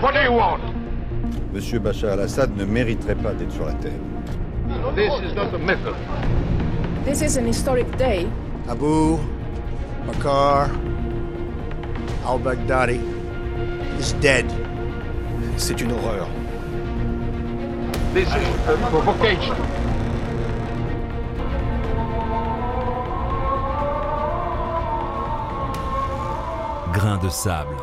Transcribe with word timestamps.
What 0.00 0.14
do 0.14 0.20
you 0.20 0.32
want? 0.32 0.62
Monsieur 1.52 1.80
Bachar 1.80 2.12
al-Assad 2.12 2.56
ne 2.56 2.64
mériterait 2.64 3.16
pas 3.16 3.34
d'être 3.34 3.50
sur 3.50 3.64
la 3.66 3.72
terre. 3.72 3.98
This 4.94 5.12
is 5.24 5.34
not 5.34 5.52
a 5.52 5.58
method. 5.58 5.96
This 7.04 7.20
is 7.20 7.36
an 7.36 7.46
historic 7.46 7.90
day. 7.98 8.28
Abu 8.68 9.18
Bakr 10.06 10.70
al-Baghdadi 12.24 13.00
is 13.98 14.12
dead. 14.20 14.46
C'est 15.56 15.80
une 15.80 15.90
horreur. 15.90 16.28
This 18.14 18.28
is 18.28 18.68
a 18.68 18.76
provocation. 18.88 19.56
Grain 26.92 27.18
de 27.18 27.28
sable, 27.30 27.76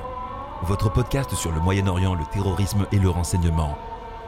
votre 0.66 0.92
podcast 0.92 1.36
sur 1.36 1.52
le 1.52 1.60
Moyen-Orient, 1.60 2.16
le 2.16 2.26
terrorisme 2.26 2.88
et 2.92 2.98
le 2.98 3.10
renseignement, 3.10 3.78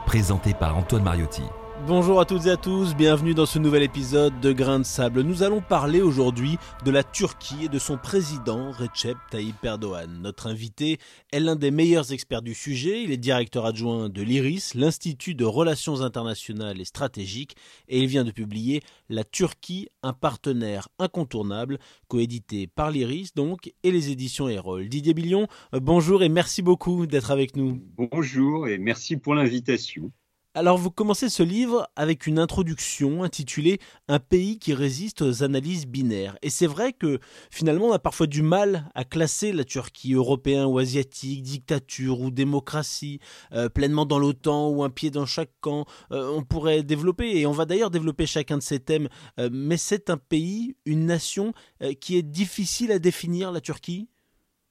présenté 0.06 0.54
par 0.54 0.76
Antoine 0.76 1.02
Mariotti. 1.02 1.42
Bonjour 1.86 2.20
à 2.20 2.24
toutes 2.24 2.46
et 2.46 2.50
à 2.50 2.56
tous, 2.56 2.94
bienvenue 2.94 3.34
dans 3.34 3.46
ce 3.46 3.58
nouvel 3.58 3.82
épisode 3.82 4.38
de 4.40 4.52
Grain 4.52 4.80
de 4.80 4.84
Sable. 4.84 5.22
Nous 5.22 5.42
allons 5.42 5.60
parler 5.60 6.02
aujourd'hui 6.02 6.58
de 6.84 6.90
la 6.90 7.02
Turquie 7.02 7.64
et 7.64 7.68
de 7.68 7.78
son 7.78 7.96
président 7.96 8.72
Recep 8.72 9.16
Tayyip 9.30 9.64
Erdogan. 9.64 10.20
Notre 10.20 10.48
invité 10.48 10.98
est 11.32 11.40
l'un 11.40 11.56
des 11.56 11.70
meilleurs 11.70 12.12
experts 12.12 12.42
du 12.42 12.52
sujet, 12.52 13.02
il 13.02 13.12
est 13.12 13.16
directeur 13.16 13.64
adjoint 13.64 14.08
de 14.08 14.22
l'IRIS, 14.22 14.74
l'Institut 14.74 15.34
de 15.34 15.44
Relations 15.44 16.02
Internationales 16.02 16.80
et 16.80 16.84
Stratégiques, 16.84 17.56
et 17.88 18.00
il 18.00 18.06
vient 18.06 18.24
de 18.24 18.32
publier 18.32 18.82
La 19.08 19.24
Turquie, 19.24 19.88
un 20.02 20.12
partenaire 20.12 20.88
incontournable, 20.98 21.78
coédité 22.08 22.66
par 22.66 22.90
l'IRIS 22.90 23.34
donc, 23.34 23.72
et 23.82 23.92
les 23.92 24.10
éditions 24.10 24.48
Erol. 24.48 24.88
Didier 24.88 25.14
Billion, 25.14 25.46
euh, 25.74 25.80
bonjour 25.80 26.22
et 26.22 26.28
merci 26.28 26.60
beaucoup 26.60 27.06
d'être 27.06 27.30
avec 27.30 27.56
nous. 27.56 27.80
Bonjour 27.96 28.66
et 28.68 28.78
merci 28.78 29.16
pour 29.16 29.34
l'invitation. 29.34 30.10
Alors 30.54 30.78
vous 30.78 30.90
commencez 30.90 31.28
ce 31.28 31.42
livre 31.42 31.88
avec 31.94 32.26
une 32.26 32.38
introduction 32.38 33.22
intitulée 33.22 33.78
Un 34.08 34.18
pays 34.18 34.58
qui 34.58 34.72
résiste 34.72 35.20
aux 35.20 35.42
analyses 35.42 35.86
binaires. 35.86 36.38
Et 36.40 36.48
c'est 36.48 36.66
vrai 36.66 36.94
que 36.94 37.20
finalement 37.50 37.88
on 37.88 37.92
a 37.92 37.98
parfois 37.98 38.26
du 38.26 38.40
mal 38.40 38.90
à 38.94 39.04
classer 39.04 39.52
la 39.52 39.64
Turquie 39.64 40.14
européen 40.14 40.66
ou 40.66 40.78
asiatique, 40.78 41.42
dictature 41.42 42.20
ou 42.20 42.30
démocratie, 42.30 43.20
euh, 43.52 43.68
pleinement 43.68 44.06
dans 44.06 44.18
l'OTAN 44.18 44.70
ou 44.70 44.82
un 44.82 44.90
pied 44.90 45.10
dans 45.10 45.26
chaque 45.26 45.52
camp. 45.60 45.84
Euh, 46.12 46.32
on 46.34 46.42
pourrait 46.42 46.82
développer, 46.82 47.38
et 47.38 47.46
on 47.46 47.52
va 47.52 47.66
d'ailleurs 47.66 47.90
développer 47.90 48.24
chacun 48.26 48.56
de 48.56 48.62
ces 48.62 48.80
thèmes, 48.80 49.08
euh, 49.38 49.50
mais 49.52 49.76
c'est 49.76 50.08
un 50.08 50.16
pays, 50.16 50.76
une 50.86 51.04
nation 51.04 51.52
qui 52.00 52.16
est 52.16 52.22
difficile 52.22 52.90
à 52.90 52.98
définir, 52.98 53.52
la 53.52 53.60
Turquie? 53.60 54.08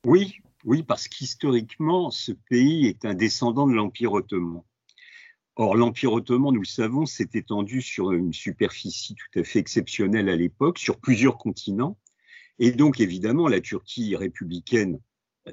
Oui, 0.06 0.34
oui, 0.66 0.84
parce 0.84 1.08
qu'historiquement 1.08 2.10
ce 2.10 2.32
pays 2.32 2.88
est 2.88 3.06
un 3.06 3.14
descendant 3.14 3.68
de 3.68 3.74
l'Empire 3.74 4.14
ottoman. 4.14 4.64
Or, 5.60 5.76
l'Empire 5.76 6.14
ottoman, 6.14 6.54
nous 6.54 6.62
le 6.62 6.68
savons, 6.68 7.08
s'est 7.08 7.30
étendu 7.34 7.82
sur 7.82 8.12
une 8.12 8.32
superficie 8.32 9.16
tout 9.16 9.40
à 9.40 9.44
fait 9.44 9.58
exceptionnelle 9.58 10.30
à 10.30 10.36
l'époque, 10.36 10.78
sur 10.78 11.00
plusieurs 11.00 11.40
continents. 11.40 11.98
Et 12.60 12.72
donc, 12.72 13.00
évidemment, 13.00 13.48
la 13.48 13.60
Turquie 13.60 14.16
républicaine 14.16 15.00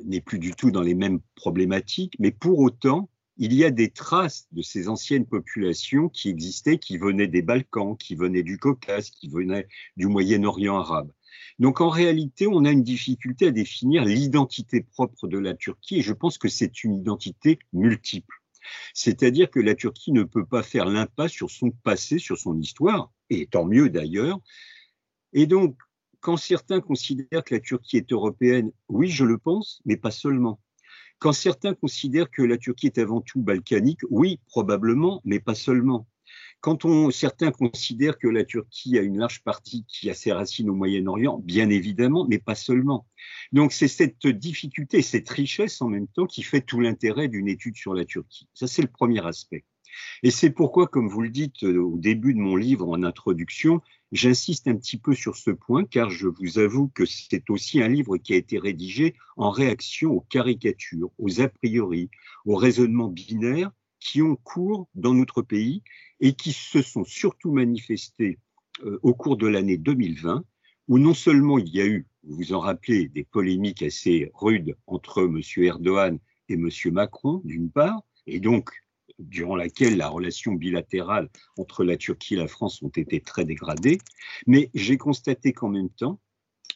n'est 0.04 0.20
plus 0.20 0.38
du 0.38 0.50
tout 0.52 0.70
dans 0.70 0.82
les 0.82 0.94
mêmes 0.94 1.20
problématiques, 1.36 2.16
mais 2.18 2.32
pour 2.32 2.58
autant, 2.58 3.08
il 3.38 3.54
y 3.54 3.64
a 3.64 3.70
des 3.70 3.88
traces 3.88 4.46
de 4.52 4.60
ces 4.60 4.90
anciennes 4.90 5.24
populations 5.24 6.10
qui 6.10 6.28
existaient, 6.28 6.76
qui 6.76 6.98
venaient 6.98 7.26
des 7.26 7.40
Balkans, 7.40 7.96
qui 7.96 8.14
venaient 8.14 8.42
du 8.42 8.58
Caucase, 8.58 9.08
qui 9.08 9.30
venaient 9.30 9.68
du 9.96 10.06
Moyen-Orient 10.06 10.76
arabe. 10.76 11.10
Donc 11.58 11.80
en 11.80 11.88
réalité, 11.88 12.46
on 12.46 12.66
a 12.66 12.70
une 12.70 12.82
difficulté 12.82 13.46
à 13.46 13.52
définir 13.52 14.04
l'identité 14.04 14.82
propre 14.82 15.28
de 15.28 15.38
la 15.38 15.54
Turquie 15.54 16.00
et 16.00 16.02
je 16.02 16.12
pense 16.12 16.36
que 16.36 16.48
c'est 16.48 16.84
une 16.84 16.94
identité 16.94 17.58
multiple. 17.72 18.43
C'est-à-dire 18.94 19.50
que 19.50 19.60
la 19.60 19.74
Turquie 19.74 20.12
ne 20.12 20.22
peut 20.22 20.46
pas 20.46 20.62
faire 20.62 20.86
l'impasse 20.86 21.32
sur 21.32 21.50
son 21.50 21.70
passé, 21.70 22.18
sur 22.18 22.38
son 22.38 22.58
histoire, 22.58 23.12
et 23.30 23.46
tant 23.46 23.64
mieux 23.64 23.90
d'ailleurs. 23.90 24.38
Et 25.32 25.46
donc, 25.46 25.76
quand 26.20 26.36
certains 26.36 26.80
considèrent 26.80 27.44
que 27.44 27.54
la 27.54 27.60
Turquie 27.60 27.98
est 27.98 28.12
européenne, 28.12 28.72
oui, 28.88 29.10
je 29.10 29.24
le 29.24 29.38
pense, 29.38 29.82
mais 29.84 29.96
pas 29.96 30.10
seulement. 30.10 30.60
Quand 31.18 31.32
certains 31.32 31.74
considèrent 31.74 32.30
que 32.30 32.42
la 32.42 32.58
Turquie 32.58 32.86
est 32.86 32.98
avant 32.98 33.20
tout 33.20 33.42
balkanique, 33.42 34.00
oui, 34.10 34.40
probablement, 34.46 35.20
mais 35.24 35.40
pas 35.40 35.54
seulement. 35.54 36.06
Quand 36.64 37.10
certains 37.10 37.50
considèrent 37.50 38.16
que 38.16 38.26
la 38.26 38.42
Turquie 38.42 38.96
a 38.96 39.02
une 39.02 39.18
large 39.18 39.42
partie 39.42 39.84
qui 39.86 40.08
a 40.08 40.14
ses 40.14 40.32
racines 40.32 40.70
au 40.70 40.74
Moyen-Orient, 40.74 41.38
bien 41.44 41.68
évidemment, 41.68 42.26
mais 42.26 42.38
pas 42.38 42.54
seulement. 42.54 43.06
Donc 43.52 43.74
c'est 43.74 43.86
cette 43.86 44.26
difficulté, 44.26 45.02
cette 45.02 45.28
richesse 45.28 45.82
en 45.82 45.90
même 45.90 46.08
temps 46.08 46.24
qui 46.24 46.42
fait 46.42 46.62
tout 46.62 46.80
l'intérêt 46.80 47.28
d'une 47.28 47.48
étude 47.48 47.76
sur 47.76 47.92
la 47.92 48.06
Turquie. 48.06 48.48
Ça, 48.54 48.66
c'est 48.66 48.80
le 48.80 48.88
premier 48.88 49.22
aspect. 49.26 49.66
Et 50.22 50.30
c'est 50.30 50.48
pourquoi, 50.48 50.86
comme 50.86 51.06
vous 51.06 51.20
le 51.20 51.28
dites 51.28 51.64
euh, 51.64 51.82
au 51.82 51.98
début 51.98 52.32
de 52.32 52.40
mon 52.40 52.56
livre 52.56 52.88
en 52.88 53.02
introduction, 53.02 53.82
j'insiste 54.10 54.66
un 54.66 54.76
petit 54.76 54.96
peu 54.96 55.14
sur 55.14 55.36
ce 55.36 55.50
point, 55.50 55.84
car 55.84 56.08
je 56.08 56.28
vous 56.28 56.58
avoue 56.58 56.88
que 56.88 57.04
c'est 57.04 57.50
aussi 57.50 57.82
un 57.82 57.88
livre 57.88 58.16
qui 58.16 58.32
a 58.32 58.36
été 58.36 58.58
rédigé 58.58 59.16
en 59.36 59.50
réaction 59.50 60.12
aux 60.12 60.22
caricatures, 60.22 61.10
aux 61.18 61.42
a 61.42 61.48
priori, 61.48 62.08
aux 62.46 62.56
raisonnements 62.56 63.08
binaires 63.08 63.70
qui 64.04 64.20
ont 64.20 64.36
cours 64.36 64.86
dans 64.94 65.14
notre 65.14 65.42
pays 65.42 65.82
et 66.20 66.34
qui 66.34 66.52
se 66.52 66.82
sont 66.82 67.04
surtout 67.04 67.50
manifestés 67.50 68.38
euh, 68.84 68.98
au 69.02 69.14
cours 69.14 69.36
de 69.36 69.46
l'année 69.46 69.78
2020, 69.78 70.44
où 70.88 70.98
non 70.98 71.14
seulement 71.14 71.58
il 71.58 71.68
y 71.70 71.80
a 71.80 71.86
eu, 71.86 72.06
vous 72.22 72.36
vous 72.36 72.52
en 72.52 72.60
rappelez, 72.60 73.08
des 73.08 73.24
polémiques 73.24 73.82
assez 73.82 74.30
rudes 74.34 74.76
entre 74.86 75.24
M. 75.24 75.40
Erdogan 75.64 76.18
et 76.50 76.54
M. 76.54 76.68
Macron, 76.92 77.40
d'une 77.44 77.70
part, 77.70 78.02
et 78.26 78.40
donc 78.40 78.70
durant 79.18 79.56
laquelle 79.56 79.96
la 79.96 80.08
relation 80.08 80.52
bilatérale 80.52 81.30
entre 81.56 81.82
la 81.82 81.96
Turquie 81.96 82.34
et 82.34 82.38
la 82.38 82.48
France 82.48 82.82
ont 82.82 82.88
été 82.88 83.20
très 83.20 83.46
dégradées, 83.46 83.98
mais 84.46 84.70
j'ai 84.74 84.98
constaté 84.98 85.54
qu'en 85.54 85.70
même 85.70 85.90
temps, 85.90 86.20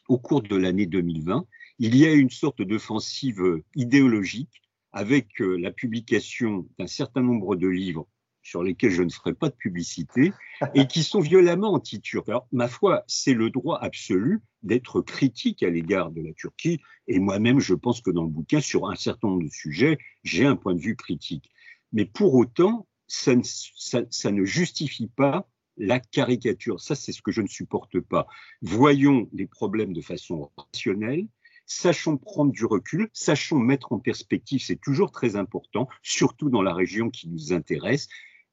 au 0.09 0.19
cours 0.19 0.41
de 0.41 0.57
l'année 0.57 0.87
2020, 0.87 1.47
il 1.79 1.95
y 1.95 2.07
a 2.07 2.13
une 2.13 2.31
sorte 2.31 2.63
d'offensive 2.63 3.63
idéologique 3.75 4.63
avec 4.93 5.41
euh, 5.41 5.57
la 5.57 5.71
publication 5.71 6.67
d'un 6.79 6.87
certain 6.87 7.23
nombre 7.23 7.57
de 7.57 7.69
livres 7.69 8.09
sur 8.43 8.63
lesquels 8.63 8.91
je 8.91 9.03
ne 9.03 9.11
ferai 9.11 9.35
pas 9.35 9.51
de 9.51 9.55
publicité 9.55 10.33
et 10.75 10.87
qui 10.87 11.03
sont 11.03 11.21
violemment 11.21 11.73
anti-turcs. 11.75 12.29
Alors, 12.29 12.49
ma 12.53 12.69
foi, 12.69 13.05
c'est 13.07 13.35
le 13.35 13.51
droit 13.51 13.79
absolu 13.79 14.41
d'être 14.63 15.03
critique 15.03 15.63
à 15.63 15.71
l'égard 15.71 16.11
de 16.11 16.23
la 16.23 16.33
Turquie. 16.33 16.81
Et 17.07 17.19
moi-même, 17.19 17.61
je 17.61 17.75
pense 17.75 18.01
que 18.01 18.11
dans 18.11 18.23
le 18.23 18.31
bouquin, 18.31 18.61
sur 18.61 18.89
un 18.89 18.97
certain 18.97 19.29
nombre 19.29 19.45
de 19.45 19.51
sujets, 19.51 19.99
j'ai 20.25 20.47
un 20.47 20.57
point 20.57 20.75
de 20.75 20.81
vue 20.81 20.97
critique. 20.97 21.51
Mais 21.93 22.07
pour 22.07 22.35
autant, 22.35 22.87
ça 23.07 23.35
ne, 23.35 23.43
ça, 23.45 24.03
ça 24.11 24.31
ne 24.31 24.45
justifie 24.45 25.09
pas 25.09 25.49
la 25.77 26.01
caricature. 26.01 26.81
Ça, 26.81 26.95
c'est 26.95 27.13
ce 27.13 27.23
que 27.23 27.33
je 27.33 27.43
ne 27.43 27.47
supporte 27.47 28.01
pas. 28.01 28.27
Voyons 28.63 29.29
les 29.33 29.47
problèmes 29.47 29.93
de 29.93 30.01
façon 30.01 30.51
rationnelle, 30.57 31.27
sachons 31.69 32.17
prendre 32.17 32.51
du 32.51 32.65
recul, 32.65 33.09
sachons 33.13 33.59
mettre 33.59 33.93
en 33.93 34.01
perspective, 34.01 34.61
c'est 34.61 34.81
toujours 34.81 35.13
très 35.13 35.37
important, 35.37 35.87
surtout 36.03 36.51
dans 36.51 36.63
la 36.63 36.75
région 36.75 37.11
qui 37.11 37.29
nous 37.29 37.53
intéresse. 37.53 38.09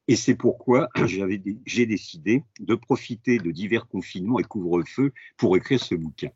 Et 0.08 0.16
c'est 0.16 0.36
pourquoi 0.36 0.90
j'ai 1.66 1.86
décidé 1.88 2.44
de 2.59 2.76
profiter 2.76 3.40
de 3.40 3.50
divers 3.50 3.88
confinements 3.88 4.40
et 4.40 4.44
couvre-feu 4.44 5.14
pour 5.38 5.58
écrire 5.58 5.81
ce 5.81 5.96
bouquin. 5.96 6.30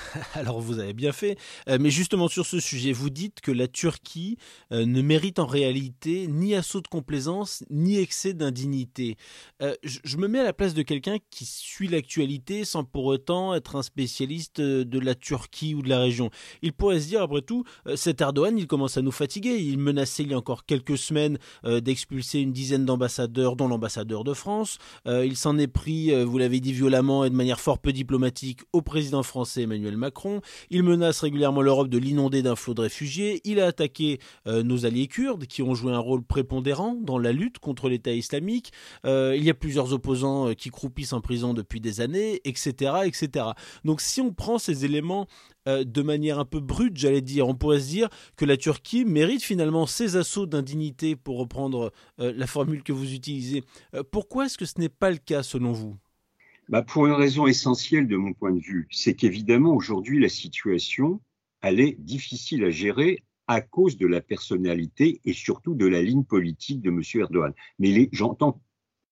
Alors 0.34 0.60
vous 0.60 0.78
avez 0.78 0.92
bien 0.92 1.12
fait, 1.12 1.36
euh, 1.68 1.78
mais 1.80 1.90
justement 1.90 2.28
sur 2.28 2.46
ce 2.46 2.60
sujet, 2.60 2.92
vous 2.92 3.10
dites 3.10 3.40
que 3.40 3.52
la 3.52 3.68
Turquie 3.68 4.38
euh, 4.72 4.86
ne 4.86 5.02
mérite 5.02 5.38
en 5.38 5.46
réalité 5.46 6.26
ni 6.28 6.54
assaut 6.54 6.80
de 6.80 6.88
complaisance, 6.88 7.64
ni 7.70 7.98
excès 7.98 8.34
d'indignité. 8.34 9.16
Euh, 9.62 9.74
je 9.82 10.16
me 10.16 10.28
mets 10.28 10.40
à 10.40 10.44
la 10.44 10.52
place 10.52 10.74
de 10.74 10.82
quelqu'un 10.82 11.18
qui 11.30 11.44
suit 11.44 11.88
l'actualité 11.88 12.64
sans 12.64 12.84
pour 12.84 13.06
autant 13.06 13.54
être 13.54 13.76
un 13.76 13.82
spécialiste 13.82 14.60
de 14.60 14.98
la 14.98 15.14
Turquie 15.14 15.74
ou 15.74 15.82
de 15.82 15.88
la 15.88 16.00
région. 16.00 16.30
Il 16.62 16.72
pourrait 16.72 17.00
se 17.00 17.08
dire, 17.08 17.22
après 17.22 17.42
tout, 17.42 17.64
cet 17.96 18.20
Erdogan, 18.20 18.56
il 18.58 18.66
commence 18.66 18.96
à 18.96 19.02
nous 19.02 19.12
fatiguer. 19.12 19.58
Il 19.58 19.78
menaçait 19.78 20.22
il 20.22 20.30
y 20.30 20.34
a 20.34 20.38
encore 20.38 20.64
quelques 20.64 20.98
semaines 20.98 21.38
d'expulser 21.64 22.40
une 22.40 22.52
dizaine 22.52 22.84
d'ambassadeurs, 22.84 23.56
dont 23.56 23.68
l'ambassadeur 23.68 24.24
de 24.24 24.34
France. 24.34 24.78
il 25.06 25.36
s'en 25.36 25.58
est 25.58 25.66
pris, 25.66 26.12
vous 26.24 26.38
l'avez 26.38 26.60
dit 26.60 26.72
violemment 26.72 27.24
et 27.24 27.30
de 27.30 27.34
manière 27.34 27.60
fort 27.60 27.78
peu 27.78 27.92
diplomatique, 27.92 28.60
au 28.72 28.82
président 28.82 29.22
français 29.22 29.62
Emmanuel 29.62 29.81
Il 30.70 30.82
menace 30.82 31.20
régulièrement 31.20 31.62
l'Europe 31.62 31.88
de 31.88 31.98
l'inonder 31.98 32.42
d'un 32.42 32.56
flot 32.56 32.74
de 32.74 32.82
réfugiés. 32.82 33.40
Il 33.44 33.60
a 33.60 33.66
attaqué 33.66 34.18
euh, 34.46 34.62
nos 34.62 34.86
alliés 34.86 35.06
kurdes 35.06 35.46
qui 35.46 35.62
ont 35.62 35.74
joué 35.74 35.92
un 35.92 35.98
rôle 35.98 36.22
prépondérant 36.22 36.96
dans 37.00 37.18
la 37.18 37.32
lutte 37.32 37.58
contre 37.58 37.88
l'État 37.88 38.12
islamique. 38.12 38.72
Euh, 39.04 39.34
il 39.36 39.44
y 39.44 39.50
a 39.50 39.54
plusieurs 39.54 39.92
opposants 39.92 40.48
euh, 40.48 40.54
qui 40.54 40.70
croupissent 40.70 41.12
en 41.12 41.20
prison 41.20 41.54
depuis 41.54 41.80
des 41.80 42.00
années, 42.00 42.40
etc., 42.44 42.92
etc. 43.04 43.46
Donc 43.84 44.00
si 44.00 44.20
on 44.20 44.32
prend 44.32 44.58
ces 44.58 44.84
éléments 44.84 45.26
de 45.64 46.02
manière 46.02 46.40
un 46.40 46.44
peu 46.44 46.58
brute, 46.58 46.96
j'allais 46.96 47.20
dire, 47.20 47.46
on 47.46 47.54
pourrait 47.54 47.78
se 47.78 47.86
dire 47.86 48.08
que 48.36 48.44
la 48.44 48.56
Turquie 48.56 49.04
mérite 49.04 49.44
finalement 49.44 49.86
ces 49.86 50.16
assauts 50.16 50.46
d'indignité, 50.46 51.14
pour 51.14 51.38
reprendre 51.38 51.92
la 52.18 52.46
formule 52.48 52.82
que 52.82 52.92
vous 52.92 53.14
utilisez. 53.14 53.62
pourquoi 54.10 54.46
est-ce 54.46 54.58
que 54.58 54.64
ce 54.64 54.80
n'est 54.80 54.88
pas 54.88 55.12
le 55.12 55.18
cas 55.18 55.44
selon 55.44 55.70
vous? 55.70 55.96
Bah 56.72 56.80
Pour 56.80 57.06
une 57.06 57.12
raison 57.12 57.46
essentielle 57.46 58.08
de 58.08 58.16
mon 58.16 58.32
point 58.32 58.50
de 58.50 58.58
vue, 58.58 58.88
c'est 58.90 59.14
qu'évidemment 59.14 59.74
aujourd'hui 59.74 60.18
la 60.18 60.30
situation, 60.30 61.20
elle 61.60 61.80
est 61.80 62.00
difficile 62.00 62.64
à 62.64 62.70
gérer 62.70 63.24
à 63.46 63.60
cause 63.60 63.98
de 63.98 64.06
la 64.06 64.22
personnalité 64.22 65.20
et 65.26 65.34
surtout 65.34 65.74
de 65.74 65.84
la 65.84 66.00
ligne 66.00 66.24
politique 66.24 66.80
de 66.80 66.88
M. 66.88 67.02
Erdogan. 67.16 67.52
Mais 67.78 68.08
j'entends 68.12 68.62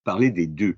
parler 0.05 0.31
des 0.31 0.47
deux. 0.47 0.77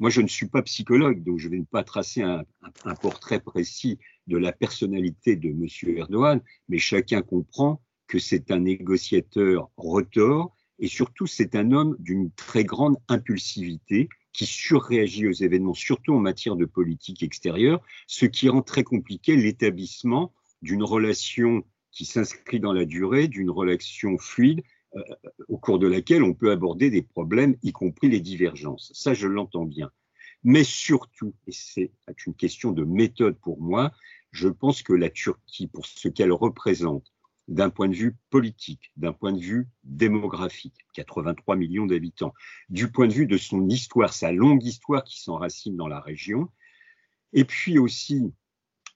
Moi, 0.00 0.10
je 0.10 0.20
ne 0.20 0.26
suis 0.26 0.48
pas 0.48 0.62
psychologue, 0.62 1.22
donc 1.22 1.38
je 1.38 1.48
ne 1.48 1.58
vais 1.58 1.64
pas 1.70 1.84
tracer 1.84 2.22
un, 2.22 2.42
un, 2.84 2.94
portrait 2.96 3.38
précis 3.38 4.00
de 4.26 4.36
la 4.36 4.50
personnalité 4.50 5.36
de 5.36 5.50
M. 5.50 5.96
Erdogan, 5.96 6.40
mais 6.68 6.78
chacun 6.78 7.22
comprend 7.22 7.80
que 8.08 8.18
c'est 8.18 8.50
un 8.50 8.58
négociateur 8.58 9.70
retors 9.76 10.56
et 10.80 10.88
surtout 10.88 11.28
c'est 11.28 11.54
un 11.54 11.70
homme 11.70 11.94
d'une 12.00 12.32
très 12.32 12.64
grande 12.64 12.96
impulsivité 13.06 14.08
qui 14.36 14.44
surréagit 14.44 15.26
aux 15.26 15.32
événements, 15.32 15.72
surtout 15.72 16.12
en 16.12 16.20
matière 16.20 16.56
de 16.56 16.66
politique 16.66 17.22
extérieure, 17.22 17.80
ce 18.06 18.26
qui 18.26 18.50
rend 18.50 18.60
très 18.60 18.84
compliqué 18.84 19.34
l'établissement 19.34 20.34
d'une 20.60 20.82
relation 20.82 21.64
qui 21.90 22.04
s'inscrit 22.04 22.60
dans 22.60 22.74
la 22.74 22.84
durée, 22.84 23.28
d'une 23.28 23.48
relation 23.48 24.18
fluide 24.18 24.62
euh, 24.94 25.00
au 25.48 25.56
cours 25.56 25.78
de 25.78 25.86
laquelle 25.86 26.22
on 26.22 26.34
peut 26.34 26.50
aborder 26.50 26.90
des 26.90 27.00
problèmes, 27.00 27.56
y 27.62 27.72
compris 27.72 28.10
les 28.10 28.20
divergences. 28.20 28.92
Ça, 28.94 29.14
je 29.14 29.26
l'entends 29.26 29.64
bien. 29.64 29.90
Mais 30.44 30.64
surtout, 30.64 31.34
et 31.46 31.52
c'est 31.52 31.90
une 32.26 32.34
question 32.34 32.72
de 32.72 32.84
méthode 32.84 33.38
pour 33.40 33.62
moi, 33.62 33.90
je 34.32 34.48
pense 34.48 34.82
que 34.82 34.92
la 34.92 35.08
Turquie, 35.08 35.66
pour 35.66 35.86
ce 35.86 36.08
qu'elle 36.08 36.32
représente, 36.32 37.10
d'un 37.48 37.70
point 37.70 37.88
de 37.88 37.94
vue 37.94 38.16
politique, 38.30 38.92
d'un 38.96 39.12
point 39.12 39.32
de 39.32 39.40
vue 39.40 39.68
démographique, 39.84 40.74
83 40.94 41.56
millions 41.56 41.86
d'habitants, 41.86 42.34
du 42.68 42.90
point 42.90 43.06
de 43.06 43.12
vue 43.12 43.26
de 43.26 43.36
son 43.36 43.68
histoire, 43.68 44.12
sa 44.12 44.32
longue 44.32 44.64
histoire 44.64 45.04
qui 45.04 45.20
s'enracine 45.20 45.76
dans 45.76 45.88
la 45.88 46.00
région, 46.00 46.48
et 47.32 47.44
puis 47.44 47.78
aussi 47.78 48.32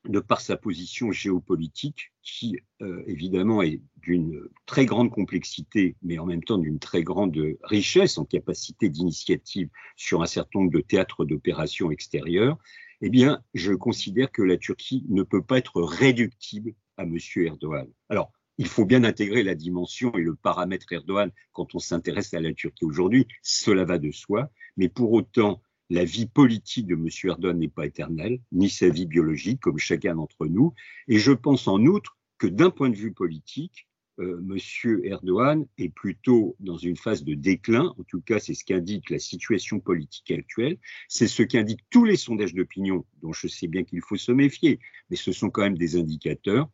de 0.09 0.19
par 0.19 0.41
sa 0.41 0.57
position 0.57 1.13
géopolitique, 1.13 2.13
qui 2.23 2.59
euh, 2.81 3.03
évidemment 3.07 3.63
est 3.63 3.83
d'une 3.99 4.49
très 4.65 4.87
grande 4.87 5.11
complexité, 5.11 5.97
mais 6.03 6.19
en 6.19 6.27
même 6.27 6.43
temps 6.43 6.59
d'une 6.59 6.79
très 6.79 7.03
grande 7.03 7.39
richesse 7.63 8.17
en 8.17 8.25
capacité 8.25 8.89
d'initiative 8.89 9.69
sur 9.97 10.23
un 10.23 10.27
certain 10.27 10.61
nombre 10.61 10.73
de 10.73 10.81
théâtres 10.81 11.27
d'opérations 11.27 11.91
extérieures, 11.91 12.57
eh 13.03 13.11
bien, 13.11 13.43
je 13.55 13.73
considère 13.73 14.31
que 14.33 14.43
la 14.43 14.57
Turquie 14.57 15.05
ne 15.09 15.23
peut 15.23 15.43
pas 15.43 15.59
être 15.59 15.83
réductible 15.83 16.75
à 16.97 17.03
M. 17.03 17.17
Erdogan. 17.37 17.89
Alors, 18.09 18.33
il 18.61 18.69
faut 18.69 18.85
bien 18.85 19.05
intégrer 19.05 19.43
la 19.43 19.55
dimension 19.55 20.13
et 20.19 20.21
le 20.21 20.35
paramètre 20.35 20.93
Erdogan 20.93 21.31
quand 21.55 21.75
on 21.75 21.79
s'intéresse 21.79 22.35
à 22.35 22.41
la 22.41 22.53
Turquie 22.53 22.85
aujourd'hui, 22.85 23.27
cela 23.41 23.87
va 23.87 23.99
de 23.99 24.11
soi, 24.11 24.51
mais 24.77 24.91
pour 24.91 25.13
autant, 25.13 25.63
la 25.89 26.05
vie 26.05 26.27
politique 26.27 26.87
de 26.87 26.95
M. 26.95 27.09
Erdogan 27.25 27.59
n'est 27.59 27.69
pas 27.69 27.87
éternelle, 27.87 28.39
ni 28.53 28.69
sa 28.69 28.91
vie 28.91 29.07
biologique, 29.07 29.61
comme 29.61 29.79
chacun 29.79 30.17
d'entre 30.17 30.47
nous, 30.47 30.75
et 31.09 31.19
je 31.19 31.33
pense 31.33 31.69
en 31.69 31.81
outre 31.87 32.19
que 32.37 32.47
d'un 32.47 32.69
point 32.69 32.91
de 32.91 32.97
vue 32.97 33.15
politique, 33.15 33.89
euh, 34.19 34.43
M. 34.47 35.01
Erdogan 35.05 35.65
est 35.79 35.89
plutôt 35.89 36.55
dans 36.61 36.77
une 36.77 36.97
phase 36.97 37.25
de 37.25 37.33
déclin, 37.33 37.95
en 37.99 38.05
tout 38.05 38.21
cas 38.21 38.41
c'est 38.41 38.53
ce 38.53 38.67
qu'indique 38.67 39.09
la 39.09 39.19
situation 39.19 39.81
politique 39.81 40.31
actuelle, 40.33 40.77
c'est 41.09 41.29
ce 41.29 41.43
qu'indiquent 41.43 41.87
tous 41.89 42.05
les 42.05 42.17
sondages 42.17 42.53
d'opinion, 42.53 43.07
dont 43.23 43.33
je 43.33 43.47
sais 43.47 43.69
bien 43.69 43.85
qu'il 43.85 44.03
faut 44.03 44.19
se 44.19 44.33
méfier, 44.33 44.81
mais 45.09 45.17
ce 45.17 45.33
sont 45.33 45.49
quand 45.49 45.63
même 45.63 45.79
des 45.79 45.97
indicateurs 45.97 46.69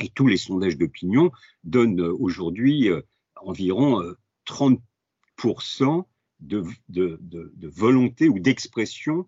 et 0.00 0.08
tous 0.08 0.26
les 0.26 0.36
sondages 0.36 0.76
d'opinion 0.76 1.30
donnent 1.64 2.00
euh, 2.00 2.16
aujourd'hui 2.18 2.88
euh, 2.88 3.02
environ 3.36 4.02
30% 4.46 4.78
euh, 5.82 6.02
de, 6.88 7.18
de, 7.20 7.68
volonté 7.68 8.28
ou 8.28 8.38
d'expression 8.38 9.26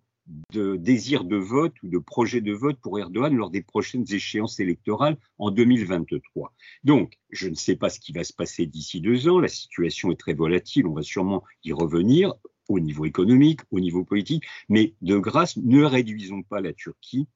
de 0.52 0.76
désir 0.76 1.24
de 1.24 1.36
vote 1.36 1.74
ou 1.82 1.88
de 1.88 1.98
projet 1.98 2.40
de 2.40 2.52
vote 2.52 2.78
pour 2.80 2.98
Erdogan 2.98 3.34
lors 3.36 3.50
des 3.50 3.62
prochaines 3.62 4.04
échéances 4.10 4.60
électorales 4.60 5.18
en 5.38 5.50
2023. 5.50 6.54
Donc, 6.84 7.18
je 7.30 7.48
ne 7.48 7.54
sais 7.54 7.76
pas 7.76 7.90
ce 7.90 7.98
qui 7.98 8.12
va 8.12 8.22
se 8.22 8.32
passer 8.32 8.66
d'ici 8.66 9.00
deux 9.00 9.28
ans. 9.28 9.40
La 9.40 9.48
situation 9.48 10.12
est 10.12 10.20
très 10.20 10.32
volatile. 10.32 10.86
On 10.86 10.94
va 10.94 11.02
sûrement 11.02 11.42
y 11.64 11.72
revenir 11.72 12.34
au 12.68 12.78
niveau 12.78 13.04
économique, 13.04 13.60
au 13.72 13.80
niveau 13.80 14.04
politique. 14.04 14.44
Mais 14.68 14.94
de 15.02 15.18
grâce, 15.18 15.56
ne 15.56 15.82
réduisons 15.82 16.42
pas 16.42 16.60
la 16.60 16.72
Turquie 16.72 17.26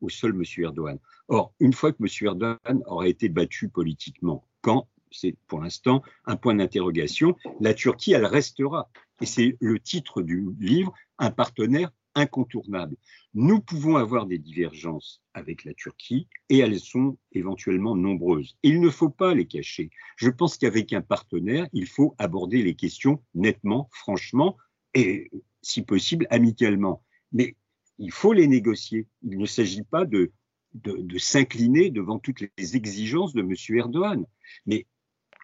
au 0.00 0.08
seul 0.08 0.32
M. 0.32 0.42
Erdogan. 0.58 0.98
Or, 1.28 1.52
une 1.60 1.72
fois 1.72 1.92
que 1.92 1.98
M. 2.00 2.08
Erdogan 2.22 2.82
aura 2.86 3.08
été 3.08 3.28
battu 3.28 3.68
politiquement, 3.68 4.44
quand 4.60 4.88
c'est 5.10 5.36
pour 5.46 5.60
l'instant 5.60 6.02
un 6.26 6.36
point 6.36 6.54
d'interrogation, 6.54 7.36
la 7.60 7.74
Turquie, 7.74 8.12
elle 8.12 8.26
restera. 8.26 8.90
Et 9.20 9.26
c'est 9.26 9.56
le 9.60 9.78
titre 9.80 10.22
du 10.22 10.48
livre, 10.60 10.92
un 11.18 11.30
partenaire 11.30 11.90
incontournable. 12.14 12.96
Nous 13.34 13.60
pouvons 13.60 13.96
avoir 13.96 14.26
des 14.26 14.38
divergences 14.38 15.22
avec 15.34 15.64
la 15.64 15.74
Turquie 15.74 16.28
et 16.48 16.58
elles 16.58 16.80
sont 16.80 17.16
éventuellement 17.32 17.94
nombreuses. 17.94 18.56
il 18.62 18.80
ne 18.80 18.90
faut 18.90 19.10
pas 19.10 19.34
les 19.34 19.46
cacher. 19.46 19.90
Je 20.16 20.30
pense 20.30 20.58
qu'avec 20.58 20.92
un 20.92 21.02
partenaire, 21.02 21.68
il 21.72 21.86
faut 21.86 22.14
aborder 22.18 22.62
les 22.62 22.74
questions 22.74 23.22
nettement, 23.34 23.88
franchement 23.92 24.56
et, 24.94 25.30
si 25.62 25.82
possible, 25.82 26.26
amicalement. 26.30 27.04
Mais 27.32 27.56
il 27.98 28.12
faut 28.12 28.32
les 28.32 28.46
négocier. 28.46 29.06
Il 29.22 29.38
ne 29.38 29.46
s'agit 29.46 29.82
pas 29.82 30.04
de, 30.04 30.32
s'incliner 31.18 31.90
devant 31.90 32.18
toutes 32.18 32.40
les 32.40 32.76
exigences 32.76 33.34
de 33.34 33.40
M. 33.40 33.54
Erdogan. 33.78 34.24
Mais 34.66 34.86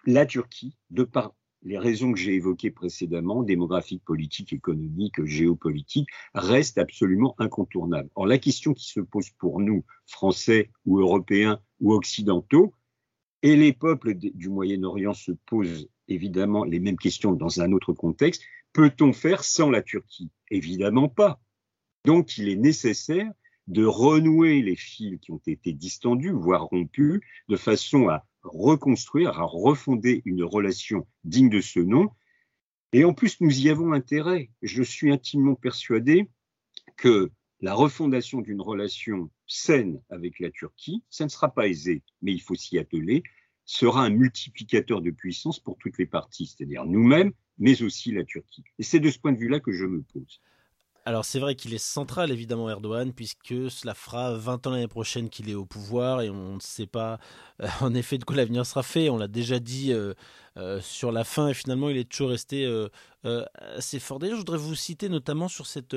la 0.05 0.25
Turquie, 0.25 0.77
de 0.89 1.03
par 1.03 1.33
les 1.63 1.79
raisons 1.79 2.13
que 2.13 2.19
j'ai 2.19 2.35
évoquées 2.35 2.69
précédemment, 2.69 3.41
démographiques, 3.41 4.03
politiques, 4.05 4.53
économiques, 4.53 5.23
géopolitiques, 5.25 6.09
reste 6.35 6.77
absolument 6.77 7.35
incontournable. 7.39 8.09
Or, 8.13 8.27
la 8.27 8.37
question 8.37 8.73
qui 8.73 8.87
se 8.87 8.99
pose 8.99 9.31
pour 9.39 9.59
nous, 9.59 9.83
Français 10.05 10.69
ou 10.85 10.99
Européens 10.99 11.59
ou 11.79 11.93
Occidentaux, 11.93 12.73
et 13.41 13.55
les 13.55 13.73
peuples 13.73 14.13
du 14.15 14.49
Moyen-Orient 14.49 15.13
se 15.13 15.31
posent 15.31 15.89
évidemment 16.07 16.63
les 16.63 16.79
mêmes 16.79 16.97
questions 16.97 17.33
dans 17.33 17.61
un 17.61 17.71
autre 17.71 17.93
contexte, 17.93 18.43
peut-on 18.73 19.11
faire 19.11 19.43
sans 19.43 19.69
la 19.69 19.81
Turquie? 19.81 20.29
Évidemment 20.51 21.09
pas. 21.09 21.39
Donc, 22.05 22.37
il 22.37 22.49
est 22.49 22.55
nécessaire 22.55 23.31
de 23.67 23.83
renouer 23.83 24.61
les 24.61 24.75
fils 24.75 25.19
qui 25.19 25.31
ont 25.31 25.41
été 25.47 25.73
distendus, 25.73 26.31
voire 26.31 26.65
rompus, 26.65 27.19
de 27.49 27.55
façon 27.55 28.09
à 28.09 28.25
reconstruire, 28.43 29.39
à 29.39 29.43
refonder 29.43 30.21
une 30.25 30.43
relation 30.43 31.07
digne 31.23 31.49
de 31.49 31.61
ce 31.61 31.79
nom. 31.79 32.09
Et 32.93 33.03
en 33.03 33.13
plus, 33.13 33.41
nous 33.41 33.59
y 33.59 33.69
avons 33.69 33.91
intérêt. 33.91 34.51
Je 34.61 34.83
suis 34.83 35.11
intimement 35.11 35.55
persuadé 35.55 36.29
que 36.95 37.31
la 37.59 37.73
refondation 37.73 38.41
d'une 38.41 38.61
relation 38.61 39.31
saine 39.47 39.99
avec 40.09 40.39
la 40.39 40.51
Turquie, 40.51 41.03
ça 41.09 41.23
ne 41.23 41.29
sera 41.29 41.53
pas 41.53 41.67
aisé, 41.67 42.03
mais 42.21 42.33
il 42.33 42.41
faut 42.41 42.55
s'y 42.55 42.77
atteler, 42.77 43.23
sera 43.65 44.03
un 44.03 44.11
multiplicateur 44.11 45.01
de 45.01 45.09
puissance 45.09 45.59
pour 45.59 45.77
toutes 45.77 45.97
les 45.97 46.05
parties, 46.05 46.45
c'est-à-dire 46.45 46.85
nous-mêmes, 46.85 47.31
mais 47.57 47.81
aussi 47.81 48.11
la 48.11 48.23
Turquie. 48.23 48.63
Et 48.77 48.83
c'est 48.83 48.99
de 48.99 49.09
ce 49.09 49.17
point 49.17 49.31
de 49.31 49.39
vue-là 49.39 49.59
que 49.59 49.71
je 49.71 49.85
me 49.85 50.03
pose. 50.03 50.41
Alors 51.07 51.23
c'est 51.23 51.37
vrai 51.37 51.53
qu'il 51.53 51.71
est 51.75 51.77
central 51.77 52.31
évidemment 52.31 52.67
Erdogan 52.67 53.13
puisque 53.13 53.69
cela 53.69 53.93
fera 53.93 54.33
20 54.33 54.65
ans 54.65 54.71
l'année 54.71 54.87
prochaine 54.87 55.29
qu'il 55.29 55.51
est 55.51 55.53
au 55.53 55.63
pouvoir 55.63 56.21
et 56.21 56.31
on 56.31 56.55
ne 56.55 56.59
sait 56.59 56.87
pas 56.87 57.19
euh, 57.61 57.67
en 57.81 57.93
effet 57.93 58.17
de 58.17 58.23
quoi 58.23 58.35
l'avenir 58.35 58.65
sera 58.65 58.81
fait. 58.81 59.09
On 59.11 59.17
l'a 59.17 59.27
déjà 59.27 59.59
dit 59.59 59.93
euh, 59.93 60.15
euh, 60.57 60.81
sur 60.81 61.11
la 61.11 61.23
fin 61.23 61.49
et 61.49 61.53
finalement 61.53 61.89
il 61.89 61.97
est 61.97 62.09
toujours 62.09 62.31
resté 62.31 62.67
assez 63.23 63.99
fort. 63.99 64.17
D'ailleurs 64.17 64.37
je 64.37 64.41
voudrais 64.41 64.57
vous 64.57 64.73
citer 64.73 65.07
notamment 65.07 65.47
sur 65.47 65.67
cette 65.67 65.95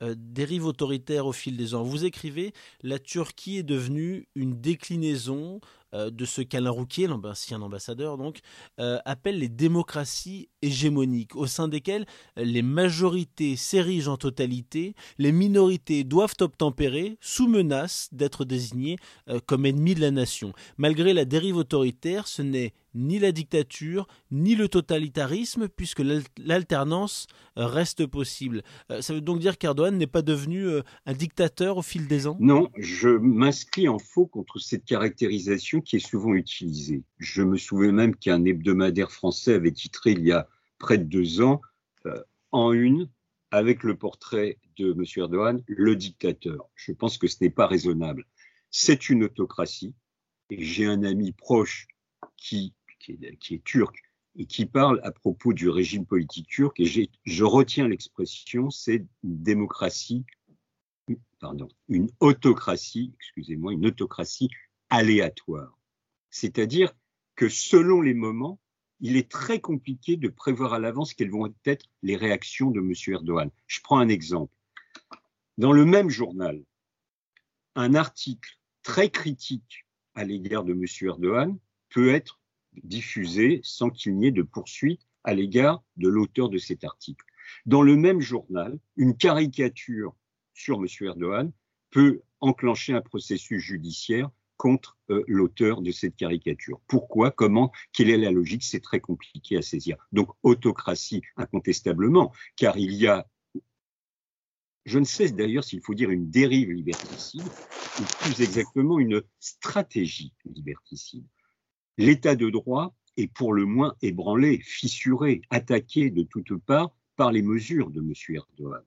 dérive 0.00 0.66
autoritaire 0.66 1.26
au 1.26 1.32
fil 1.32 1.56
des 1.56 1.74
ans. 1.74 1.82
Vous 1.82 2.04
écrivez 2.04 2.52
La 2.82 3.00
Turquie 3.00 3.56
est 3.56 3.64
devenue 3.64 4.28
une 4.36 4.60
déclinaison 4.60 5.60
euh, 5.94 6.10
de 6.10 6.24
ce 6.24 6.42
qu'Alain 6.42 6.70
Rouquier, 6.70 7.06
l'ancien 7.06 7.62
ambassadeur 7.62 8.18
donc, 8.18 8.40
euh, 8.80 8.98
appelle 9.04 9.38
les 9.38 9.48
démocraties 9.48 10.48
hégémoniques, 10.62 11.36
au 11.36 11.46
sein 11.46 11.68
desquelles 11.68 12.06
les 12.36 12.62
majorités 12.62 13.56
s'érigent 13.56 14.12
en 14.12 14.16
totalité, 14.16 14.94
les 15.18 15.32
minorités 15.32 16.04
doivent 16.04 16.34
obtempérer 16.40 17.18
sous 17.20 17.48
menace 17.48 18.08
d'être 18.12 18.44
désignées 18.44 18.96
euh, 19.28 19.38
comme 19.44 19.66
ennemis 19.66 19.94
de 19.94 20.00
la 20.00 20.10
nation. 20.10 20.52
Malgré 20.76 21.12
la 21.14 21.24
dérive 21.24 21.56
autoritaire, 21.56 22.26
ce 22.26 22.42
n'est 22.42 22.72
ni 22.96 23.18
la 23.18 23.30
dictature, 23.30 24.08
ni 24.30 24.56
le 24.56 24.68
totalitarisme, 24.68 25.68
puisque 25.68 26.02
l'alternance 26.38 27.26
reste 27.54 28.06
possible. 28.06 28.62
Ça 29.00 29.14
veut 29.14 29.20
donc 29.20 29.38
dire 29.38 29.58
qu'Erdogan 29.58 29.96
n'est 29.96 30.06
pas 30.06 30.22
devenu 30.22 30.66
un 31.04 31.12
dictateur 31.12 31.76
au 31.76 31.82
fil 31.82 32.08
des 32.08 32.26
ans? 32.26 32.36
Non, 32.40 32.68
je 32.76 33.10
m'inscris 33.10 33.88
en 33.88 33.98
faux 33.98 34.26
contre 34.26 34.58
cette 34.58 34.84
caractérisation 34.84 35.80
qui 35.80 35.96
est 35.96 36.06
souvent 36.06 36.34
utilisée. 36.34 37.04
Je 37.18 37.42
me 37.42 37.56
souviens 37.56 37.92
même 37.92 38.16
qu'un 38.16 38.44
hebdomadaire 38.44 39.12
français 39.12 39.54
avait 39.54 39.72
titré 39.72 40.12
il 40.12 40.26
y 40.26 40.32
a 40.32 40.48
près 40.78 40.98
de 40.98 41.04
deux 41.04 41.40
ans, 41.40 41.60
euh, 42.06 42.22
en 42.52 42.72
une, 42.72 43.08
avec 43.50 43.82
le 43.82 43.96
portrait 43.96 44.58
de 44.78 44.92
M. 44.92 45.04
Erdogan, 45.16 45.62
le 45.66 45.96
dictateur. 45.96 46.68
Je 46.74 46.92
pense 46.92 47.18
que 47.18 47.28
ce 47.28 47.36
n'est 47.40 47.50
pas 47.50 47.66
raisonnable. 47.66 48.24
C'est 48.70 49.08
une 49.08 49.24
autocratie, 49.24 49.94
et 50.50 50.62
j'ai 50.62 50.86
un 50.86 51.02
ami 51.02 51.32
proche 51.32 51.86
qui, 52.36 52.74
qui, 53.40 53.54
est, 53.54 53.64
turc 53.64 54.02
et 54.36 54.46
qui 54.46 54.66
parle 54.66 55.00
à 55.02 55.12
propos 55.12 55.52
du 55.52 55.68
régime 55.68 56.04
politique 56.04 56.48
turc, 56.48 56.78
et 56.80 57.10
je 57.24 57.44
retiens 57.44 57.88
l'expression, 57.88 58.70
c'est 58.70 59.04
une 59.22 59.42
démocratie, 59.42 60.24
pardon, 61.40 61.68
une 61.88 62.10
autocratie, 62.20 63.12
excusez-moi, 63.14 63.72
une 63.72 63.86
autocratie 63.86 64.50
aléatoire. 64.90 65.78
C'est-à-dire 66.30 66.92
que 67.34 67.48
selon 67.48 68.02
les 68.02 68.14
moments, 68.14 68.58
il 69.00 69.16
est 69.16 69.30
très 69.30 69.60
compliqué 69.60 70.16
de 70.16 70.28
prévoir 70.28 70.72
à 70.72 70.78
l'avance 70.78 71.14
quelles 71.14 71.30
vont 71.30 71.52
être 71.64 71.86
les 72.02 72.16
réactions 72.16 72.70
de 72.70 72.80
M. 72.80 72.92
Erdogan. 73.08 73.50
Je 73.66 73.80
prends 73.82 73.98
un 73.98 74.08
exemple. 74.08 74.54
Dans 75.58 75.72
le 75.72 75.84
même 75.84 76.10
journal, 76.10 76.62
un 77.74 77.94
article 77.94 78.58
très 78.82 79.10
critique 79.10 79.86
à 80.14 80.24
l'égard 80.24 80.64
de 80.64 80.72
M. 80.72 80.84
Erdogan 81.02 81.58
peut 81.90 82.14
être 82.14 82.40
diffusé 82.82 83.60
sans 83.62 83.90
qu'il 83.90 84.16
n'y 84.16 84.28
ait 84.28 84.32
de 84.32 84.42
poursuite 84.42 85.00
à 85.24 85.34
l'égard 85.34 85.82
de 85.96 86.08
l'auteur 86.08 86.48
de 86.48 86.58
cet 86.58 86.84
article. 86.84 87.24
Dans 87.64 87.82
le 87.82 87.96
même 87.96 88.20
journal, 88.20 88.78
une 88.96 89.16
caricature 89.16 90.14
sur 90.54 90.78
M. 90.78 90.86
Erdogan 91.00 91.52
peut 91.90 92.22
enclencher 92.40 92.92
un 92.92 93.00
processus 93.00 93.60
judiciaire 93.60 94.30
contre 94.56 94.96
euh, 95.10 95.22
l'auteur 95.26 95.82
de 95.82 95.90
cette 95.90 96.16
caricature. 96.16 96.80
Pourquoi? 96.86 97.30
Comment? 97.30 97.72
Quelle 97.92 98.10
est 98.10 98.16
la 98.16 98.30
logique? 98.30 98.64
C'est 98.64 98.80
très 98.80 99.00
compliqué 99.00 99.56
à 99.56 99.62
saisir. 99.62 99.96
Donc 100.12 100.30
autocratie 100.42 101.22
incontestablement, 101.36 102.32
car 102.56 102.78
il 102.78 102.92
y 102.92 103.06
a, 103.06 103.28
je 104.84 104.98
ne 104.98 105.04
sais 105.04 105.30
d'ailleurs 105.30 105.64
s'il 105.64 105.82
faut 105.82 105.94
dire 105.94 106.10
une 106.10 106.30
dérive 106.30 106.70
liberticide, 106.70 107.42
ou 107.42 108.02
plus 108.20 108.40
exactement 108.40 108.98
une 108.98 109.22
stratégie 109.40 110.32
liberticide. 110.44 111.26
L'état 111.98 112.36
de 112.36 112.50
droit 112.50 112.94
est 113.16 113.26
pour 113.26 113.54
le 113.54 113.64
moins 113.64 113.94
ébranlé, 114.02 114.58
fissuré, 114.58 115.40
attaqué 115.48 116.10
de 116.10 116.22
toutes 116.22 116.56
parts 116.58 116.94
par 117.16 117.32
les 117.32 117.42
mesures 117.42 117.90
de 117.90 118.00
M. 118.00 118.12
Erdogan. 118.28 118.82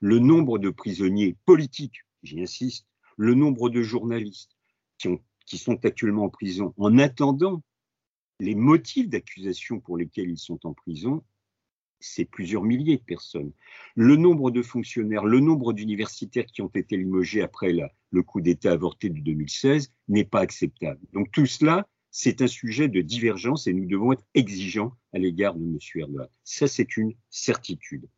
Le 0.00 0.20
nombre 0.20 0.58
de 0.58 0.70
prisonniers 0.70 1.36
politiques, 1.44 2.04
j'y 2.22 2.40
insiste, 2.40 2.86
le 3.16 3.34
nombre 3.34 3.70
de 3.70 3.82
journalistes 3.82 4.56
qui, 4.98 5.58
sont 5.58 5.84
actuellement 5.84 6.24
en 6.24 6.30
prison, 6.30 6.72
en 6.78 6.98
attendant 6.98 7.62
les 8.40 8.54
motifs 8.54 9.08
d'accusation 9.08 9.80
pour 9.80 9.96
lesquels 9.96 10.30
ils 10.30 10.38
sont 10.38 10.64
en 10.64 10.74
prison, 10.74 11.24
c'est 12.00 12.24
plusieurs 12.24 12.62
milliers 12.62 12.98
de 12.98 13.02
personnes. 13.02 13.52
Le 13.94 14.16
nombre 14.16 14.50
de 14.50 14.62
fonctionnaires, 14.62 15.24
le 15.24 15.40
nombre 15.40 15.72
d'universitaires 15.72 16.46
qui 16.46 16.62
ont 16.62 16.70
été 16.74 16.96
limogés 16.96 17.42
après 17.42 17.72
le 18.10 18.22
coup 18.22 18.40
d'État 18.40 18.72
avorté 18.72 19.08
de 19.10 19.20
2016 19.20 19.92
n'est 20.08 20.24
pas 20.24 20.40
acceptable. 20.40 21.00
Donc 21.12 21.30
tout 21.32 21.46
cela, 21.46 21.88
c'est 22.16 22.42
un 22.42 22.46
sujet 22.46 22.86
de 22.86 23.00
divergence 23.00 23.66
et 23.66 23.72
nous 23.72 23.86
devons 23.86 24.12
être 24.12 24.24
exigeants 24.34 24.96
à 25.12 25.18
l'égard 25.18 25.56
de 25.56 25.64
M. 25.64 25.78
Erdogan. 25.96 26.28
Ça, 26.44 26.68
c'est 26.68 26.96
une 26.96 27.12
certitude. 27.28 28.08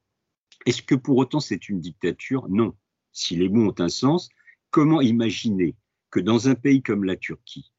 Est-ce 0.66 0.82
que 0.82 0.94
pour 0.94 1.16
autant 1.16 1.40
c'est 1.40 1.70
une 1.70 1.80
dictature? 1.80 2.46
Non. 2.50 2.76
Si 3.12 3.36
les 3.36 3.48
mots 3.48 3.70
ont 3.70 3.80
un 3.80 3.88
sens, 3.88 4.28
comment 4.70 5.00
imaginer 5.00 5.76
que 6.10 6.20
dans 6.20 6.46
un 6.46 6.54
pays 6.54 6.82
comme 6.82 7.04
la 7.04 7.16
Turquie, 7.16 7.72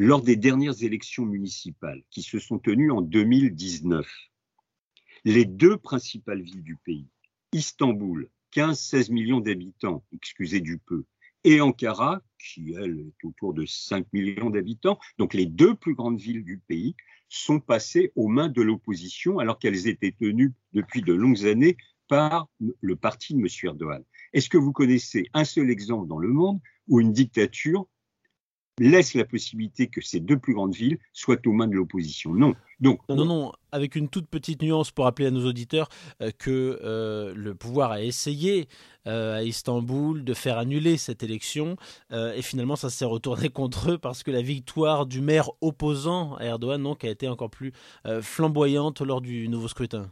lors 0.00 0.22
des 0.22 0.34
dernières 0.34 0.82
élections 0.82 1.24
municipales 1.24 2.02
qui 2.10 2.22
se 2.22 2.40
sont 2.40 2.58
tenues 2.58 2.90
en 2.90 3.00
2019, 3.00 4.08
les 5.24 5.44
deux 5.44 5.76
principales 5.76 6.42
villes 6.42 6.64
du 6.64 6.74
pays, 6.84 7.06
Istanbul, 7.52 8.28
15-16 8.56 9.12
millions 9.12 9.40
d'habitants, 9.40 10.04
excusez 10.12 10.60
du 10.60 10.78
peu, 10.78 11.04
et 11.44 11.60
Ankara, 11.60 12.22
qui 12.38 12.74
elle 12.74 12.98
est 12.98 13.26
autour 13.26 13.54
de 13.54 13.64
5 13.66 14.06
millions 14.12 14.50
d'habitants, 14.50 14.98
donc 15.18 15.34
les 15.34 15.46
deux 15.46 15.74
plus 15.74 15.94
grandes 15.94 16.18
villes 16.18 16.44
du 16.44 16.58
pays, 16.58 16.94
sont 17.28 17.60
passées 17.60 18.12
aux 18.16 18.28
mains 18.28 18.48
de 18.48 18.62
l'opposition 18.62 19.38
alors 19.38 19.58
qu'elles 19.58 19.86
étaient 19.86 20.12
tenues 20.18 20.54
depuis 20.72 21.02
de 21.02 21.12
longues 21.12 21.46
années 21.46 21.76
par 22.08 22.48
le 22.80 22.96
parti 22.96 23.34
de 23.34 23.40
M. 23.40 23.46
Erdogan. 23.62 24.02
Est-ce 24.32 24.48
que 24.48 24.56
vous 24.56 24.72
connaissez 24.72 25.26
un 25.34 25.44
seul 25.44 25.70
exemple 25.70 26.08
dans 26.08 26.18
le 26.18 26.28
monde 26.28 26.58
où 26.88 27.00
une 27.00 27.12
dictature 27.12 27.86
laisse 28.78 29.14
la 29.14 29.24
possibilité 29.24 29.88
que 29.88 30.00
ces 30.00 30.20
deux 30.20 30.38
plus 30.38 30.54
grandes 30.54 30.74
villes 30.74 30.98
soient 31.12 31.38
aux 31.46 31.52
mains 31.52 31.66
de 31.66 31.74
l'opposition. 31.74 32.32
Non. 32.34 32.54
Donc, 32.80 33.00
non, 33.08 33.24
non, 33.24 33.52
avec 33.72 33.96
une 33.96 34.08
toute 34.08 34.28
petite 34.28 34.62
nuance 34.62 34.90
pour 34.90 35.04
rappeler 35.04 35.26
à 35.26 35.30
nos 35.30 35.46
auditeurs 35.46 35.88
euh, 36.22 36.30
que 36.36 36.78
euh, 36.82 37.34
le 37.34 37.54
pouvoir 37.54 37.90
a 37.90 38.02
essayé 38.02 38.68
euh, 39.06 39.38
à 39.38 39.42
Istanbul 39.42 40.24
de 40.24 40.34
faire 40.34 40.58
annuler 40.58 40.96
cette 40.96 41.22
élection 41.22 41.76
et 42.10 42.42
finalement 42.42 42.76
ça 42.76 42.90
s'est 42.90 43.04
retourné 43.04 43.48
contre 43.48 43.92
eux 43.92 43.98
parce 43.98 44.22
que 44.22 44.30
la 44.30 44.42
victoire 44.42 45.06
du 45.06 45.20
maire 45.20 45.50
opposant 45.60 46.36
à 46.36 46.44
Erdogan 46.44 46.82
donc, 46.82 47.04
a 47.04 47.08
été 47.08 47.28
encore 47.28 47.50
plus 47.50 47.72
flamboyante 48.20 49.00
lors 49.00 49.20
du 49.20 49.48
nouveau 49.48 49.68
scrutin. 49.68 50.10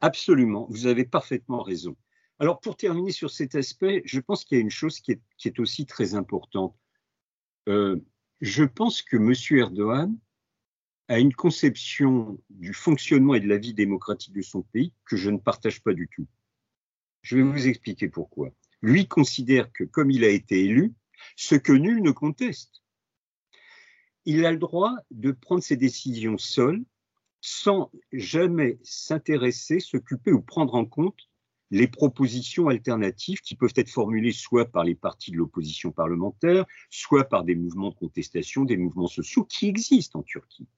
Absolument, 0.00 0.66
vous 0.70 0.86
avez 0.86 1.04
parfaitement 1.04 1.62
raison. 1.62 1.96
Alors 2.38 2.60
pour 2.60 2.76
terminer 2.76 3.12
sur 3.12 3.30
cet 3.30 3.54
aspect, 3.54 4.02
je 4.04 4.20
pense 4.20 4.44
qu'il 4.44 4.58
y 4.58 4.60
a 4.60 4.62
une 4.62 4.70
chose 4.70 5.00
qui 5.00 5.12
est, 5.12 5.20
qui 5.38 5.48
est 5.48 5.58
aussi 5.60 5.86
très 5.86 6.14
importante 6.14 6.74
euh, 7.68 7.96
je 8.40 8.64
pense 8.64 9.02
que 9.02 9.16
M. 9.16 9.34
Erdogan 9.58 10.16
a 11.08 11.18
une 11.18 11.32
conception 11.32 12.38
du 12.50 12.72
fonctionnement 12.72 13.34
et 13.34 13.40
de 13.40 13.48
la 13.48 13.58
vie 13.58 13.74
démocratique 13.74 14.34
de 14.34 14.42
son 14.42 14.62
pays 14.62 14.92
que 15.04 15.16
je 15.16 15.30
ne 15.30 15.38
partage 15.38 15.82
pas 15.82 15.94
du 15.94 16.08
tout. 16.08 16.26
Je 17.22 17.36
vais 17.36 17.42
vous 17.42 17.68
expliquer 17.68 18.08
pourquoi. 18.08 18.50
Lui 18.82 19.06
considère 19.06 19.72
que 19.72 19.84
comme 19.84 20.10
il 20.10 20.24
a 20.24 20.28
été 20.28 20.64
élu, 20.64 20.94
ce 21.36 21.54
que 21.54 21.72
nul 21.72 22.02
ne 22.02 22.10
conteste, 22.10 22.82
il 24.24 24.44
a 24.44 24.52
le 24.52 24.58
droit 24.58 24.94
de 25.10 25.32
prendre 25.32 25.62
ses 25.62 25.76
décisions 25.76 26.38
seul, 26.38 26.84
sans 27.40 27.90
jamais 28.12 28.78
s'intéresser, 28.82 29.78
s'occuper 29.78 30.32
ou 30.32 30.42
prendre 30.42 30.74
en 30.74 30.84
compte 30.84 31.28
les 31.70 31.88
propositions 31.88 32.68
alternatives 32.68 33.40
qui 33.40 33.56
peuvent 33.56 33.72
être 33.76 33.90
formulées 33.90 34.32
soit 34.32 34.66
par 34.66 34.84
les 34.84 34.94
partis 34.94 35.30
de 35.30 35.36
l'opposition 35.36 35.90
parlementaire, 35.92 36.64
soit 36.90 37.24
par 37.24 37.44
des 37.44 37.54
mouvements 37.54 37.90
de 37.90 37.96
contestation, 37.96 38.64
des 38.64 38.76
mouvements 38.76 39.08
sociaux 39.08 39.44
qui 39.44 39.68
existent 39.68 40.20
en 40.20 40.22
Turquie. 40.22 40.68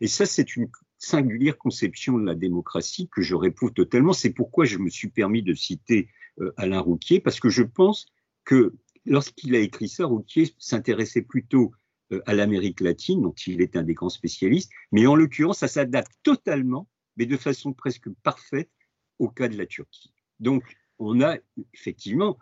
Et 0.00 0.08
ça, 0.08 0.26
c'est 0.26 0.56
une 0.56 0.68
singulière 0.98 1.58
conception 1.58 2.18
de 2.18 2.24
la 2.24 2.34
démocratie 2.34 3.08
que 3.08 3.22
je 3.22 3.34
réprouve 3.34 3.72
totalement. 3.72 4.12
C'est 4.12 4.30
pourquoi 4.32 4.64
je 4.64 4.78
me 4.78 4.90
suis 4.90 5.08
permis 5.08 5.42
de 5.42 5.54
citer 5.54 6.08
euh, 6.40 6.52
Alain 6.56 6.80
Rouquier, 6.80 7.20
parce 7.20 7.40
que 7.40 7.48
je 7.48 7.62
pense 7.62 8.06
que 8.44 8.74
lorsqu'il 9.06 9.54
a 9.54 9.58
écrit 9.58 9.88
ça, 9.88 10.06
Rouquier 10.06 10.52
s'intéressait 10.58 11.22
plutôt 11.22 11.72
euh, 12.12 12.20
à 12.26 12.34
l'Amérique 12.34 12.80
latine, 12.80 13.22
dont 13.22 13.34
il 13.46 13.60
est 13.60 13.76
un 13.76 13.82
des 13.82 13.94
grands 13.94 14.10
spécialistes, 14.10 14.70
mais 14.92 15.06
en 15.06 15.14
l'occurrence, 15.14 15.58
ça 15.58 15.68
s'adapte 15.68 16.12
totalement, 16.22 16.88
mais 17.16 17.26
de 17.26 17.36
façon 17.36 17.72
presque 17.72 18.08
parfaite, 18.22 18.70
au 19.18 19.28
cas 19.28 19.48
de 19.48 19.56
la 19.56 19.66
Turquie. 19.66 20.12
Donc, 20.40 20.64
on 20.98 21.20
a 21.20 21.36
effectivement 21.72 22.38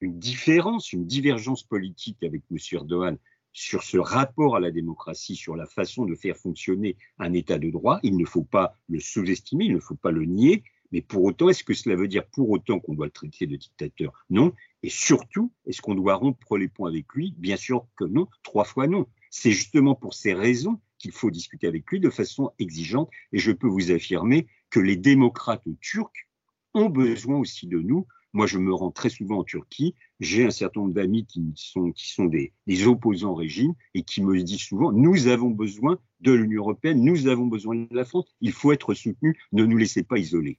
une 0.00 0.18
différence, 0.18 0.92
une 0.92 1.06
divergence 1.06 1.64
politique 1.64 2.22
avec 2.22 2.42
M. 2.50 2.58
Erdogan 2.72 3.18
sur 3.52 3.82
ce 3.82 3.98
rapport 3.98 4.54
à 4.54 4.60
la 4.60 4.70
démocratie, 4.70 5.34
sur 5.34 5.56
la 5.56 5.66
façon 5.66 6.04
de 6.04 6.14
faire 6.14 6.36
fonctionner 6.36 6.96
un 7.18 7.32
État 7.32 7.58
de 7.58 7.70
droit. 7.70 7.98
Il 8.02 8.16
ne 8.16 8.24
faut 8.24 8.44
pas 8.44 8.74
le 8.88 9.00
sous-estimer, 9.00 9.64
il 9.64 9.74
ne 9.74 9.80
faut 9.80 9.96
pas 9.96 10.12
le 10.12 10.24
nier, 10.24 10.62
mais 10.92 11.02
pour 11.02 11.24
autant, 11.24 11.48
est-ce 11.48 11.64
que 11.64 11.74
cela 11.74 11.96
veut 11.96 12.08
dire 12.08 12.26
pour 12.26 12.48
autant 12.50 12.80
qu'on 12.80 12.94
doit 12.94 13.06
le 13.06 13.12
traiter 13.12 13.46
de 13.46 13.56
dictateur? 13.56 14.12
Non. 14.30 14.54
Et 14.82 14.88
surtout, 14.88 15.52
est-ce 15.66 15.82
qu'on 15.82 15.94
doit 15.94 16.14
rompre 16.14 16.56
les 16.56 16.68
ponts 16.68 16.86
avec 16.86 17.12
lui? 17.14 17.34
Bien 17.36 17.56
sûr 17.56 17.86
que 17.96 18.04
non, 18.04 18.28
trois 18.42 18.64
fois 18.64 18.86
non. 18.86 19.06
C'est 19.30 19.50
justement 19.50 19.94
pour 19.94 20.14
ces 20.14 20.32
raisons 20.32 20.80
qu'il 20.98 21.12
faut 21.12 21.30
discuter 21.30 21.66
avec 21.66 21.90
lui 21.90 22.00
de 22.00 22.10
façon 22.10 22.52
exigeante. 22.58 23.10
Et 23.32 23.38
je 23.38 23.52
peux 23.52 23.68
vous 23.68 23.90
affirmer 23.90 24.46
que 24.70 24.80
les 24.80 24.96
démocrates 24.96 25.66
turcs 25.80 26.27
ont 26.74 26.88
besoin 26.88 27.36
aussi 27.36 27.66
de 27.66 27.78
nous. 27.78 28.06
Moi, 28.34 28.46
je 28.46 28.58
me 28.58 28.74
rends 28.74 28.90
très 28.90 29.08
souvent 29.08 29.38
en 29.38 29.44
Turquie. 29.44 29.94
J'ai 30.20 30.44
un 30.44 30.50
certain 30.50 30.80
nombre 30.80 30.92
d'amis 30.92 31.24
qui 31.24 31.52
sont, 31.56 31.92
qui 31.92 32.08
sont 32.08 32.26
des, 32.26 32.52
opposants 32.86 33.30
au 33.30 33.34
régime 33.34 33.74
et 33.94 34.02
qui 34.02 34.22
me 34.22 34.40
disent 34.42 34.60
souvent 34.60 34.92
nous 34.92 35.28
avons 35.28 35.50
besoin 35.50 35.98
de 36.20 36.32
l'Union 36.32 36.62
européenne, 36.62 37.02
nous 37.02 37.26
avons 37.28 37.46
besoin 37.46 37.76
de 37.76 37.96
la 37.96 38.04
France, 38.04 38.26
il 38.40 38.52
faut 38.52 38.72
être 38.72 38.92
soutenu, 38.94 39.38
ne 39.52 39.64
nous 39.64 39.76
laissez 39.76 40.02
pas 40.02 40.18
isolés. 40.18 40.58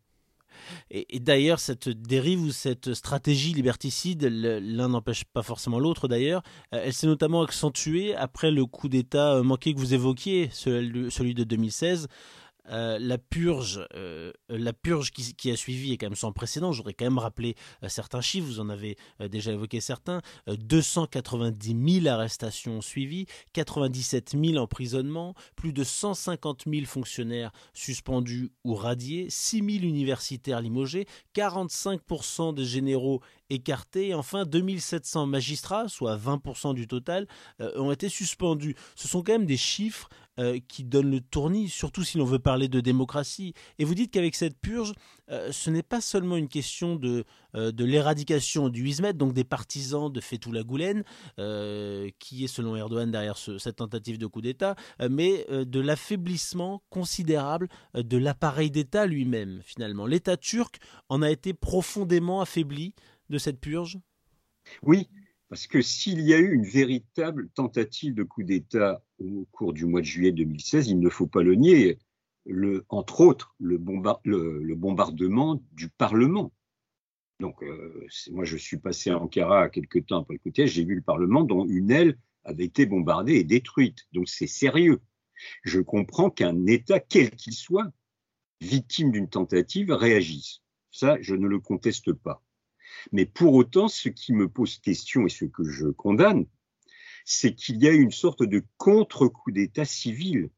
Et, 0.91 1.19
d'ailleurs, 1.19 1.59
cette 1.59 1.89
dérive 1.89 2.41
ou 2.41 2.51
cette 2.51 2.93
stratégie 2.93 3.53
liberticide, 3.53 4.23
l'un 4.23 4.89
n'empêche 4.89 5.23
pas 5.23 5.41
forcément 5.41 5.79
l'autre 5.79 6.07
d'ailleurs, 6.07 6.43
euh, 6.73 6.81
elle 6.83 6.93
s'est 6.93 7.07
notamment 7.07 7.43
accentuée 7.43 8.15
après 8.15 8.51
le 8.51 8.65
coup 8.65 8.89
d'État 8.89 9.41
manqué 9.41 9.73
que 9.73 9.79
vous 9.79 9.93
évoquiez, 9.93 10.49
celui 10.51 11.33
de 11.33 11.43
2016. 11.43 12.07
Euh, 12.69 12.99
la 12.99 13.17
purge, 13.17 13.85
euh, 13.95 14.31
la 14.47 14.73
purge 14.73 15.11
qui, 15.11 15.51
a 15.51 15.55
suivi 15.55 15.93
est 15.93 15.97
quand 15.97 16.07
même 16.07 16.15
sans 16.15 16.31
précédent. 16.31 16.71
J'aurais 16.71 16.93
quand 16.93 17.05
même 17.05 17.17
rappelé 17.17 17.55
euh, 17.83 17.89
certains 17.89 18.21
chiffres, 18.21 18.47
vous 18.47 18.59
en 18.59 18.69
avez 18.69 18.97
déjà 19.29 19.51
évoqué 19.51 19.81
certains. 19.81 20.21
290 20.47 22.01
000 22.01 22.07
arrestations 22.07 22.81
suivies, 22.81 23.25
97 23.53 24.35
000 24.41 24.57
emprisonnements, 24.57 25.33
plus 25.55 25.73
de 25.73 25.83
150 25.83 26.63
000 26.67 26.85
fonctionnaires 26.85 27.51
suspendus 27.73 28.51
ou 28.63 28.75
radiés, 28.75 29.27
6 29.29 29.57
000 29.57 29.67
universitaires 29.85 30.61
limogés, 30.61 31.07
45% 31.35 32.53
des 32.53 32.65
généraux 32.65 33.21
écartés, 33.49 34.09
et 34.09 34.13
enfin 34.13 34.45
2700 34.45 35.25
magistrats, 35.25 35.87
soit 35.87 36.17
20% 36.17 36.73
du 36.75 36.87
total, 36.87 37.27
ont 37.59 37.91
été 37.91 38.09
suspendus. 38.09 38.75
Ce 38.95 39.07
sont 39.07 39.23
quand 39.23 39.33
même 39.33 39.45
des 39.45 39.57
chiffres 39.57 40.09
euh, 40.39 40.59
qui 40.69 40.85
donne 40.85 41.11
le 41.11 41.19
tournis, 41.19 41.67
surtout 41.67 42.05
si 42.05 42.17
l'on 42.17 42.23
veut 42.23 42.39
parler 42.39 42.69
de 42.69 42.79
démocratie. 42.79 43.53
Et 43.77 43.83
vous 43.83 43.93
dites 43.93 44.11
qu'avec 44.11 44.35
cette 44.35 44.57
purge, 44.57 44.93
euh, 45.29 45.51
ce 45.51 45.69
n'est 45.69 45.83
pas 45.83 45.99
seulement 45.99 46.37
une 46.37 46.47
question 46.47 46.95
de, 46.95 47.25
euh, 47.55 47.73
de 47.73 47.83
l'éradication 47.83 48.69
du 48.69 48.87
Hizmet, 48.87 49.11
donc 49.11 49.33
des 49.33 49.43
partisans 49.43 50.09
de 50.09 50.21
Fethullah 50.21 50.63
Gulen, 50.63 51.03
qui 52.19 52.45
est 52.45 52.47
selon 52.47 52.77
Erdogan 52.77 53.11
derrière 53.11 53.37
cette 53.37 53.75
tentative 53.75 54.17
de 54.17 54.27
coup 54.27 54.41
d'État, 54.41 54.75
mais 55.09 55.45
de 55.49 55.79
l'affaiblissement 55.79 56.81
considérable 56.89 57.67
de 57.93 58.17
l'appareil 58.17 58.71
d'État 58.71 59.05
lui-même, 59.05 59.61
finalement. 59.63 60.05
L'État 60.05 60.37
turc 60.37 60.79
en 61.09 61.21
a 61.21 61.29
été 61.29 61.53
profondément 61.53 62.41
affaibli 62.41 62.93
de 63.29 63.37
cette 63.37 63.59
purge? 63.59 63.99
Oui, 64.83 65.09
parce 65.49 65.65
que 65.65 65.81
s'il 65.81 66.21
y 66.21 66.33
a 66.33 66.37
eu 66.37 66.53
une 66.53 66.65
véritable 66.65 67.49
tentative 67.49 68.13
de 68.13 68.23
coup 68.23 68.43
d'État 68.43 69.03
au 69.19 69.45
cours 69.51 69.73
du 69.73 69.85
mois 69.85 70.01
de 70.01 70.05
juillet 70.05 70.31
2016, 70.31 70.87
il 70.87 70.99
ne 70.99 71.09
faut 71.09 71.27
pas 71.27 71.41
le 71.41 71.55
nier, 71.55 71.97
entre 72.89 73.21
autres 73.21 73.55
le, 73.59 73.77
bombardement 73.77 75.61
du 75.71 75.89
Parlement. 75.89 76.53
Donc, 77.39 77.63
euh, 77.63 78.05
moi, 78.31 78.45
je 78.45 78.57
suis 78.57 78.77
passé 78.77 79.09
à 79.09 79.17
Ankara 79.17 79.69
quelques 79.69 80.05
temps 80.05 80.21
après 80.21 80.35
le 80.35 80.39
coup 80.39 80.51
j'ai 80.55 80.83
vu 80.83 80.95
le 80.95 81.01
Parlement 81.01 81.43
dont 81.43 81.65
une 81.65 81.89
aile 81.89 82.17
avait 82.43 82.65
été 82.65 82.85
bombardée 82.85 83.35
et 83.35 83.43
détruite. 83.43 84.07
Donc, 84.13 84.29
c'est 84.29 84.47
sérieux. 84.47 85.01
Je 85.63 85.79
comprends 85.79 86.29
qu'un 86.29 86.65
État, 86.67 86.99
quel 86.99 87.31
qu'il 87.31 87.53
soit, 87.53 87.91
victime 88.61 89.11
d'une 89.11 89.29
tentative, 89.29 89.91
réagisse. 89.91 90.61
Ça, 90.91 91.17
je 91.21 91.33
ne 91.33 91.47
le 91.47 91.59
conteste 91.59 92.13
pas. 92.13 92.43
Mais 93.11 93.25
pour 93.25 93.53
autant, 93.53 93.87
ce 93.87 94.09
qui 94.09 94.33
me 94.33 94.47
pose 94.47 94.77
question 94.77 95.25
et 95.25 95.29
ce 95.29 95.45
que 95.45 95.63
je 95.63 95.87
condamne, 95.87 96.45
c'est 97.25 97.53
qu'il 97.53 97.77
y 97.81 97.87
a 97.87 97.91
une 97.91 98.11
sorte 98.11 98.43
de 98.43 98.63
contre-coup 98.77 99.51
d'État 99.51 99.85
civil 99.85 100.49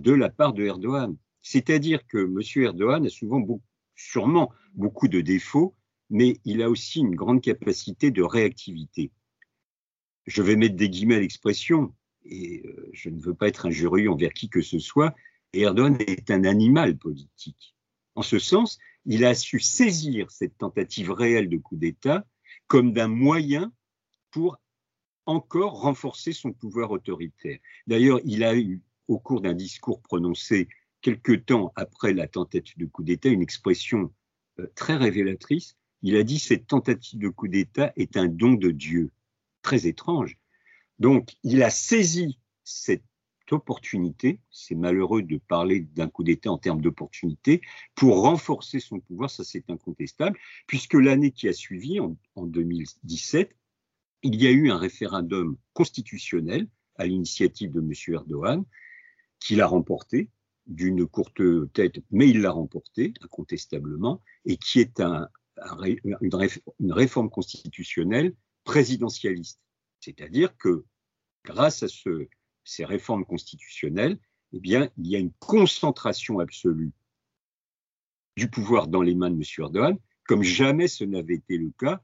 de 0.00 0.12
la 0.12 0.30
part 0.30 0.52
de 0.52 0.64
Erdogan. 0.64 1.16
C'est-à-dire 1.42 2.06
que 2.06 2.18
M. 2.18 2.64
Erdogan 2.64 3.06
a 3.06 3.10
souvent, 3.10 3.44
sûrement, 3.96 4.52
beaucoup 4.74 5.08
de 5.08 5.20
défauts, 5.20 5.74
mais 6.10 6.40
il 6.44 6.62
a 6.62 6.70
aussi 6.70 7.00
une 7.00 7.14
grande 7.14 7.42
capacité 7.42 8.10
de 8.10 8.22
réactivité. 8.22 9.10
Je 10.26 10.42
vais 10.42 10.56
mettre 10.56 10.76
des 10.76 10.88
guillemets 10.88 11.16
à 11.16 11.20
l'expression, 11.20 11.94
et 12.24 12.62
euh, 12.66 12.90
je 12.92 13.10
ne 13.10 13.20
veux 13.20 13.34
pas 13.34 13.48
être 13.48 13.66
injurieux 13.66 14.10
envers 14.10 14.32
qui 14.32 14.48
que 14.48 14.62
ce 14.62 14.78
soit, 14.78 15.14
Erdogan 15.52 15.96
est 16.00 16.30
un 16.30 16.44
animal 16.44 16.96
politique. 16.96 17.74
En 18.14 18.22
ce 18.22 18.38
sens, 18.38 18.78
il 19.08 19.24
a 19.24 19.34
su 19.34 19.58
saisir 19.58 20.30
cette 20.30 20.58
tentative 20.58 21.10
réelle 21.10 21.48
de 21.48 21.56
coup 21.56 21.76
d'État 21.76 22.26
comme 22.66 22.92
d'un 22.92 23.08
moyen 23.08 23.72
pour 24.30 24.58
encore 25.24 25.80
renforcer 25.80 26.34
son 26.34 26.52
pouvoir 26.52 26.90
autoritaire. 26.90 27.58
D'ailleurs, 27.86 28.20
il 28.24 28.44
a 28.44 28.54
eu, 28.54 28.82
au 29.08 29.18
cours 29.18 29.40
d'un 29.40 29.54
discours 29.54 30.02
prononcé 30.02 30.68
quelque 31.00 31.32
temps 31.32 31.72
après 31.74 32.12
la 32.12 32.28
tentative 32.28 32.76
de 32.76 32.84
coup 32.84 33.02
d'État, 33.02 33.30
une 33.30 33.40
expression 33.40 34.12
euh, 34.60 34.66
très 34.74 34.96
révélatrice. 34.96 35.76
Il 36.02 36.14
a 36.16 36.22
dit 36.22 36.38
cette 36.38 36.66
tentative 36.66 37.18
de 37.18 37.30
coup 37.30 37.48
d'État 37.48 37.92
est 37.96 38.18
un 38.18 38.28
don 38.28 38.52
de 38.52 38.70
Dieu. 38.70 39.10
Très 39.62 39.86
étrange. 39.86 40.36
Donc, 40.98 41.34
il 41.42 41.62
a 41.62 41.70
saisi 41.70 42.38
cette 42.62 43.04
opportunité, 43.52 44.40
c'est 44.50 44.74
malheureux 44.74 45.22
de 45.22 45.38
parler 45.38 45.80
d'un 45.80 46.08
coup 46.08 46.24
d'État 46.24 46.50
en 46.50 46.58
termes 46.58 46.80
d'opportunité, 46.80 47.60
pour 47.94 48.22
renforcer 48.22 48.80
son 48.80 49.00
pouvoir, 49.00 49.30
ça 49.30 49.44
c'est 49.44 49.68
incontestable, 49.70 50.38
puisque 50.66 50.94
l'année 50.94 51.32
qui 51.32 51.48
a 51.48 51.52
suivi, 51.52 52.00
en, 52.00 52.16
2017, 52.36 53.54
il 54.22 54.34
y 54.40 54.46
a 54.46 54.50
eu 54.50 54.70
un 54.70 54.78
référendum 54.78 55.56
constitutionnel 55.72 56.68
à 56.96 57.06
l'initiative 57.06 57.70
de 57.70 57.80
M. 57.80 57.92
Erdogan, 58.08 58.64
qu'il 59.40 59.60
a 59.60 59.66
remporté 59.66 60.30
d'une 60.66 61.06
courte 61.06 61.40
tête, 61.72 62.00
mais 62.10 62.28
il 62.28 62.40
l'a 62.40 62.50
remporté 62.50 63.14
incontestablement, 63.22 64.22
et 64.44 64.56
qui 64.56 64.80
est 64.80 65.00
un, 65.00 65.28
une 66.80 66.92
réforme 66.92 67.30
constitutionnelle 67.30 68.34
présidentialiste. 68.64 69.60
C'est-à-dire 70.00 70.56
que 70.56 70.84
grâce 71.44 71.82
à 71.82 71.88
ce, 71.88 72.28
ces 72.68 72.84
réformes 72.84 73.24
constitutionnelles, 73.24 74.18
eh 74.52 74.60
bien, 74.60 74.90
il 74.98 75.06
y 75.06 75.16
a 75.16 75.18
une 75.18 75.32
concentration 75.38 76.38
absolue 76.38 76.92
du 78.36 78.48
pouvoir 78.48 78.88
dans 78.88 79.00
les 79.00 79.14
mains 79.14 79.30
de 79.30 79.36
M. 79.36 79.42
Erdogan, 79.58 79.96
comme 80.26 80.42
jamais 80.42 80.86
ce 80.86 81.04
n'avait 81.04 81.36
été 81.36 81.56
le 81.56 81.70
cas 81.78 82.02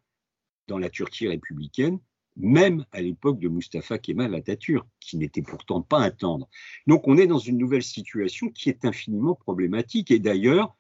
dans 0.66 0.78
la 0.78 0.88
Turquie 0.88 1.28
républicaine, 1.28 2.00
même 2.36 2.86
à 2.92 3.02
l'époque 3.02 3.38
de 3.40 3.48
Mustafa 3.48 3.98
Kemal 3.98 4.34
Atatürk, 4.34 4.88
qui 5.00 5.18
n'était 5.18 5.42
pourtant 5.42 5.82
pas 5.82 5.98
un 5.98 6.10
tendre. 6.10 6.48
Donc 6.86 7.06
on 7.06 7.18
est 7.18 7.26
dans 7.26 7.38
une 7.38 7.58
nouvelle 7.58 7.82
situation 7.82 8.48
qui 8.48 8.70
est 8.70 8.86
infiniment 8.86 9.34
problématique. 9.34 10.10
Et 10.10 10.18
d'ailleurs, 10.18 10.74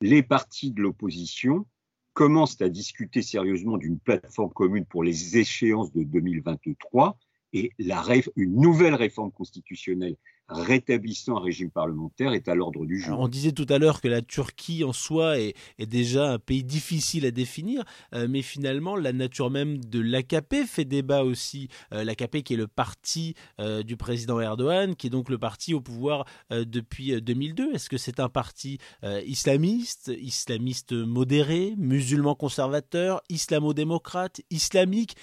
les 0.00 0.22
partis 0.22 0.72
de 0.72 0.80
l'opposition 0.80 1.66
commencent 2.14 2.60
à 2.62 2.70
discuter 2.70 3.20
sérieusement 3.20 3.76
d'une 3.76 3.98
plateforme 3.98 4.52
commune 4.52 4.86
pour 4.86 5.04
les 5.04 5.36
échéances 5.36 5.92
de 5.92 6.02
2023 6.02 7.18
et 7.56 7.72
la, 7.78 8.04
une 8.36 8.60
nouvelle 8.60 8.94
réforme 8.94 9.32
constitutionnelle 9.32 10.16
rétablissant 10.48 11.36
un 11.36 11.40
régime 11.40 11.70
parlementaire 11.70 12.32
est 12.32 12.48
à 12.48 12.54
l'ordre 12.54 12.86
du 12.86 13.00
jour. 13.00 13.18
on 13.18 13.28
disait 13.28 13.52
tout 13.52 13.66
à 13.68 13.78
l'heure 13.78 14.00
que 14.00 14.08
la 14.08 14.22
Turquie 14.22 14.84
en 14.84 14.92
soi 14.92 15.38
est, 15.38 15.54
déjà 15.78 16.32
un 16.32 16.38
pays 16.38 16.64
difficile 16.64 17.26
à 17.26 17.30
définir, 17.30 17.84
euh, 18.14 18.26
mais 18.28 18.42
finalement 18.42 18.96
la 18.96 19.12
nature 19.12 19.50
même 19.50 19.78
de 19.84 20.00
l'AKP 20.00 20.66
fait 20.66 20.84
débat 20.84 21.24
aussi. 21.24 21.68
Euh, 21.92 22.04
L'AKP 22.04 22.42
qui 22.42 22.54
est 22.54 22.56
le 22.56 22.66
parti 22.68 23.34
euh, 23.60 23.82
du 23.82 23.96
président 23.96 24.40
Erdogan, 24.40 24.94
qui 24.94 25.08
est 25.08 25.10
donc 25.10 25.30
le 25.30 25.38
parti 25.38 25.74
au 25.74 25.80
pouvoir 25.80 26.24
depuis 26.50 27.20
2002. 27.20 27.74
Est-ce 27.74 27.88
que 27.88 27.96
c'est 27.96 28.20
un 28.20 28.28
parti 28.28 28.78
islamiste, 29.24 30.12
islamiste 30.18 30.92
modéré, 30.92 31.74
musulman 31.76 32.34
conservateur, 32.34 33.20
islamo-démocrate, 33.28 34.40
islamique? 34.50 35.16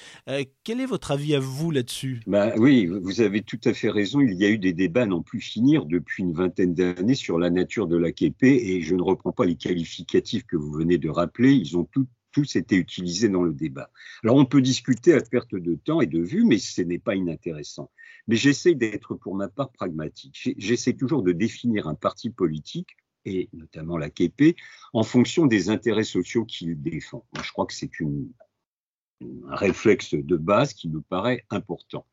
Quel 0.64 0.82
est 0.82 0.86
votre 0.86 1.12
avis 1.12 1.36
à 1.36 1.40
vous 1.40 1.72
là-dessus? 1.72 2.22
Bah, 2.28 2.54
Oui, 2.58 2.86
vous 2.88 3.22
avez 3.22 3.42
tout 3.42 3.60
à 3.66 3.74
fait 3.74 3.90
raison. 3.90 4.22
Il 4.22 4.34
y 4.34 4.46
a 4.46 4.50
eu 4.50 4.58
des 4.58 4.74
débats 4.74 5.06
non 5.13 5.21
plus 5.21 5.39
finir 5.39 5.86
depuis 5.86 6.23
une 6.23 6.34
vingtaine 6.34 6.73
d'années 6.73 7.13
sur 7.13 7.38
la 7.38 7.52
nature 7.52 7.88
de 7.88 7.97
l'AKP 7.97 8.43
et 8.43 8.82
je 8.82 8.95
ne 8.95 9.04
reprends 9.04 9.32
pas 9.32 9.45
les 9.45 9.56
qualificatifs 9.56 10.45
que 10.45 10.56
vous 10.56 10.71
venez 10.71 10.97
de 10.97 11.10
rappeler, 11.10 11.54
ils 11.54 11.78
ont 11.78 11.88
tous 12.32 12.56
été 12.56 12.76
utilisés 12.76 13.30
dans 13.30 13.43
le 13.43 13.54
débat. 13.54 13.91
Alors 14.23 14.38
on 14.38 14.45
peut 14.45 14.62
discuter 14.62 15.13
à 15.13 15.21
perte 15.21 15.54
de 15.54 15.76
temps 15.76 16.02
et 16.02 16.08
de 16.08 16.19
vue, 16.19 16.45
mais 16.45 16.58
ce 16.58 16.82
n'est 16.82 16.97
pas 16.97 17.15
inintéressant. 17.15 17.91
Mais 18.28 18.36
j'essaie 18.36 18.73
d'être 18.73 19.13
pour 19.13 19.36
ma 19.36 19.49
part 19.49 19.71
pragmatique. 19.71 20.56
J'essaie 20.58 20.93
toujours 20.93 21.21
de 21.21 21.32
définir 21.32 21.88
un 21.88 21.95
parti 21.95 22.32
politique 22.32 22.97
et 23.26 23.49
notamment 23.54 23.97
l'AKP 23.97 24.56
en 24.93 25.04
fonction 25.04 25.45
des 25.45 25.69
intérêts 25.69 26.04
sociaux 26.04 26.43
qu'il 26.43 26.82
défend. 26.82 27.23
Je 27.39 27.52
crois 27.52 27.67
que 27.67 27.73
c'est 27.73 27.91
un 28.02 29.56
réflexe 29.56 30.15
de 30.15 30.38
base 30.38 30.73
qui 30.73 30.89
me 30.89 31.02
paraît 31.02 31.45
important. 31.52 32.08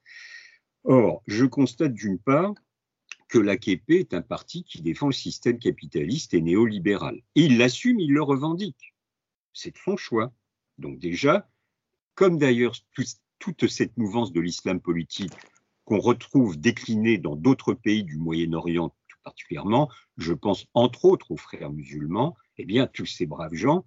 Or, 0.84 1.22
je 1.26 1.46
constate 1.46 1.94
d'une 1.94 2.18
part 2.18 2.54
que 3.30 3.38
l'AKP 3.38 3.90
est 3.90 4.12
un 4.12 4.22
parti 4.22 4.64
qui 4.64 4.82
défend 4.82 5.06
le 5.06 5.12
système 5.12 5.58
capitaliste 5.58 6.34
et 6.34 6.40
néolibéral. 6.40 7.22
Et 7.36 7.44
il 7.44 7.58
l'assume, 7.58 8.00
il 8.00 8.12
le 8.12 8.22
revendique. 8.22 8.94
C'est 9.52 9.76
son 9.78 9.96
choix. 9.96 10.32
Donc 10.78 10.98
déjà, 10.98 11.48
comme 12.16 12.38
d'ailleurs 12.38 12.74
toute 13.38 13.68
cette 13.68 13.96
mouvance 13.96 14.32
de 14.32 14.40
l'islam 14.40 14.80
politique 14.80 15.32
qu'on 15.84 16.00
retrouve 16.00 16.58
déclinée 16.58 17.18
dans 17.18 17.36
d'autres 17.36 17.72
pays 17.72 18.02
du 18.02 18.18
Moyen-Orient 18.18 18.90
tout 19.08 19.18
particulièrement, 19.22 19.88
je 20.16 20.32
pense 20.32 20.66
entre 20.74 21.04
autres 21.04 21.30
aux 21.30 21.36
frères 21.36 21.72
musulmans, 21.72 22.36
eh 22.58 22.64
bien 22.64 22.88
tous 22.88 23.06
ces 23.06 23.26
braves 23.26 23.54
gens, 23.54 23.86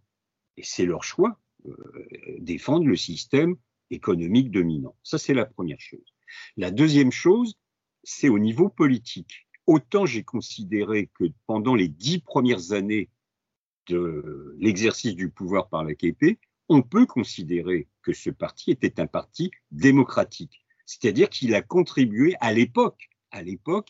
et 0.56 0.64
c'est 0.64 0.86
leur 0.86 1.04
choix, 1.04 1.38
euh, 1.66 2.08
défendent 2.40 2.86
le 2.86 2.96
système 2.96 3.58
économique 3.90 4.52
dominant. 4.52 4.96
Ça, 5.04 5.18
c'est 5.18 5.34
la 5.34 5.46
première 5.46 5.80
chose. 5.80 6.14
La 6.56 6.72
deuxième 6.72 7.12
chose, 7.12 7.58
c'est 8.04 8.30
au 8.30 8.40
niveau 8.40 8.70
politique. 8.70 9.48
Autant 9.66 10.06
j'ai 10.06 10.24
considéré 10.24 11.10
que 11.14 11.26
pendant 11.48 11.76
les 11.76 11.88
dix 11.88 12.20
premières 12.20 12.74
années 12.74 13.10
de 13.88 14.56
l'exercice 14.60 15.16
du 15.16 15.30
pouvoir 15.30 15.70
par 15.70 15.84
l'AKP, 15.84 16.40
on 16.70 16.82
peut 16.82 17.06
considérer 17.06 17.88
que 18.02 18.14
ce 18.14 18.30
parti 18.30 18.72
était 18.72 19.00
un 19.00 19.08
parti 19.08 19.52
démocratique, 19.72 20.66
c'est-à-dire 20.86 21.30
qu'il 21.30 21.56
a 21.56 21.62
contribué 21.62 22.36
à 22.40 22.54
l'époque, 22.54 23.10
à 23.32 23.44
l'époque, 23.44 23.90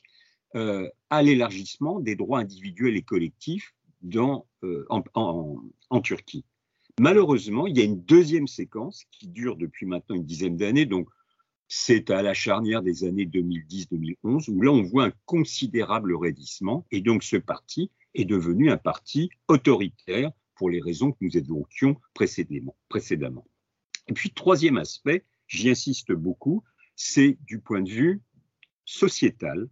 euh, 0.56 0.89
à 1.10 1.23
l'élargissement 1.23 1.99
des 1.99 2.15
droits 2.15 2.39
individuels 2.39 2.95
et 2.95 3.02
collectifs 3.02 3.73
dans, 4.02 4.45
euh, 4.63 4.86
en, 4.89 6.02
Turquie. 6.02 6.45
Malheureusement, 6.99 7.65
il 7.65 7.78
y 7.78 7.82
a 7.82 7.86
une 7.86 8.04
deuxième 8.04 8.47
séquence 8.47 9.06
qui 9.12 9.28
dure 9.28 9.56
depuis 9.56 9.86
maintenant 9.86 10.15
une 10.15 10.26
dizaine 10.26 10.58
d'années, 10.58 10.86
donc 10.86 11.08
c'est 11.75 12.12
à 12.12 12.21
la 12.21 12.36
charnière 12.36 12.83
des 12.83 13.03
années 13.03 13.25
2010-2011 13.25 14.51
où 14.51 14.62
là 14.62 14.71
on 14.71 14.83
voit 14.83 15.05
un 15.05 15.13
considérable 15.25 16.15
raidissement 16.15 16.86
et 16.91 17.01
donc 17.01 17.23
ce 17.23 17.36
parti 17.36 17.89
est 18.13 18.25
devenu 18.25 18.69
un 18.69 18.77
parti 18.77 19.31
autoritaire 19.47 20.31
pour 20.53 20.69
les 20.69 20.79
raisons 20.79 21.13
que 21.13 21.17
nous 21.21 21.36
évoquions 21.36 21.99
précédemment. 22.13 22.77
précédemment. 22.89 23.47
Et 24.07 24.13
puis 24.13 24.29
troisième 24.29 24.77
aspect, 24.77 25.25
j'y 25.47 25.71
insiste 25.71 26.12
beaucoup, 26.12 26.63
c'est 26.95 27.39
du 27.41 27.57
point 27.57 27.81
de 27.81 27.89
vue 27.89 28.21
sociétal, 28.86 29.67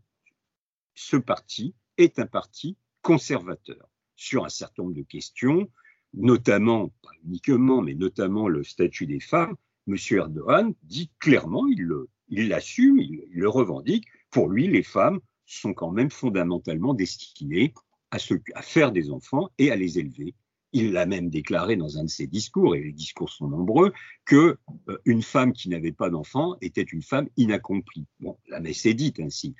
ce 0.95 1.17
parti 1.17 1.75
est 1.97 2.17
un 2.17 2.25
parti 2.25 2.77
conservateur 3.03 3.87
sur 4.15 4.43
un 4.43 4.49
certain 4.49 4.81
nombre 4.81 4.95
de 4.95 5.03
questions, 5.03 5.69
notamment, 6.15 6.89
pas 7.03 7.11
uniquement, 7.25 7.83
mais 7.83 7.93
notamment 7.93 8.47
le 8.47 8.63
statut 8.63 9.05
des 9.05 9.19
femmes. 9.19 9.55
M. 9.87 9.95
Erdogan 10.11 10.73
dit 10.83 11.09
clairement, 11.19 11.65
il 11.67 12.47
l'assume, 12.47 12.99
il, 12.99 13.23
le 13.31 13.49
revendique, 13.49 14.07
pour 14.29 14.49
lui, 14.49 14.67
les 14.67 14.83
femmes 14.83 15.19
sont 15.45 15.73
quand 15.73 15.91
même 15.91 16.09
fondamentalement 16.09 16.93
destinées 16.93 17.73
à, 18.11 18.19
faire 18.61 18.91
des 18.91 19.09
enfants 19.09 19.49
et 19.57 19.71
à 19.71 19.75
les 19.75 19.99
élever. 19.99 20.35
Il 20.73 20.93
l'a 20.93 21.05
même 21.05 21.29
déclaré 21.29 21.75
dans 21.75 21.97
un 21.97 22.05
de 22.05 22.09
ses 22.09 22.27
discours, 22.27 22.75
et 22.75 22.81
les 22.81 22.93
discours 22.93 23.29
sont 23.29 23.47
nombreux, 23.47 23.91
que 24.25 24.57
euh, 24.87 24.97
une 25.03 25.21
femme 25.21 25.51
qui 25.51 25.67
n'avait 25.67 25.91
pas 25.91 26.09
d'enfant 26.09 26.55
était 26.61 26.81
une 26.81 27.01
femme 27.01 27.27
inaccomplie. 27.35 28.05
La 28.47 28.61
messe 28.61 28.85
est 28.85 28.93
dite 28.93 29.19
ainsi. 29.19 29.55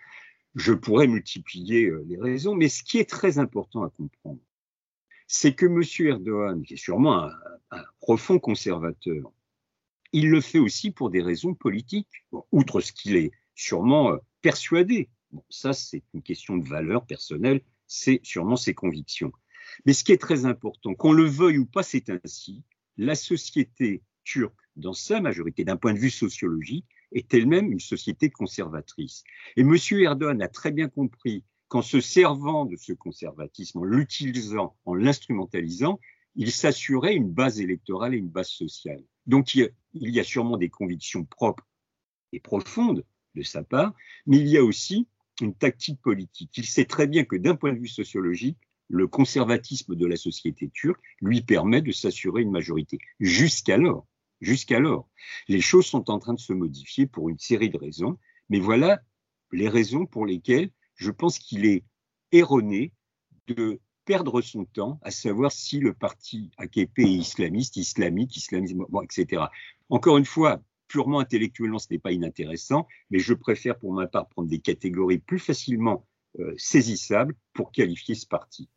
Je 0.56 0.74
pourrais 0.74 1.08
multiplier 1.08 1.86
euh, 1.86 2.06
les 2.08 2.18
raisons, 2.18 2.56
mais 2.56 2.70
ce 2.70 2.84
qui 2.84 2.98
est 2.98 3.10
très 3.10 3.40
important 3.40 3.84
à 3.84 3.90
comprendre, 3.90 4.40
c'est 5.28 5.54
que 5.54 5.66
M. 5.66 5.82
Erdogan, 6.08 6.64
qui 6.64 6.74
est 6.74 6.78
sûrement 6.78 7.30
un, 7.72 7.84
profond 8.02 8.40
conservateur, 8.40 9.32
il 10.14 10.30
le 10.30 10.42
fait 10.42 10.60
aussi 10.60 10.92
pour 10.92 11.10
des 11.10 11.22
raisons 11.22 11.54
politiques, 11.54 12.26
outre 12.52 12.82
ce 12.82 12.92
qu'il 12.92 13.16
est 13.16 13.32
sûrement 13.56 14.12
euh, 14.12 14.18
persuadé. 14.42 15.10
Ça, 15.50 15.74
c'est 15.74 16.04
une 16.14 16.22
question 16.22 16.58
de 16.58 16.68
valeur 16.68 17.06
personnelle, 17.06 17.62
c'est 17.88 18.20
sûrement 18.24 18.58
ses 18.58 18.74
convictions. 18.74 19.32
Mais 19.86 19.94
ce 19.94 20.04
qui 20.04 20.12
est 20.12 20.22
très 20.22 20.46
important, 20.46 20.94
qu'on 20.94 21.14
le 21.14 21.26
veuille 21.26 21.60
ou 21.60 21.66
pas, 21.66 21.84
c'est 21.84 22.10
ainsi. 22.10 22.64
La 22.98 23.16
société 23.16 24.04
turque, 24.24 24.60
dans 24.76 24.94
sa 24.94 25.22
majorité, 25.22 25.64
d'un 25.64 25.78
point 25.78 25.94
de 25.94 26.00
vue 26.00 26.10
sociologique, 26.10 26.86
est 27.14 27.34
elle-même 27.34 27.72
une 27.72 27.80
société 27.80 28.30
conservatrice. 28.30 29.24
Et 29.56 29.62
M. 29.62 29.76
Erdogan 29.92 30.42
a 30.42 30.48
très 30.48 30.72
bien 30.72 30.90
compris 30.90 31.44
qu'en 31.68 31.82
se 31.82 32.02
servant 32.02 32.66
de 32.66 32.76
ce 32.76 32.94
conservatisme, 32.94 33.80
en 33.80 33.84
l'utilisant, 33.84 34.76
en 34.86 34.94
l'instrumentalisant, 34.94 36.00
il 36.36 36.52
s'assurait 36.52 37.16
une 37.16 37.32
base 37.32 37.60
électorale 37.60 38.14
et 38.14 38.18
une 38.18 38.30
base 38.30 38.50
sociale. 38.50 39.04
Donc 39.28 39.56
il 39.56 39.72
y 39.94 40.20
a 40.20 40.24
sûrement 40.24 40.58
des 40.58 40.70
convictions 40.70 41.26
propres 41.26 41.68
et 42.32 42.40
profondes 42.40 43.06
de 43.36 43.44
sa 43.44 43.64
part, 43.64 43.94
mais 44.26 44.38
il 44.38 44.48
y 44.48 44.58
a 44.58 44.64
aussi 44.64 45.08
une 45.42 45.56
tactique 45.56 46.02
politique. 46.02 46.58
Il 46.58 46.66
sait 46.66 46.86
très 46.86 47.08
bien 47.08 47.24
que 47.24 47.36
d'un 47.36 47.56
point 47.56 47.74
de 47.74 47.80
vue 47.80 47.88
sociologique, 47.88 48.58
le 48.90 49.08
conservatisme 49.08 49.96
de 49.96 50.06
la 50.06 50.18
société 50.18 50.70
turque 50.70 51.02
lui 51.22 51.42
permet 51.42 51.82
de 51.82 51.92
s'assurer 51.92 52.42
une 52.42 52.52
majorité. 52.52 53.00
Jusqu'alors, 53.20 54.06
jusqu'alors, 54.42 55.08
les 55.48 55.62
choses 55.62 55.86
sont 55.86 56.10
en 56.10 56.20
train 56.20 56.34
de 56.34 56.40
se 56.40 56.54
modifier 56.54 57.08
pour 57.08 57.30
une 57.30 57.40
série 57.40 57.70
de 57.70 57.78
raisons, 57.78 58.18
mais 58.50 58.60
voilà 58.60 59.02
les 59.54 59.70
raisons 59.70 60.06
pour 60.06 60.26
lesquelles 60.26 60.72
je 60.96 61.12
pense 61.12 61.40
qu'il 61.40 61.66
est 61.66 61.86
erroné 62.32 62.94
de 63.48 63.80
perdre 64.06 64.42
son 64.42 64.66
temps 64.66 65.00
à 65.04 65.12
savoir 65.12 65.52
si 65.52 65.80
le 65.80 65.94
parti 65.94 66.52
AKP 66.58 67.00
est 67.00 67.12
islamiste, 67.12 67.78
islamique, 67.78 68.36
islamisme, 68.36 68.86
etc. 69.04 69.44
Encore 69.90 70.18
une 70.18 70.26
fois, 70.26 70.62
purement 70.88 71.20
intellectuellement, 71.20 71.80
ce 71.80 71.88
n'est 71.92 72.00
pas 72.00 72.12
inintéressant, 72.12 72.88
mais 73.10 73.20
je 73.20 73.34
préfère 73.34 73.78
pour 73.78 73.94
ma 73.94 74.08
part 74.08 74.28
prendre 74.28 74.50
des 74.50 74.60
catégories 74.60 75.20
plus 75.20 75.40
facilement 75.40 76.06
euh, 76.40 76.54
saisissables 76.58 77.36
pour 77.54 77.72
qualifier 77.72 78.16
ce 78.16 78.28
parti. 78.28 78.70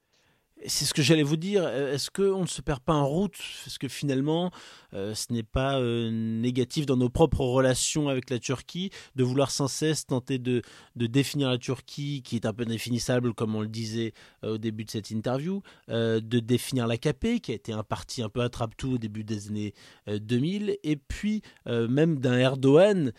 C'est 0.66 0.86
ce 0.86 0.94
que 0.94 1.02
j'allais 1.02 1.22
vous 1.22 1.36
dire. 1.36 1.62
Euh, 1.64 1.92
est-ce 1.92 2.10
qu'on 2.10 2.42
ne 2.42 2.46
se 2.46 2.62
perd 2.62 2.80
pas 2.80 2.94
en 2.94 3.06
route? 3.06 3.36
Est-ce 3.66 3.78
que 3.78 3.88
finalement, 3.88 4.50
euh, 4.94 5.14
ce 5.14 5.30
n'est 5.30 5.42
pas 5.42 5.78
euh, 5.78 6.10
négatif 6.10 6.86
dans 6.86 6.96
nos 6.96 7.10
propres 7.10 7.40
relations 7.40 8.08
avec 8.08 8.30
la 8.30 8.38
Turquie 8.38 8.90
de 9.14 9.24
vouloir 9.24 9.50
sans 9.50 9.68
cesse 9.68 10.06
tenter 10.06 10.38
de, 10.38 10.62
définir 10.96 11.50
la 11.50 11.58
Turquie, 11.58 12.22
qui 12.22 12.36
est 12.36 12.46
un 12.46 12.54
peu 12.54 12.64
définissable, 12.64 13.34
comme 13.34 13.54
on 13.54 13.60
le 13.60 13.68
disait 13.68 14.14
au 14.42 14.56
début 14.56 14.84
de 14.84 14.90
cette 14.90 15.10
interview, 15.10 15.62
de 15.88 16.38
définir 16.40 16.86
l'AKP, 16.86 17.40
qui 17.40 17.52
a 17.52 17.54
été 17.54 17.72
un 17.72 17.82
parti 17.82 18.22
un 18.22 18.28
peu 18.28 18.40
attrape-tout 18.40 18.94
au 18.94 18.98
début 18.98 19.24
des 19.24 19.48
années 19.48 19.74
2000, 20.06 20.78
et 20.82 20.96
puis 20.96 21.42
même 21.66 22.18
d'un 22.18 22.38
Erdogan 22.38 23.12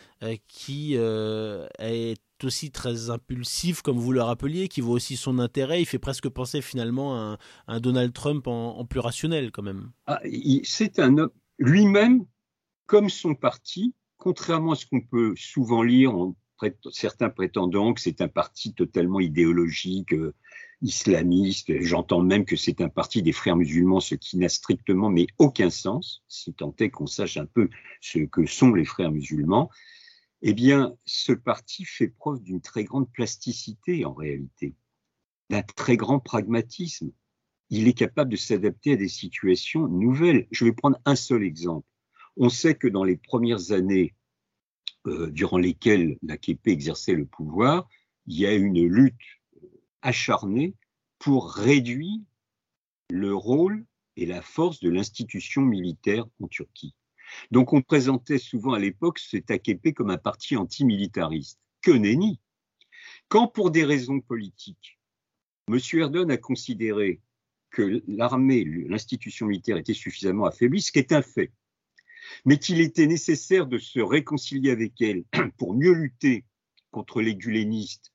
qui 0.47 0.95
est 0.95 2.19
aussi 2.45 2.71
très 2.71 3.09
impulsif, 3.09 3.81
comme 3.81 3.97
vous 3.97 4.11
le 4.11 4.21
rappeliez, 4.21 4.67
qui 4.67 4.81
voit 4.81 4.95
aussi 4.95 5.17
son 5.17 5.39
intérêt. 5.39 5.81
Il 5.81 5.85
fait 5.85 5.99
presque 5.99 6.29
penser 6.29 6.61
finalement 6.61 7.15
à 7.15 7.37
un, 7.67 7.79
Donald 7.79 8.13
Trump 8.13 8.47
en, 8.47 8.85
plus 8.85 8.99
rationnel, 8.99 9.51
quand 9.51 9.63
même. 9.63 9.91
Ah, 10.07 10.19
c'est 10.63 10.99
un 10.99 11.17
homme, 11.17 11.31
lui-même, 11.57 12.25
comme 12.85 13.09
son 13.09 13.35
parti, 13.35 13.93
contrairement 14.17 14.73
à 14.73 14.75
ce 14.75 14.85
qu'on 14.85 15.01
peut 15.01 15.33
souvent 15.35 15.83
lire 15.83 16.15
en 16.15 16.35
certains 16.91 17.29
prétendant 17.29 17.93
que 17.93 18.01
c'est 18.01 18.21
un 18.21 18.27
parti 18.27 18.73
totalement 18.73 19.19
idéologique, 19.19 20.13
euh, 20.13 20.33
islamiste. 20.81 21.81
J'entends 21.81 22.21
même 22.21 22.45
que 22.45 22.55
c'est 22.55 22.81
un 22.81 22.89
parti 22.89 23.21
des 23.21 23.31
frères 23.31 23.55
musulmans, 23.55 23.99
ce 23.99 24.15
qui 24.15 24.37
n'a 24.37 24.49
strictement 24.49 25.09
mais 25.09 25.27
aucun 25.37 25.69
sens, 25.69 26.23
si 26.27 26.53
tant 26.53 26.73
est 26.79 26.89
qu'on 26.89 27.07
sache 27.07 27.37
un 27.37 27.45
peu 27.45 27.69
ce 28.01 28.19
que 28.19 28.45
sont 28.45 28.73
les 28.73 28.85
frères 28.85 29.11
musulmans 29.11 29.69
eh 30.47 30.53
bien, 30.53 30.95
ce 31.05 31.31
parti 31.31 31.85
fait 31.85 32.07
preuve 32.07 32.43
d'une 32.43 32.61
très 32.61 32.83
grande 32.83 33.11
plasticité 33.11 34.05
en 34.05 34.13
réalité, 34.13 34.75
d'un 35.49 35.63
très 35.63 35.97
grand 35.97 36.19
pragmatisme. 36.19 37.11
Il 37.71 37.87
est 37.87 37.97
capable 37.97 38.29
de 38.29 38.35
s'adapter 38.35 38.93
à 38.93 38.95
des 38.95 39.07
situations 39.07 39.87
nouvelles. 39.87 40.47
Je 40.51 40.65
vais 40.65 40.71
prendre 40.71 40.99
un 41.03 41.15
seul 41.15 41.41
exemple. 41.41 41.87
On 42.37 42.49
sait 42.49 42.75
que 42.75 42.87
dans 42.87 43.03
les 43.03 43.17
premières 43.17 43.71
années 43.71 44.13
euh, 45.07 45.31
durant 45.31 45.57
lesquelles 45.57 46.19
l'AKP 46.21 46.67
exerçait 46.67 47.15
le 47.15 47.25
pouvoir, 47.25 47.89
il 48.27 48.37
y 48.37 48.45
a 48.45 48.53
une 48.53 48.85
lutte 48.85 49.41
acharnée 50.03 50.75
pour 51.17 51.51
réduire 51.53 52.21
le 53.09 53.33
rôle 53.33 53.83
et 54.15 54.27
la 54.27 54.43
force 54.43 54.79
de 54.79 54.91
l'institution 54.91 55.63
militaire 55.63 56.27
en 56.39 56.47
Turquie. 56.47 56.93
Donc 57.51 57.73
on 57.73 57.81
présentait 57.81 58.37
souvent 58.37 58.73
à 58.73 58.79
l'époque 58.79 59.19
cet 59.19 59.51
AKP 59.51 59.93
comme 59.93 60.09
un 60.09 60.17
parti 60.17 60.55
antimilitariste. 60.55 61.59
Que 61.81 61.91
nenni 61.91 62.39
Quand 63.27 63.47
pour 63.47 63.71
des 63.71 63.83
raisons 63.83 64.19
politiques, 64.19 64.99
M. 65.67 65.79
Erdogan 65.93 66.31
a 66.31 66.37
considéré 66.37 67.21
que 67.71 68.01
l'armée, 68.07 68.63
l'institution 68.63 69.47
militaire 69.47 69.77
était 69.77 69.93
suffisamment 69.93 70.45
affaiblie, 70.45 70.81
ce 70.81 70.91
qui 70.91 70.99
est 70.99 71.11
un 71.11 71.21
fait, 71.21 71.51
mais 72.45 72.57
qu'il 72.57 72.79
était 72.79 73.07
nécessaire 73.07 73.67
de 73.67 73.77
se 73.77 73.99
réconcilier 73.99 74.71
avec 74.71 75.01
elle 75.01 75.23
pour 75.57 75.73
mieux 75.73 75.93
lutter 75.93 76.45
contre 76.91 77.21
les 77.21 77.35
gulénistes 77.35 78.13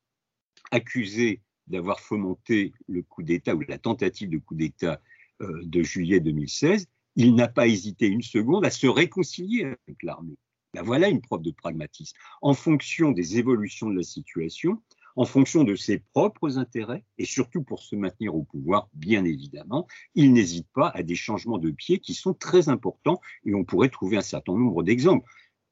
accusés 0.71 1.43
d'avoir 1.67 2.01
fomenté 2.01 2.73
le 2.89 3.03
coup 3.03 3.23
d'État 3.23 3.55
ou 3.55 3.61
la 3.61 3.79
tentative 3.79 4.31
de 4.31 4.39
coup 4.39 4.55
d'État 4.55 5.01
euh, 5.43 5.61
de 5.65 5.83
juillet 5.83 6.21
2016, 6.21 6.87
il 7.17 7.35
n'a 7.35 7.49
pas 7.49 7.67
hésité 7.67 8.07
une 8.07 8.23
seconde 8.23 8.65
à 8.65 8.71
se 8.71 8.87
réconcilier 8.87 9.65
avec 9.65 10.03
l'armée. 10.03 10.37
Ben 10.75 10.83
voilà 10.83 11.09
une 11.09 11.21
preuve 11.21 11.43
de 11.43 11.51
pragmatisme. 11.51 12.17
En 12.43 12.55
fonction 12.55 13.11
des 13.11 13.39
évolutions 13.39 13.91
de 13.91 13.97
la 13.97 14.05
situation, 14.05 14.81
en 15.17 15.25
fonction 15.25 15.65
de 15.65 15.75
ses 15.75 15.99
propres 15.99 16.59
intérêts, 16.59 17.05
et 17.19 17.25
surtout 17.25 17.63
pour 17.63 17.83
se 17.83 17.97
maintenir 17.97 18.35
au 18.35 18.45
pouvoir, 18.45 18.89
bien 18.93 19.25
évidemment, 19.25 19.87
il 20.15 20.33
n'hésite 20.33 20.69
pas 20.73 20.89
à 20.89 21.03
des 21.03 21.17
changements 21.17 21.59
de 21.59 21.71
pied 21.71 21.99
qui 21.99 22.15
sont 22.15 22.35
très 22.35 22.69
importants, 22.69 23.21
et 23.45 23.55
on 23.55 23.65
pourrait 23.65 23.89
trouver 23.89 24.17
un 24.17 24.23
certain 24.23 24.53
nombre 24.53 24.83
d'exemples. 24.83 25.29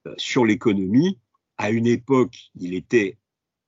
Euh, 0.07 0.15
sur 0.17 0.45
l'économie, 0.45 1.21
à 1.57 1.71
une 1.71 1.87
époque, 1.87 2.51
il 2.57 2.75
était 2.75 3.19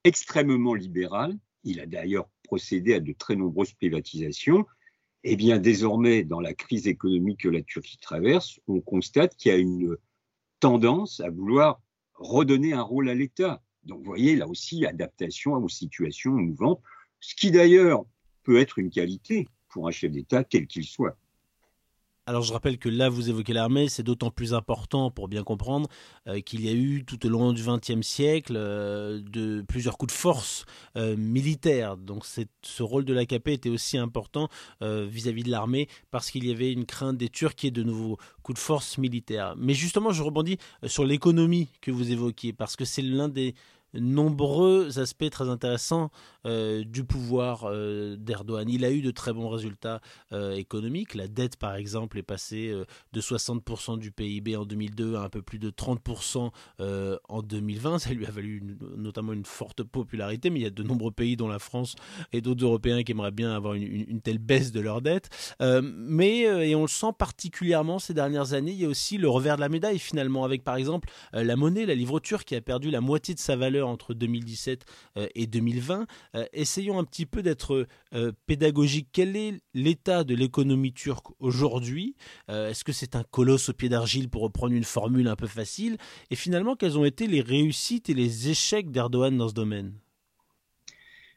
extrêmement 0.04 0.74
libéral, 0.74 1.38
il 1.64 1.80
a 1.80 1.86
d'ailleurs 1.86 2.28
procédé 2.44 2.94
à 2.94 3.00
de 3.00 3.12
très 3.12 3.36
nombreuses 3.36 3.72
privatisations, 3.72 4.66
eh 5.24 5.36
bien, 5.36 5.58
désormais, 5.58 6.24
dans 6.24 6.40
la 6.40 6.54
crise 6.54 6.86
économique 6.86 7.40
que 7.40 7.48
la 7.48 7.62
Turquie 7.62 7.98
traverse, 7.98 8.60
on 8.66 8.80
constate 8.80 9.36
qu'il 9.36 9.52
y 9.52 9.54
a 9.54 9.58
une 9.58 9.96
tendance 10.60 11.20
à 11.20 11.30
vouloir 11.30 11.80
redonner 12.14 12.72
un 12.72 12.82
rôle 12.82 13.08
à 13.08 13.14
l'État. 13.14 13.62
Donc, 13.84 13.98
vous 13.98 14.04
voyez, 14.04 14.36
là 14.36 14.46
aussi, 14.46 14.86
adaptation 14.86 15.54
aux 15.54 15.68
situations 15.68 16.32
mouvantes, 16.32 16.82
ce 17.20 17.34
qui 17.34 17.50
d'ailleurs 17.50 18.04
peut 18.42 18.58
être 18.58 18.78
une 18.78 18.90
qualité 18.90 19.48
pour 19.68 19.88
un 19.88 19.90
chef 19.90 20.10
d'État, 20.10 20.44
quel 20.44 20.66
qu'il 20.66 20.84
soit. 20.84 21.16
Alors 22.26 22.42
je 22.42 22.52
rappelle 22.52 22.78
que 22.78 22.88
là 22.88 23.08
vous 23.08 23.30
évoquez 23.30 23.52
l'armée, 23.52 23.88
c'est 23.88 24.02
d'autant 24.02 24.30
plus 24.30 24.52
important 24.52 25.10
pour 25.10 25.26
bien 25.26 25.42
comprendre 25.42 25.88
euh, 26.28 26.40
qu'il 26.40 26.64
y 26.64 26.68
a 26.68 26.72
eu 26.72 27.04
tout 27.04 27.24
au 27.26 27.28
long 27.30 27.52
du 27.52 27.62
XXe 27.64 28.06
siècle 28.06 28.54
euh, 28.56 29.20
de 29.22 29.62
plusieurs 29.66 29.96
coups 29.96 30.12
de 30.12 30.18
force 30.18 30.64
euh, 30.96 31.16
militaires. 31.16 31.96
Donc 31.96 32.24
ce 32.26 32.82
rôle 32.82 33.04
de 33.04 33.14
l'AKP 33.14 33.48
était 33.48 33.70
aussi 33.70 33.96
important 33.98 34.48
vis-à-vis 34.80 35.42
de 35.42 35.50
l'armée 35.50 35.88
parce 36.10 36.30
qu'il 36.30 36.46
y 36.46 36.52
avait 36.52 36.72
une 36.72 36.84
crainte 36.84 37.16
des 37.16 37.28
Turcs 37.28 37.64
et 37.64 37.70
de 37.70 37.82
nouveaux 37.82 38.18
coups 38.42 38.58
de 38.58 38.62
force 38.62 38.98
militaires. 38.98 39.54
Mais 39.56 39.74
justement 39.74 40.12
je 40.12 40.22
rebondis 40.22 40.58
sur 40.86 41.04
l'économie 41.04 41.68
que 41.80 41.90
vous 41.90 42.12
évoquiez 42.12 42.52
parce 42.52 42.76
que 42.76 42.84
c'est 42.84 43.02
l'un 43.02 43.28
des 43.28 43.54
nombreux 43.94 44.98
aspects 44.98 45.30
très 45.30 45.48
intéressants 45.48 46.10
euh, 46.46 46.84
du 46.84 47.04
pouvoir 47.04 47.64
euh, 47.64 48.16
d'Erdogan. 48.16 48.68
Il 48.68 48.84
a 48.84 48.90
eu 48.90 49.02
de 49.02 49.10
très 49.10 49.32
bons 49.32 49.48
résultats 49.48 50.00
économiques. 50.54 51.14
La 51.14 51.28
dette, 51.28 51.56
par 51.56 51.74
exemple, 51.74 52.18
est 52.18 52.22
passée 52.22 52.72
de 53.12 53.20
60% 53.20 53.98
du 53.98 54.12
PIB 54.12 54.56
en 54.56 54.64
2002 54.64 55.16
à 55.16 55.22
un 55.22 55.28
peu 55.28 55.42
plus 55.42 55.58
de 55.58 55.70
30% 55.70 56.50
en 57.28 57.42
2020. 57.42 57.98
Ça 57.98 58.12
lui 58.12 58.26
a 58.26 58.30
valu 58.30 58.62
notamment 58.96 59.32
une 59.32 59.44
forte 59.44 59.82
popularité, 59.82 60.50
mais 60.50 60.60
il 60.60 60.62
y 60.62 60.66
a 60.66 60.70
de 60.70 60.82
nombreux 60.82 61.10
pays, 61.10 61.36
dont 61.36 61.48
la 61.48 61.58
France 61.58 61.96
et 62.32 62.40
d'autres 62.40 62.64
Européens, 62.64 63.02
qui 63.02 63.12
aimeraient 63.12 63.30
bien 63.30 63.52
avoir 63.52 63.74
une, 63.74 64.20
telle 64.20 64.38
baisse 64.38 64.72
de 64.72 64.80
leur 64.80 65.02
dette. 65.02 65.28
mais, 65.60 66.40
et 66.40 66.74
on 66.74 66.82
le 66.82 66.88
sent 66.88 67.12
particulièrement 67.18 67.98
ces 67.98 68.14
dernières 68.14 68.52
années, 68.52 68.72
il 68.72 68.80
y 68.80 68.84
a 68.84 68.88
aussi 68.88 69.18
le 69.18 69.28
revers 69.28 69.56
de 69.56 69.60
la 69.60 69.68
médaille, 69.68 69.98
finalement, 69.98 70.44
avec 70.44 70.62
par 70.62 70.76
exemple 70.76 71.08
la 71.32 71.56
monnaie, 71.56 71.86
la 71.86 71.94
livre 71.94 72.20
turque, 72.20 72.44
qui 72.44 72.56
a 72.56 72.60
perdu 72.60 72.90
la 72.90 73.00
moitié 73.00 73.34
de 73.34 73.38
sa 73.38 73.56
valeur 73.56 73.88
entre 73.88 74.14
2017 74.14 74.84
euh, 75.16 75.26
et 75.34 75.46
2020. 75.46 76.06
Euh, 76.34 76.44
essayons 76.52 76.98
un 76.98 77.04
petit 77.04 77.26
peu 77.26 77.42
d'être 77.42 77.86
euh, 78.14 78.32
pédagogique. 78.46 79.08
Quel 79.12 79.36
est 79.36 79.60
l'état 79.74 80.24
de 80.24 80.34
l'économie 80.34 80.92
turque 80.92 81.26
aujourd'hui? 81.38 82.14
Est-ce 82.48 82.84
que 82.84 82.92
c'est 82.92 83.16
un 83.16 83.24
colosse 83.24 83.68
au 83.68 83.72
pied 83.72 83.88
d'argile 83.88 84.28
pour 84.28 84.42
reprendre 84.42 84.74
une 84.74 84.84
formule 84.84 85.28
un 85.28 85.36
peu 85.36 85.46
facile? 85.46 85.96
Et 86.30 86.36
finalement, 86.36 86.76
quelles 86.76 86.98
ont 86.98 87.04
été 87.04 87.26
les 87.26 87.40
réussites 87.40 88.10
et 88.10 88.14
les 88.14 88.50
échecs 88.50 88.90
d'Erdogan 88.90 89.36
dans 89.36 89.48
ce 89.48 89.54
domaine? 89.54 89.92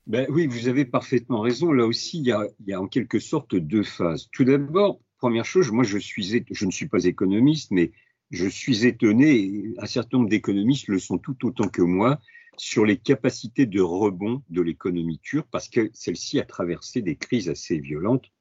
Ben 0.06 0.26
oui, 0.30 0.48
vous 0.48 0.68
avez 0.68 0.86
parfaitement 0.86 1.40
raison. 1.40 1.72
Là 1.72 1.86
aussi, 1.86 2.20
il 2.20 2.26
y, 2.26 2.74
a, 2.74 2.82
en 2.82 2.88
quelque 2.88 3.20
sorte 3.20 3.56
deux 3.56 3.84
phases. 3.84 4.28
Tout 4.32 4.44
d'abord, 4.44 5.00
première 5.18 5.46
chose, 5.46 5.72
moi 5.72 5.84
je 5.84 5.96
ne 5.96 6.72
suis 6.72 6.88
pas 6.88 7.06
économiste, 7.06 7.72
mais 7.72 7.92
je 8.30 8.48
suis 8.48 8.86
étonné, 8.86 9.64
un 9.78 9.86
certain 9.86 10.18
nombre 10.18 10.30
d'économistes 10.30 10.88
le 10.88 11.00
sont 11.00 11.18
tout 11.18 11.46
autant 11.46 11.70
que 11.70 11.82
moi, 11.82 12.20
sur 12.58 12.86
les 12.86 12.98
capacités 12.98 13.66
de 13.66 13.82
rebond 13.82 14.44
de 14.50 14.62
l'économie 14.62 15.20
turque, 15.20 15.48
parce 15.52 15.70
que 15.70 15.90
celle-ci 15.94 16.40
a 16.40 16.46
traversé 16.46 17.02
des 17.02 17.16
crises 17.16 17.50
assez 17.50 17.80
violentes 17.80 18.32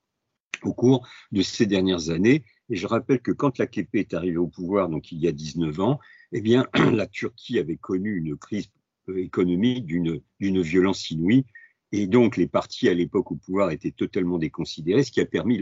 au 0.62 0.74
cours 0.74 1.06
de 1.32 1.42
ces 1.42 1.66
dernières 1.66 2.10
années. 2.10 2.44
Et 2.68 2.76
je 2.76 2.86
rappelle 2.86 3.20
que 3.20 3.32
quand 3.32 3.58
la 3.58 3.66
KP 3.66 3.96
est 3.96 4.14
arrivée 4.14 4.36
au 4.36 4.46
pouvoir, 4.46 4.88
donc 4.88 5.12
il 5.12 5.18
y 5.18 5.28
a 5.28 5.32
19 5.32 5.80
ans, 5.80 5.98
eh 6.32 6.40
bien, 6.40 6.66
la 6.92 7.06
Turquie 7.06 7.58
avait 7.58 7.76
connu 7.76 8.16
une 8.16 8.36
crise 8.36 8.68
économique 9.16 9.86
d'une 9.86 10.62
violence 10.62 11.10
inouïe. 11.10 11.44
Et 11.90 12.06
donc, 12.06 12.36
les 12.36 12.46
partis 12.46 12.88
à 12.88 12.94
l'époque 12.94 13.32
au 13.32 13.36
pouvoir 13.36 13.70
étaient 13.70 13.90
totalement 13.90 14.38
déconsidérés, 14.38 15.02
ce 15.02 15.10
qui 15.10 15.20
a 15.20 15.26
permis 15.26 15.60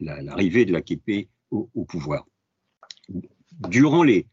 l'arrivée 0.00 0.64
de 0.64 0.72
la 0.72 0.82
KP 0.82 1.28
au 1.50 1.84
pouvoir 1.84 2.26
durant 3.68 4.02
les, 4.02 4.26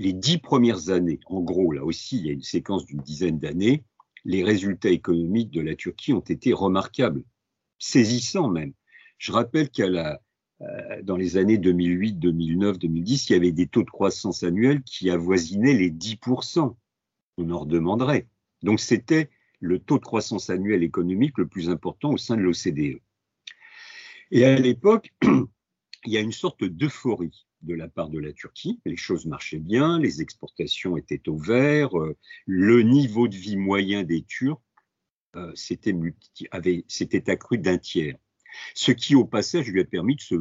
les 0.00 0.14
dix 0.14 0.38
premières 0.38 0.88
années, 0.88 1.20
en 1.26 1.42
gros, 1.42 1.72
là 1.72 1.84
aussi, 1.84 2.16
il 2.16 2.26
y 2.26 2.30
a 2.30 2.32
une 2.32 2.40
séquence 2.40 2.86
d'une 2.86 3.02
dizaine 3.02 3.38
d'années, 3.38 3.84
les 4.24 4.42
résultats 4.42 4.88
économiques 4.88 5.50
de 5.50 5.60
la 5.60 5.76
Turquie 5.76 6.14
ont 6.14 6.20
été 6.20 6.54
remarquables, 6.54 7.22
saisissants 7.78 8.48
même. 8.48 8.72
Je 9.18 9.30
rappelle 9.30 9.68
qu'à 9.68 9.90
la, 9.90 10.22
euh, 10.62 11.02
dans 11.02 11.16
les 11.16 11.36
années 11.36 11.58
2008, 11.58 12.14
2009, 12.14 12.78
2010, 12.78 13.28
il 13.28 13.32
y 13.34 13.36
avait 13.36 13.52
des 13.52 13.66
taux 13.66 13.82
de 13.82 13.90
croissance 13.90 14.42
annuels 14.42 14.82
qui 14.84 15.10
avoisinaient 15.10 15.74
les 15.74 15.90
10%. 15.90 16.74
On 17.36 17.50
en 17.50 17.58
redemanderait. 17.58 18.26
Donc 18.62 18.80
c'était 18.80 19.28
le 19.60 19.80
taux 19.80 19.98
de 19.98 20.04
croissance 20.04 20.48
annuel 20.48 20.82
économique 20.82 21.36
le 21.36 21.46
plus 21.46 21.68
important 21.68 22.10
au 22.10 22.16
sein 22.16 22.38
de 22.38 22.40
l'OCDE. 22.40 23.02
Et 24.30 24.46
à 24.46 24.56
l'époque, 24.56 25.12
il 26.06 26.12
y 26.12 26.16
a 26.16 26.20
une 26.20 26.32
sorte 26.32 26.64
d'euphorie 26.64 27.46
de 27.62 27.74
la 27.74 27.88
part 27.88 28.08
de 28.08 28.18
la 28.18 28.32
Turquie. 28.32 28.80
Les 28.84 28.96
choses 28.96 29.26
marchaient 29.26 29.58
bien, 29.58 29.98
les 29.98 30.22
exportations 30.22 30.96
étaient 30.96 31.28
au 31.28 31.36
vert, 31.36 31.98
euh, 31.98 32.16
le 32.46 32.82
niveau 32.82 33.28
de 33.28 33.36
vie 33.36 33.56
moyen 33.56 34.02
des 34.02 34.22
Turcs 34.22 34.60
euh, 35.36 35.52
s'était 35.54 37.30
accru 37.30 37.58
d'un 37.58 37.78
tiers. 37.78 38.16
Ce 38.74 38.92
qui, 38.92 39.14
au 39.14 39.24
passage, 39.24 39.68
lui 39.68 39.80
a 39.80 39.84
permis 39.84 40.16
de 40.16 40.20
se 40.20 40.34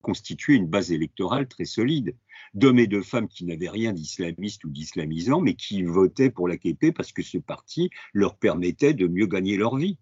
constituer 0.00 0.54
une 0.54 0.68
base 0.68 0.92
électorale 0.92 1.48
très 1.48 1.64
solide 1.64 2.16
d'hommes 2.54 2.78
et 2.78 2.86
de 2.86 3.00
femmes 3.00 3.28
qui 3.28 3.44
n'avaient 3.44 3.68
rien 3.68 3.92
d'islamiste 3.92 4.64
ou 4.64 4.70
d'islamisant, 4.70 5.40
mais 5.40 5.54
qui 5.54 5.82
votaient 5.82 6.30
pour 6.30 6.48
la 6.48 6.56
KP 6.56 6.92
parce 6.94 7.12
que 7.12 7.22
ce 7.22 7.38
parti 7.38 7.90
leur 8.14 8.38
permettait 8.38 8.94
de 8.94 9.08
mieux 9.08 9.26
gagner 9.26 9.56
leur 9.56 9.76
vie. 9.76 9.98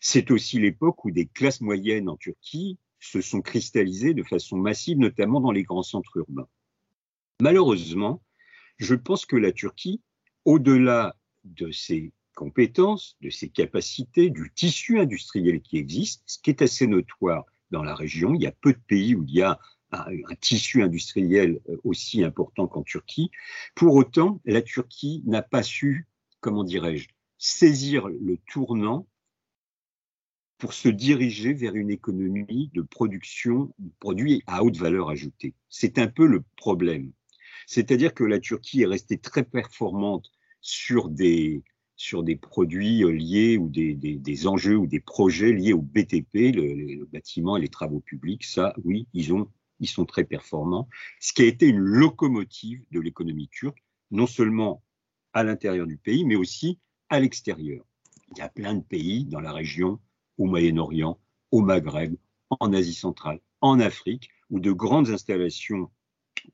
C'est 0.00 0.30
aussi 0.30 0.58
l'époque 0.58 1.04
où 1.04 1.10
des 1.10 1.26
classes 1.26 1.60
moyennes 1.60 2.08
en 2.08 2.16
Turquie 2.16 2.78
se 3.00 3.20
sont 3.20 3.40
cristallisés 3.40 4.14
de 4.14 4.22
façon 4.22 4.56
massive, 4.56 4.98
notamment 4.98 5.40
dans 5.40 5.52
les 5.52 5.62
grands 5.62 5.82
centres 5.82 6.16
urbains. 6.16 6.48
Malheureusement, 7.40 8.22
je 8.78 8.94
pense 8.94 9.26
que 9.26 9.36
la 9.36 9.52
Turquie, 9.52 10.02
au-delà 10.44 11.16
de 11.44 11.70
ses 11.72 12.12
compétences, 12.34 13.16
de 13.20 13.30
ses 13.30 13.48
capacités, 13.48 14.30
du 14.30 14.52
tissu 14.54 15.00
industriel 15.00 15.60
qui 15.60 15.78
existe, 15.78 16.22
ce 16.26 16.38
qui 16.38 16.50
est 16.50 16.62
assez 16.62 16.86
notoire 16.86 17.44
dans 17.70 17.82
la 17.82 17.94
région, 17.94 18.34
il 18.34 18.42
y 18.42 18.46
a 18.46 18.52
peu 18.52 18.72
de 18.72 18.80
pays 18.86 19.14
où 19.14 19.24
il 19.24 19.34
y 19.34 19.42
a 19.42 19.58
un, 19.92 20.04
un 20.28 20.34
tissu 20.36 20.82
industriel 20.82 21.60
euh, 21.68 21.76
aussi 21.84 22.22
important 22.22 22.66
qu'en 22.68 22.82
Turquie. 22.82 23.30
Pour 23.74 23.94
autant, 23.94 24.40
la 24.44 24.62
Turquie 24.62 25.22
n'a 25.26 25.42
pas 25.42 25.62
su, 25.62 26.06
comment 26.40 26.64
dirais-je, 26.64 27.08
saisir 27.38 28.06
le 28.08 28.36
tournant 28.52 29.06
pour 30.60 30.74
se 30.74 30.88
diriger 30.88 31.54
vers 31.54 31.74
une 31.74 31.90
économie 31.90 32.70
de 32.74 32.82
production 32.82 33.72
de 33.78 33.90
produits 33.98 34.42
à 34.46 34.62
haute 34.62 34.76
valeur 34.76 35.08
ajoutée. 35.08 35.54
C'est 35.70 35.98
un 35.98 36.06
peu 36.06 36.26
le 36.26 36.44
problème. 36.56 37.12
C'est-à-dire 37.66 38.12
que 38.12 38.24
la 38.24 38.38
Turquie 38.38 38.82
est 38.82 38.86
restée 38.86 39.18
très 39.18 39.42
performante 39.42 40.30
sur 40.60 41.08
des, 41.08 41.64
sur 41.96 42.22
des 42.22 42.36
produits 42.36 43.02
liés 43.10 43.56
ou 43.56 43.70
des, 43.70 43.94
des, 43.94 44.46
enjeux 44.46 44.76
ou 44.76 44.86
des 44.86 45.00
projets 45.00 45.52
liés 45.52 45.72
au 45.72 45.80
BTP, 45.80 46.54
le, 46.54 46.74
le, 46.74 47.06
bâtiment 47.06 47.56
et 47.56 47.62
les 47.62 47.68
travaux 47.68 48.00
publics. 48.00 48.44
Ça, 48.44 48.74
oui, 48.84 49.08
ils, 49.14 49.32
ont, 49.32 49.50
ils 49.80 49.88
sont 49.88 50.04
très 50.04 50.24
performants. 50.24 50.88
Ce 51.20 51.32
qui 51.32 51.42
a 51.42 51.46
été 51.46 51.66
une 51.66 51.78
locomotive 51.78 52.84
de 52.90 53.00
l'économie 53.00 53.48
turque, 53.48 53.82
non 54.10 54.26
seulement 54.26 54.82
à 55.32 55.42
l'intérieur 55.42 55.86
du 55.86 55.96
pays, 55.96 56.26
mais 56.26 56.36
aussi 56.36 56.78
à 57.08 57.18
l'extérieur. 57.18 57.82
Il 58.32 58.38
y 58.38 58.42
a 58.42 58.48
plein 58.50 58.74
de 58.74 58.82
pays 58.82 59.24
dans 59.24 59.40
la 59.40 59.52
région 59.52 60.00
au 60.40 60.46
Moyen-Orient, 60.46 61.20
au 61.50 61.60
Maghreb, 61.60 62.16
en 62.48 62.72
Asie 62.72 62.94
centrale, 62.94 63.40
en 63.60 63.78
Afrique, 63.78 64.30
où 64.48 64.58
de 64.58 64.72
grandes 64.72 65.10
installations 65.10 65.90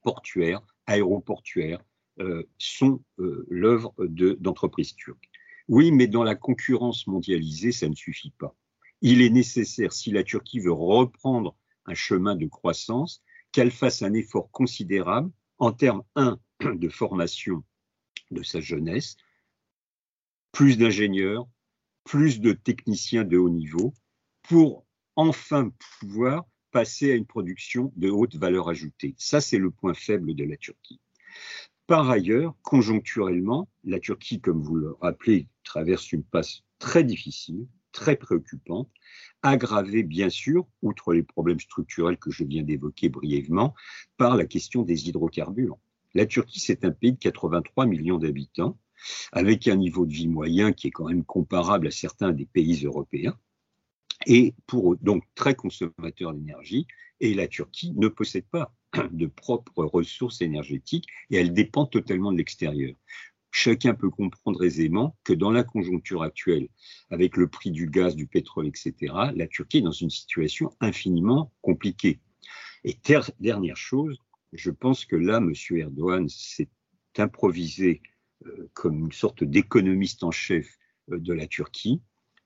portuaires, 0.03 0.61
aéroportuaires, 0.87 1.83
euh, 2.19 2.43
sont 2.59 3.01
euh, 3.21 3.47
l'œuvre 3.49 3.95
d'entreprises 3.99 4.97
turques. 4.97 5.31
Oui, 5.69 5.93
mais 5.93 6.09
dans 6.09 6.25
la 6.25 6.35
concurrence 6.35 7.07
mondialisée, 7.07 7.71
ça 7.71 7.89
ne 7.89 7.95
suffit 7.95 8.33
pas. 8.33 8.57
Il 9.03 9.23
est 9.23 9.31
nécessaire, 9.31 9.93
si 9.93 10.11
la 10.11 10.25
Turquie 10.25 10.59
veut 10.59 10.73
reprendre 10.73 11.57
un 11.85 11.95
chemin 11.95 12.35
de 12.35 12.47
croissance, 12.47 13.23
qu'elle 13.53 13.71
fasse 13.71 14.03
un 14.03 14.15
effort 14.15 14.51
considérable 14.51 15.31
en 15.59 15.71
termes, 15.73 16.03
un, 16.17 16.41
de 16.61 16.89
formation 16.89 17.63
de 18.33 18.43
sa 18.43 18.61
jeunesse, 18.61 19.17
plus 20.51 20.77
d'ingénieurs, 20.77 21.47
plus 22.07 22.41
de 22.41 22.53
techniciens 22.53 23.25
de 23.25 23.37
haut 23.37 23.51
niveau 23.51 23.93
pour 24.43 24.87
enfin 25.17 25.73
pouvoir 26.01 26.45
passer 26.71 27.11
à 27.11 27.17
une 27.17 27.27
production 27.27 27.93
de 27.97 28.09
haute 28.09 28.37
valeur 28.37 28.69
ajoutée. 28.69 29.17
Ça, 29.19 29.41
c'est 29.41 29.59
le 29.59 29.73
point 29.73 29.93
faible 29.93 30.35
de 30.35 30.45
la 30.45 30.57
Turquie. 30.57 31.01
Par 31.89 32.09
ailleurs, 32.09 32.55
conjoncturellement, 32.63 33.69
la 33.83 33.99
Turquie, 33.99 34.41
comme 34.41 34.63
vous 34.63 34.77
le 34.77 34.93
rappelez, 35.01 35.49
traverse 35.65 36.13
une 36.13 36.23
passe 36.23 36.63
très 36.79 37.03
difficile, 37.03 37.67
très 37.91 38.15
préoccupante, 38.15 38.89
aggravée 39.43 40.05
bien 40.05 40.31
sûr, 40.31 40.67
outre 40.83 41.13
les 41.13 41.25
problèmes 41.25 41.61
structurels 41.61 42.19
que 42.19 42.31
je 42.31 42.45
viens 42.45 42.63
d'évoquer 42.63 43.09
brièvement, 43.09 43.75
par 44.17 44.37
la 44.37 44.47
question 44.47 44.83
des 44.83 45.09
hydrocarbures. 45.09 45.79
La 46.15 46.27
Turquie, 46.27 46.61
c'est 46.61 46.85
un 46.85 46.93
pays 46.93 47.15
de 47.15 47.19
83 47.19 47.87
millions 47.87 48.19
d'habitants 48.19 48.79
avec 49.33 49.69
un 49.69 49.77
niveau 49.77 50.07
de 50.07 50.13
vie 50.13 50.29
moyen 50.29 50.73
qui 50.73 50.89
est 50.89 50.93
quand 50.93 51.09
même 51.09 51.25
comparable 51.25 51.89
à 51.89 51.91
certains 51.91 52.33
des 52.33 52.47
pays 52.47 52.85
européens, 52.85 53.37
et 54.27 54.55
pour 54.67 54.97
donc 54.97 55.25
très 55.35 55.55
consommateur 55.55 56.33
d'énergie. 56.33 56.87
Et 57.21 57.35
la 57.35 57.49
Turquie 57.49 57.93
ne 57.97 58.09
possède 58.09 58.47
pas 58.47 58.75
de 59.11 59.27
propres 59.27 59.85
ressources 59.85 60.41
énergétiques 60.43 61.07
et 61.31 61.37
elle 61.37 61.53
dépend 61.53 61.87
totalement 61.87 62.33
de 62.33 62.39
l'extérieur. 62.39 62.95
Chacun 63.51 63.95
peut 63.95 64.11
comprendre 64.11 64.63
aisément 64.65 65.17
que 65.25 65.33
dans 65.33 65.51
la 65.51 65.65
conjoncture 65.65 66.23
actuelle, 66.23 66.69
avec 67.11 67.39
le 67.39 67.49
prix 67.49 67.71
du 67.71 67.89
gaz, 67.89 68.15
du 68.15 68.27
pétrole, 68.27 68.67
etc., 68.67 68.95
la 69.35 69.47
Turquie 69.47 69.79
est 69.79 69.83
dans 69.83 69.93
une 69.93 70.11
situation 70.11 70.71
infiniment 70.81 71.51
compliquée. 71.63 72.21
Et 72.85 72.99
dernière 73.41 73.77
chose, 73.79 74.19
je 74.53 74.71
pense 74.71 75.07
que 75.07 75.17
là, 75.17 75.39
M. 75.39 75.53
Erdogan 75.71 76.29
s'est 76.29 76.69
improvisé 77.17 78.03
comme 78.75 78.99
une 78.99 79.13
sorte 79.13 79.45
d'économiste 79.45 80.23
en 80.23 80.31
chef 80.31 80.79
euh, 81.11 81.19
de 81.19 81.33
la 81.33 81.47
Turquie. 81.47 82.03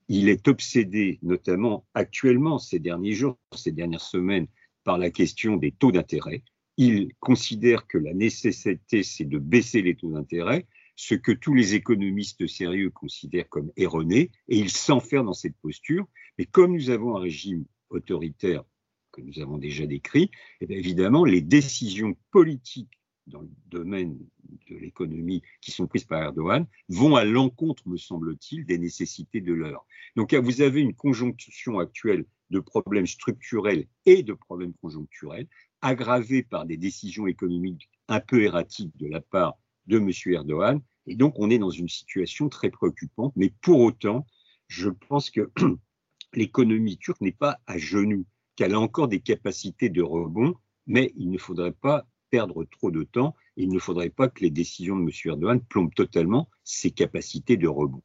Il 0.07 0.29
est 0.29 0.47
obsédé, 0.47 1.19
notamment 1.21 1.85
actuellement, 1.93 2.59
ces 2.59 2.79
derniers 2.79 3.13
jours, 3.13 3.37
ces 3.55 3.71
dernières 3.71 4.01
semaines, 4.01 4.47
par 4.83 4.97
la 4.97 5.09
question 5.09 5.57
des 5.57 5.71
taux 5.71 5.91
d'intérêt. 5.91 6.43
Il 6.77 7.13
considère 7.19 7.87
que 7.87 7.97
la 7.97 8.13
nécessité, 8.13 9.03
c'est 9.03 9.25
de 9.25 9.37
baisser 9.37 9.81
les 9.81 9.95
taux 9.95 10.11
d'intérêt, 10.11 10.67
ce 10.95 11.15
que 11.15 11.31
tous 11.31 11.53
les 11.53 11.75
économistes 11.75 12.45
sérieux 12.47 12.89
considèrent 12.89 13.49
comme 13.49 13.71
erroné, 13.77 14.31
et 14.47 14.57
il 14.57 14.69
s'enferme 14.69 15.27
dans 15.27 15.33
cette 15.33 15.57
posture. 15.57 16.07
Mais 16.37 16.45
comme 16.45 16.73
nous 16.73 16.89
avons 16.89 17.15
un 17.15 17.19
régime 17.19 17.65
autoritaire 17.89 18.63
que 19.11 19.21
nous 19.21 19.39
avons 19.39 19.57
déjà 19.57 19.85
décrit, 19.85 20.31
eh 20.61 20.73
évidemment, 20.73 21.25
les 21.25 21.41
décisions 21.41 22.15
politiques 22.31 22.99
dans 23.27 23.41
le 23.41 23.49
domaine 23.67 24.17
de 24.69 24.75
l'économie 24.75 25.41
qui 25.61 25.71
sont 25.71 25.87
prises 25.87 26.05
par 26.05 26.21
Erdogan 26.21 26.65
vont 26.89 27.15
à 27.15 27.23
l'encontre, 27.23 27.87
me 27.87 27.97
semble-t-il, 27.97 28.65
des 28.65 28.77
nécessités 28.77 29.41
de 29.41 29.53
l'heure. 29.53 29.85
Donc 30.15 30.33
vous 30.33 30.61
avez 30.61 30.81
une 30.81 30.93
conjonction 30.93 31.79
actuelle 31.79 32.25
de 32.49 32.59
problèmes 32.59 33.07
structurels 33.07 33.87
et 34.05 34.23
de 34.23 34.33
problèmes 34.33 34.73
conjoncturels, 34.81 35.47
aggravés 35.81 36.43
par 36.43 36.65
des 36.65 36.77
décisions 36.77 37.27
économiques 37.27 37.89
un 38.07 38.19
peu 38.19 38.43
erratiques 38.43 38.95
de 38.97 39.07
la 39.07 39.21
part 39.21 39.57
de 39.87 39.97
M. 39.97 40.11
Erdogan. 40.33 40.81
Et 41.07 41.15
donc 41.15 41.33
on 41.37 41.49
est 41.49 41.57
dans 41.57 41.71
une 41.71 41.89
situation 41.89 42.49
très 42.49 42.69
préoccupante. 42.69 43.33
Mais 43.35 43.53
pour 43.61 43.79
autant, 43.79 44.27
je 44.67 44.89
pense 44.89 45.29
que 45.29 45.49
l'économie 46.33 46.97
turque 46.97 47.21
n'est 47.21 47.31
pas 47.31 47.59
à 47.67 47.77
genoux, 47.77 48.25
qu'elle 48.55 48.73
a 48.73 48.79
encore 48.79 49.07
des 49.07 49.21
capacités 49.21 49.89
de 49.89 50.01
rebond, 50.01 50.55
mais 50.87 51.13
il 51.15 51.29
ne 51.29 51.37
faudrait 51.37 51.71
pas 51.71 52.05
perdre 52.29 52.63
trop 52.65 52.91
de 52.91 53.03
temps. 53.03 53.35
Il 53.61 53.69
ne 53.69 53.79
faudrait 53.79 54.09
pas 54.09 54.27
que 54.27 54.43
les 54.43 54.49
décisions 54.49 54.97
de 54.97 55.03
M. 55.03 55.09
Erdogan 55.25 55.61
plombent 55.61 55.93
totalement 55.93 56.49
ses 56.63 56.89
capacités 56.89 57.57
de 57.57 57.67
rebond. 57.67 58.01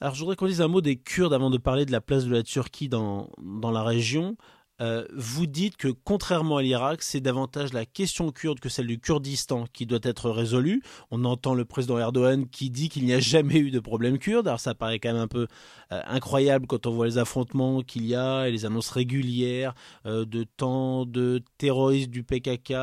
Alors 0.00 0.14
je 0.14 0.20
voudrais 0.20 0.36
qu'on 0.36 0.46
dise 0.46 0.62
un 0.62 0.68
mot 0.68 0.80
des 0.80 0.96
Kurdes 0.96 1.34
avant 1.34 1.50
de 1.50 1.58
parler 1.58 1.84
de 1.84 1.92
la 1.92 2.00
place 2.00 2.24
de 2.24 2.32
la 2.32 2.42
Turquie 2.42 2.88
dans, 2.88 3.30
dans 3.38 3.70
la 3.70 3.82
région. 3.82 4.36
Euh, 4.80 5.06
vous 5.14 5.46
dites 5.46 5.76
que 5.76 5.88
contrairement 5.88 6.56
à 6.56 6.62
l'Irak, 6.62 7.02
c'est 7.02 7.20
davantage 7.20 7.72
la 7.72 7.86
question 7.86 8.32
kurde 8.32 8.58
que 8.58 8.68
celle 8.68 8.88
du 8.88 8.98
Kurdistan 8.98 9.66
qui 9.72 9.86
doit 9.86 10.00
être 10.02 10.30
résolue. 10.30 10.82
On 11.10 11.24
entend 11.24 11.54
le 11.54 11.64
président 11.64 11.98
Erdogan 11.98 12.48
qui 12.48 12.70
dit 12.70 12.88
qu'il 12.88 13.04
n'y 13.04 13.12
a 13.12 13.20
jamais 13.20 13.58
eu 13.58 13.70
de 13.70 13.78
problème 13.78 14.18
kurde. 14.18 14.48
Alors 14.48 14.60
ça 14.60 14.74
paraît 14.74 14.98
quand 14.98 15.12
même 15.12 15.22
un 15.22 15.28
peu 15.28 15.46
euh, 15.92 16.00
incroyable 16.06 16.66
quand 16.66 16.86
on 16.86 16.90
voit 16.90 17.06
les 17.06 17.18
affrontements 17.18 17.82
qu'il 17.82 18.04
y 18.04 18.16
a 18.16 18.48
et 18.48 18.50
les 18.50 18.66
annonces 18.66 18.90
régulières 18.90 19.74
euh, 20.06 20.24
de 20.24 20.44
tant 20.56 21.06
de 21.06 21.40
terroristes 21.58 22.10
du 22.10 22.24
PKK 22.24 22.74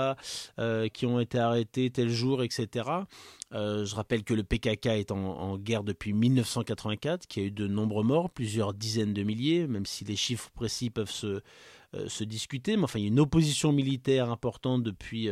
qui 0.93 1.05
ont 1.05 1.19
été 1.19 1.39
arrêtés 1.39 1.89
tel 1.89 2.09
jour, 2.09 2.43
etc. 2.43 2.85
je 3.51 3.95
rappelle 3.95 4.23
que 4.23 4.33
le 4.33 4.43
PKK 4.43 4.85
est 4.87 5.11
en, 5.11 5.17
en, 5.17 5.57
guerre 5.57 5.83
depuis 5.83 6.13
1984, 6.13 7.27
qu'il 7.27 7.43
y 7.43 7.45
a 7.45 7.47
eu 7.47 7.51
de 7.51 7.67
nombreux 7.67 8.03
morts, 8.03 8.29
plusieurs 8.29 8.73
dizaines 8.73 9.13
de 9.13 9.23
milliers, 9.23 9.67
même 9.67 9.85
si 9.85 10.05
les 10.05 10.15
chiffres 10.15 10.49
précis 10.51 10.89
peuvent 10.89 11.11
se, 11.11 11.41
se 12.07 12.23
discuter, 12.23 12.77
mais 12.77 12.83
enfin, 12.83 12.99
il 12.99 13.03
y 13.03 13.05
a 13.05 13.09
une 13.09 13.19
opposition 13.19 13.73
militaire 13.73 14.29
importante 14.29 14.83
depuis 14.83 15.29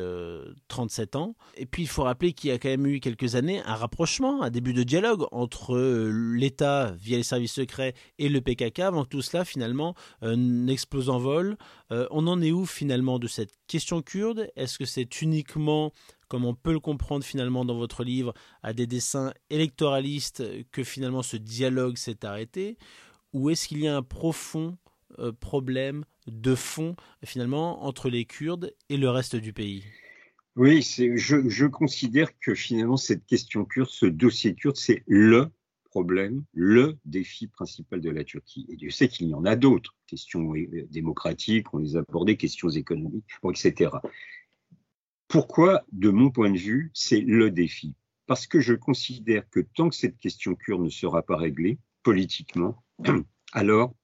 37 0.67 1.15
euh, 1.15 1.19
ans. 1.19 1.35
Et 1.55 1.65
puis, 1.65 1.83
il 1.83 1.87
faut 1.87 2.03
rappeler 2.03 2.33
qu'il 2.33 2.49
y 2.49 2.53
a 2.53 2.57
quand 2.57 2.69
même 2.69 2.85
eu 2.85 2.99
quelques 2.99 3.35
années 3.35 3.61
un 3.65 3.75
rapprochement, 3.75 4.41
un 4.41 4.49
début 4.49 4.73
de 4.73 4.83
dialogue 4.83 5.25
entre 5.31 5.75
euh, 5.75 6.09
l'État 6.35 6.91
via 6.99 7.17
les 7.17 7.23
services 7.23 7.53
secrets 7.53 7.93
et 8.17 8.27
le 8.27 8.41
PKK, 8.41 8.79
avant 8.79 9.03
que 9.03 9.09
tout 9.09 9.21
cela, 9.21 9.45
finalement, 9.45 9.95
n'explose 10.21 11.09
en 11.09 11.19
vol. 11.19 11.57
on 11.89 12.27
en 12.27 12.41
est 12.41 12.51
où, 12.51 12.65
finalement, 12.65 13.19
de 13.19 13.27
cette 13.27 13.53
question 13.67 14.01
kurde? 14.01 14.49
Est-ce 14.55 14.77
que 14.77 14.85
c'est 14.85 15.21
uniquement 15.21 15.93
comme 16.27 16.45
on 16.45 16.53
peut 16.53 16.71
le 16.71 16.79
comprendre 16.79 17.25
finalement 17.25 17.65
dans 17.65 17.75
votre 17.75 18.03
livre, 18.03 18.33
à 18.61 18.71
des 18.71 18.85
dessins 18.85 19.33
électoralistes 19.49 20.43
que 20.71 20.83
finalement 20.83 21.23
ce 21.23 21.37
dialogue 21.37 21.97
s'est 21.97 22.23
arrêté? 22.23 22.77
Ou 23.33 23.49
est-ce 23.49 23.67
qu'il 23.67 23.81
y 23.81 23.87
a 23.87 23.95
un 23.95 24.03
profond 24.03 24.77
problème 25.39 26.05
de 26.27 26.55
fond 26.55 26.95
finalement 27.23 27.83
entre 27.85 28.09
les 28.09 28.25
Kurdes 28.25 28.73
et 28.89 28.97
le 28.97 29.09
reste 29.09 29.35
du 29.35 29.53
pays 29.53 29.83
Oui, 30.55 30.81
je, 30.81 31.47
je, 31.47 31.65
considère 31.65 32.37
que 32.39 32.53
finalement 32.53 32.97
cette 32.97 33.25
question 33.25 33.65
kurde, 33.65 33.89
ce 33.89 34.05
dossier 34.05 34.55
kurde, 34.55 34.75
c'est 34.75 35.03
le 35.07 35.51
problème, 35.89 36.43
le 36.53 36.97
défi 37.05 37.47
principal 37.47 37.99
de 37.99 38.09
la 38.09 38.23
Turquie. 38.23 38.65
Et 38.69 38.75
Dieu 38.75 38.89
sait 38.89 39.07
qu'il 39.07 39.27
y 39.27 39.33
en 39.33 39.45
a 39.45 39.55
d'autres, 39.55 39.95
questions 40.07 40.53
euh, 40.55 40.87
démocratiques, 40.89 41.73
on 41.73 41.79
les 41.79 41.95
a 41.95 41.99
abordées, 41.99 42.37
questions 42.37 42.69
économiques, 42.69 43.25
etc. 43.43 43.91
Pourquoi, 45.27 45.83
de 45.91 46.09
mon 46.09 46.31
point 46.31 46.51
de 46.51 46.57
vue, 46.57 46.91
c'est 46.93 47.21
le 47.21 47.51
défi? 47.51 47.95
Parce 48.27 48.47
que 48.47 48.59
je 48.59 48.73
considère 48.73 49.49
que 49.49 49.59
tant 49.59 49.89
que 49.89 49.95
cette 49.95 50.17
question 50.17 50.55
kurde 50.55 50.81
ne 50.81 50.89
sera 50.89 51.23
pas 51.23 51.37
réglée 51.37 51.79
politiquement, 52.03 52.83
alors 53.53 53.95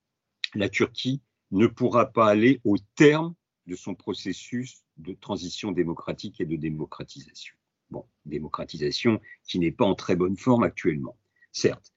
la 0.56 0.70
Turquie 0.70 1.22
ne 1.52 1.68
pourra 1.68 2.12
pas 2.12 2.28
aller 2.28 2.62
au 2.64 2.78
terme 2.96 3.36
de 3.68 3.76
son 3.76 3.96
processus 3.96 4.84
de 4.98 5.14
transition 5.14 5.72
démocratique 5.72 6.40
et 6.42 6.46
de 6.46 6.56
démocratisation. 6.56 7.56
Bon, 7.90 8.06
démocratisation 8.26 9.22
qui 9.48 9.60
n'est 9.60 9.72
pas 9.72 9.86
en 9.86 9.96
très 9.96 10.16
bonne 10.16 10.38
forme 10.38 10.64
actuellement, 10.64 11.18
certes. 11.52 11.94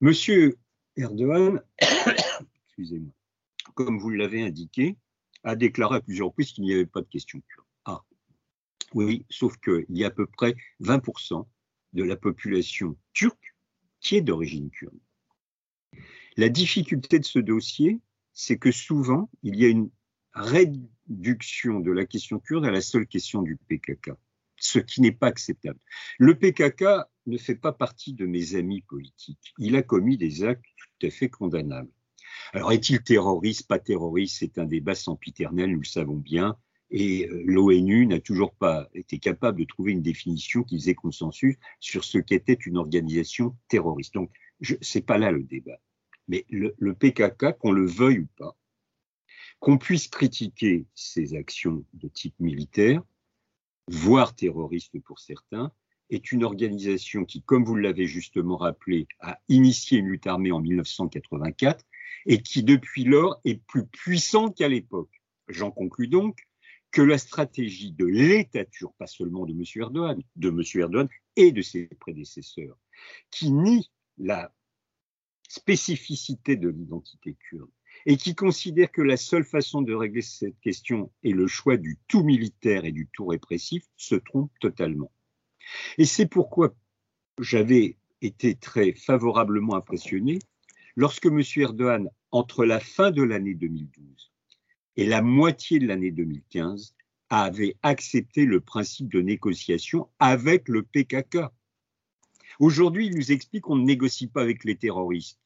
Monsieur 0.00 0.58
Erdogan, 0.96 1.62
excusez-moi, 2.66 3.12
comme 3.74 3.98
vous 3.98 4.10
l'avez 4.10 4.42
indiqué, 4.42 4.96
a 5.44 5.56
déclaré 5.56 5.96
à 5.96 6.00
plusieurs 6.00 6.28
reprises 6.28 6.52
qu'il 6.52 6.64
n'y 6.64 6.74
avait 6.74 6.86
pas 6.86 7.00
de 7.00 7.06
question 7.06 7.40
kurde. 7.40 7.66
Ah, 7.84 8.02
oui, 8.94 9.24
sauf 9.30 9.56
qu'il 9.58 9.86
y 9.90 10.04
a 10.04 10.08
à 10.08 10.10
peu 10.10 10.26
près 10.26 10.54
20% 10.80 11.46
de 11.92 12.02
la 12.02 12.16
population 12.16 12.96
turque 13.12 13.54
qui 14.00 14.16
est 14.16 14.22
d'origine 14.22 14.70
kurde. 14.70 14.98
La 16.36 16.48
difficulté 16.48 17.18
de 17.18 17.24
ce 17.24 17.38
dossier, 17.38 18.00
c'est 18.32 18.56
que 18.56 18.72
souvent, 18.72 19.30
il 19.42 19.56
y 19.56 19.64
a 19.64 19.68
une 19.68 19.90
réduction 20.34 21.80
de 21.80 21.92
la 21.92 22.06
question 22.06 22.38
kurde 22.38 22.64
à 22.64 22.70
la 22.70 22.80
seule 22.80 23.06
question 23.06 23.42
du 23.42 23.56
PKK, 23.56 24.12
ce 24.56 24.78
qui 24.78 25.02
n'est 25.02 25.12
pas 25.12 25.26
acceptable. 25.26 25.78
Le 26.18 26.38
PKK 26.38 26.84
ne 27.26 27.36
fait 27.36 27.54
pas 27.54 27.72
partie 27.72 28.14
de 28.14 28.26
mes 28.26 28.54
amis 28.54 28.82
politiques. 28.82 29.52
Il 29.58 29.76
a 29.76 29.82
commis 29.82 30.16
des 30.16 30.44
actes 30.44 30.64
tout 30.76 31.06
à 31.06 31.10
fait 31.10 31.28
condamnables. 31.28 31.90
Alors, 32.54 32.72
est-il 32.72 33.02
terroriste, 33.02 33.68
pas 33.68 33.78
terroriste? 33.78 34.38
C'est 34.38 34.58
un 34.58 34.64
débat 34.64 34.94
sempiternel, 34.94 35.70
nous 35.70 35.80
le 35.80 35.84
savons 35.84 36.16
bien. 36.16 36.56
Et 36.90 37.28
euh, 37.28 37.42
l'ONU 37.46 38.06
n'a 38.06 38.20
toujours 38.20 38.54
pas 38.54 38.88
été 38.94 39.18
capable 39.18 39.58
de 39.58 39.64
trouver 39.64 39.92
une 39.92 40.02
définition 40.02 40.62
qui 40.62 40.78
faisait 40.78 40.94
consensus 40.94 41.56
sur 41.80 42.04
ce 42.04 42.18
qu'était 42.18 42.52
une 42.52 42.76
organisation 42.76 43.56
terroriste. 43.68 44.14
Donc, 44.14 44.30
ce 44.60 44.74
n'est 44.98 45.04
pas 45.04 45.18
là 45.18 45.30
le 45.30 45.42
débat. 45.42 45.78
Mais 46.28 46.44
le, 46.50 46.94
PKK, 46.94 47.58
qu'on 47.58 47.72
le 47.72 47.86
veuille 47.86 48.20
ou 48.20 48.28
pas, 48.36 48.56
qu'on 49.60 49.78
puisse 49.78 50.08
critiquer 50.08 50.86
ses 50.94 51.34
actions 51.34 51.84
de 51.94 52.08
type 52.08 52.38
militaire, 52.40 53.02
voire 53.88 54.34
terroriste 54.34 54.98
pour 55.00 55.20
certains, 55.20 55.72
est 56.10 56.32
une 56.32 56.44
organisation 56.44 57.24
qui, 57.24 57.42
comme 57.42 57.64
vous 57.64 57.76
l'avez 57.76 58.06
justement 58.06 58.56
rappelé, 58.56 59.06
a 59.20 59.40
initié 59.48 59.98
une 59.98 60.08
lutte 60.08 60.26
armée 60.26 60.52
en 60.52 60.60
1984 60.60 61.84
et 62.26 62.42
qui, 62.42 62.62
depuis 62.62 63.04
lors, 63.04 63.40
est 63.44 63.62
plus 63.66 63.86
puissante 63.86 64.56
qu'à 64.56 64.68
l'époque. 64.68 65.22
J'en 65.48 65.70
conclus 65.70 66.08
donc 66.08 66.46
que 66.90 67.02
la 67.02 67.18
stratégie 67.18 67.92
de 67.92 68.04
l'État 68.04 68.64
turc, 68.66 68.94
pas 68.98 69.06
seulement 69.06 69.46
de 69.46 69.52
M. 69.52 69.62
Erdogan, 69.76 70.22
de 70.36 70.48
M. 70.50 70.62
Erdogan 70.74 71.08
et 71.36 71.50
de 71.50 71.62
ses 71.62 71.86
prédécesseurs, 71.86 72.76
qui 73.30 73.50
nie 73.50 73.90
la 74.18 74.54
spécificité 75.52 76.56
de 76.56 76.70
l'identité 76.70 77.36
kurde 77.50 77.68
et 78.06 78.16
qui 78.16 78.34
considère 78.34 78.90
que 78.90 79.02
la 79.02 79.18
seule 79.18 79.44
façon 79.44 79.82
de 79.82 79.92
régler 79.92 80.22
cette 80.22 80.58
question 80.60 81.12
est 81.24 81.32
le 81.32 81.46
choix 81.46 81.76
du 81.76 81.98
tout 82.08 82.22
militaire 82.22 82.86
et 82.86 82.92
du 82.92 83.06
tout 83.12 83.26
répressif, 83.26 83.84
se 83.98 84.14
trompe 84.14 84.50
totalement. 84.60 85.12
Et 85.98 86.06
c'est 86.06 86.24
pourquoi 86.24 86.74
j'avais 87.38 87.98
été 88.22 88.54
très 88.54 88.94
favorablement 88.94 89.74
impressionné 89.74 90.38
lorsque 90.96 91.26
M. 91.26 91.42
Erdogan, 91.56 92.08
entre 92.30 92.64
la 92.64 92.80
fin 92.80 93.10
de 93.10 93.22
l'année 93.22 93.54
2012 93.54 94.32
et 94.96 95.04
la 95.04 95.20
moitié 95.20 95.78
de 95.78 95.86
l'année 95.86 96.12
2015, 96.12 96.94
avait 97.28 97.76
accepté 97.82 98.46
le 98.46 98.62
principe 98.62 99.12
de 99.12 99.20
négociation 99.20 100.08
avec 100.18 100.66
le 100.68 100.82
PKK. 100.82 101.40
Aujourd'hui, 102.58 103.08
il 103.08 103.16
nous 103.16 103.32
explique 103.32 103.64
qu'on 103.64 103.76
ne 103.76 103.84
négocie 103.84 104.28
pas 104.28 104.40
avec 104.40 104.64
les 104.64 104.76
terroristes 104.76 105.41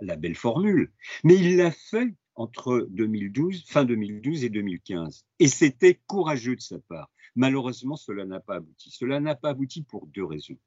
la 0.00 0.16
belle 0.16 0.34
formule, 0.34 0.92
mais 1.24 1.36
il 1.36 1.56
l'a 1.56 1.70
fait 1.70 2.14
entre 2.34 2.86
2012, 2.90 3.64
fin 3.66 3.84
2012 3.84 4.44
et 4.44 4.48
2015. 4.48 5.24
Et 5.40 5.48
c'était 5.48 6.00
courageux 6.06 6.56
de 6.56 6.60
sa 6.60 6.78
part. 6.78 7.10
Malheureusement, 7.34 7.96
cela 7.96 8.24
n'a 8.24 8.40
pas 8.40 8.56
abouti. 8.56 8.90
Cela 8.90 9.20
n'a 9.20 9.34
pas 9.34 9.50
abouti 9.50 9.82
pour 9.82 10.06
deux 10.06 10.24
raisons. 10.24 10.58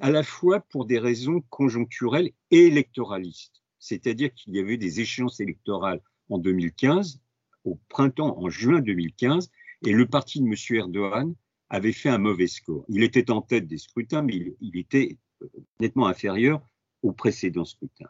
À 0.00 0.10
la 0.10 0.22
fois 0.22 0.60
pour 0.60 0.84
des 0.84 0.98
raisons 0.98 1.42
conjoncturelles 1.50 2.32
et 2.50 2.66
électoralistes. 2.66 3.62
C'est-à-dire 3.78 4.32
qu'il 4.34 4.54
y 4.54 4.60
avait 4.60 4.76
des 4.76 5.00
échéances 5.00 5.40
électorales 5.40 6.00
en 6.28 6.38
2015, 6.38 7.20
au 7.64 7.78
printemps, 7.88 8.38
en 8.38 8.48
juin 8.48 8.80
2015, 8.80 9.50
et 9.86 9.92
le 9.92 10.06
parti 10.06 10.40
de 10.40 10.46
M. 10.46 10.54
Erdogan 10.78 11.34
avait 11.68 11.92
fait 11.92 12.08
un 12.08 12.18
mauvais 12.18 12.46
score. 12.46 12.84
Il 12.88 13.02
était 13.02 13.30
en 13.30 13.42
tête 13.42 13.66
des 13.66 13.78
scrutins, 13.78 14.22
mais 14.22 14.36
il, 14.36 14.56
il 14.60 14.76
était 14.76 15.18
euh, 15.42 15.48
nettement 15.80 16.06
inférieur 16.06 16.60
au 17.02 17.12
précédent 17.12 17.64
scrutin. 17.64 18.08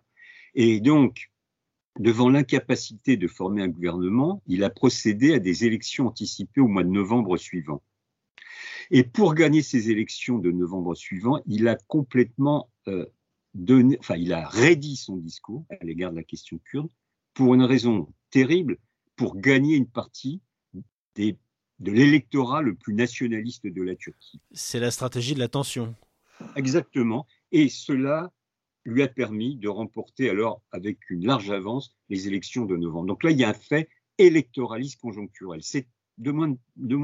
Et 0.55 0.80
donc, 0.80 1.30
devant 1.98 2.28
l'incapacité 2.28 3.16
de 3.16 3.28
former 3.28 3.62
un 3.62 3.68
gouvernement, 3.68 4.42
il 4.46 4.64
a 4.64 4.70
procédé 4.70 5.34
à 5.34 5.38
des 5.38 5.64
élections 5.64 6.07
anticipées 6.07 6.61
au 6.61 6.68
mois 6.68 6.84
de 6.84 6.88
novembre 6.88 7.36
suivant. 7.36 7.82
Et 8.90 9.05
pour 9.05 9.34
gagner 9.34 9.62
ces 9.62 9.90
élections 9.90 10.38
de 10.38 10.50
novembre 10.50 10.94
suivant, 10.94 11.40
il 11.46 11.68
a 11.68 11.76
complètement 11.76 12.70
euh, 12.88 13.07
donné, 13.55 13.96
enfin, 14.00 14.16
il 14.16 14.32
a 14.32 14.46
raidi 14.46 14.96
son 14.96 15.16
discours 15.16 15.64
à 15.70 15.84
l'égard 15.84 16.11
de 16.11 16.16
la 16.16 16.24
question 16.24 16.59
kurde 16.59 16.90
pour 17.34 17.55
une 17.55 17.62
raison 17.62 18.12
terrible, 18.30 18.78
pour 19.16 19.36
gagner 19.36 19.76
une 19.76 19.88
partie 19.88 20.42
des, 21.14 21.38
de 21.78 21.90
l'électorat 21.90 22.62
le 22.62 22.74
plus 22.74 22.94
nationaliste 22.94 23.66
de 23.66 23.82
la 23.82 23.94
Turquie. 23.96 24.40
C'est 24.53 24.80
la 24.80 24.90
stratégie 24.90 25.34
de 25.34 25.40
la 25.40 25.48
tension. 25.48 25.94
Exactement. 26.57 27.26
Et 27.50 27.68
cela 27.68 28.32
lui 28.85 29.03
a 29.03 29.09
permis 29.09 29.57
de 29.57 29.68
remporter 29.68 30.28
alors 30.28 30.62
avec 30.72 30.99
une 31.11 31.26
large 31.26 31.51
avance 31.51 31.95
les 32.09 32.26
élections 32.26 32.64
de 32.64 32.76
novembre. 32.76 33.07
Donc 33.07 33.24
là, 33.24 33.30
il 33.30 33.39
y 33.39 33.45
a 33.45 33.51
un 33.51 33.55
fait 33.55 33.89
électoraliste 34.18 35.01
conjoncturel. 35.01 35.61
C'est 35.62 35.87
de 36.18 36.30
mon, 36.30 36.59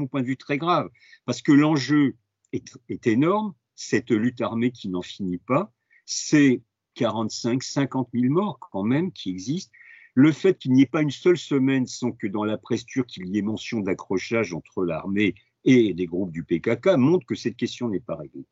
point 0.07 0.21
de 0.21 0.27
vue 0.27 0.37
très 0.37 0.57
grave, 0.57 0.89
parce 1.25 1.41
que 1.41 1.51
l'enjeu 1.51 2.15
est, 2.53 2.77
est 2.89 3.07
énorme, 3.07 3.53
cette 3.75 4.11
lutte 4.11 4.41
armée 4.41 4.71
qui 4.71 4.89
n'en 4.89 5.01
finit 5.01 5.39
pas, 5.39 5.73
c'est 6.05 6.61
45, 6.95 7.63
50 7.63 8.09
000 8.13 8.33
morts 8.33 8.59
quand 8.59 8.83
même 8.83 9.11
qui 9.11 9.29
existent. 9.29 9.71
Le 10.15 10.31
fait 10.31 10.57
qu'il 10.57 10.73
n'y 10.73 10.81
ait 10.81 10.85
pas 10.85 11.01
une 11.01 11.11
seule 11.11 11.37
semaine 11.37 11.87
sans 11.87 12.11
que 12.11 12.27
dans 12.27 12.43
la 12.43 12.57
presse 12.57 12.85
turque 12.85 13.15
il 13.17 13.27
y 13.27 13.37
ait 13.37 13.41
mention 13.41 13.79
d'accrochage 13.79 14.53
entre 14.53 14.83
l'armée 14.83 15.35
et 15.63 15.93
des 15.93 16.05
groupes 16.07 16.31
du 16.31 16.43
PKK 16.43 16.97
montre 16.97 17.25
que 17.25 17.35
cette 17.35 17.55
question 17.55 17.87
n'est 17.89 17.99
pas 17.99 18.15
réglée. 18.15 18.45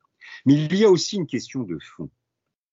Mais 0.46 0.54
il 0.54 0.76
y 0.76 0.86
a 0.86 0.90
aussi 0.90 1.18
une 1.18 1.28
question 1.28 1.64
de 1.64 1.78
fond. 1.80 2.10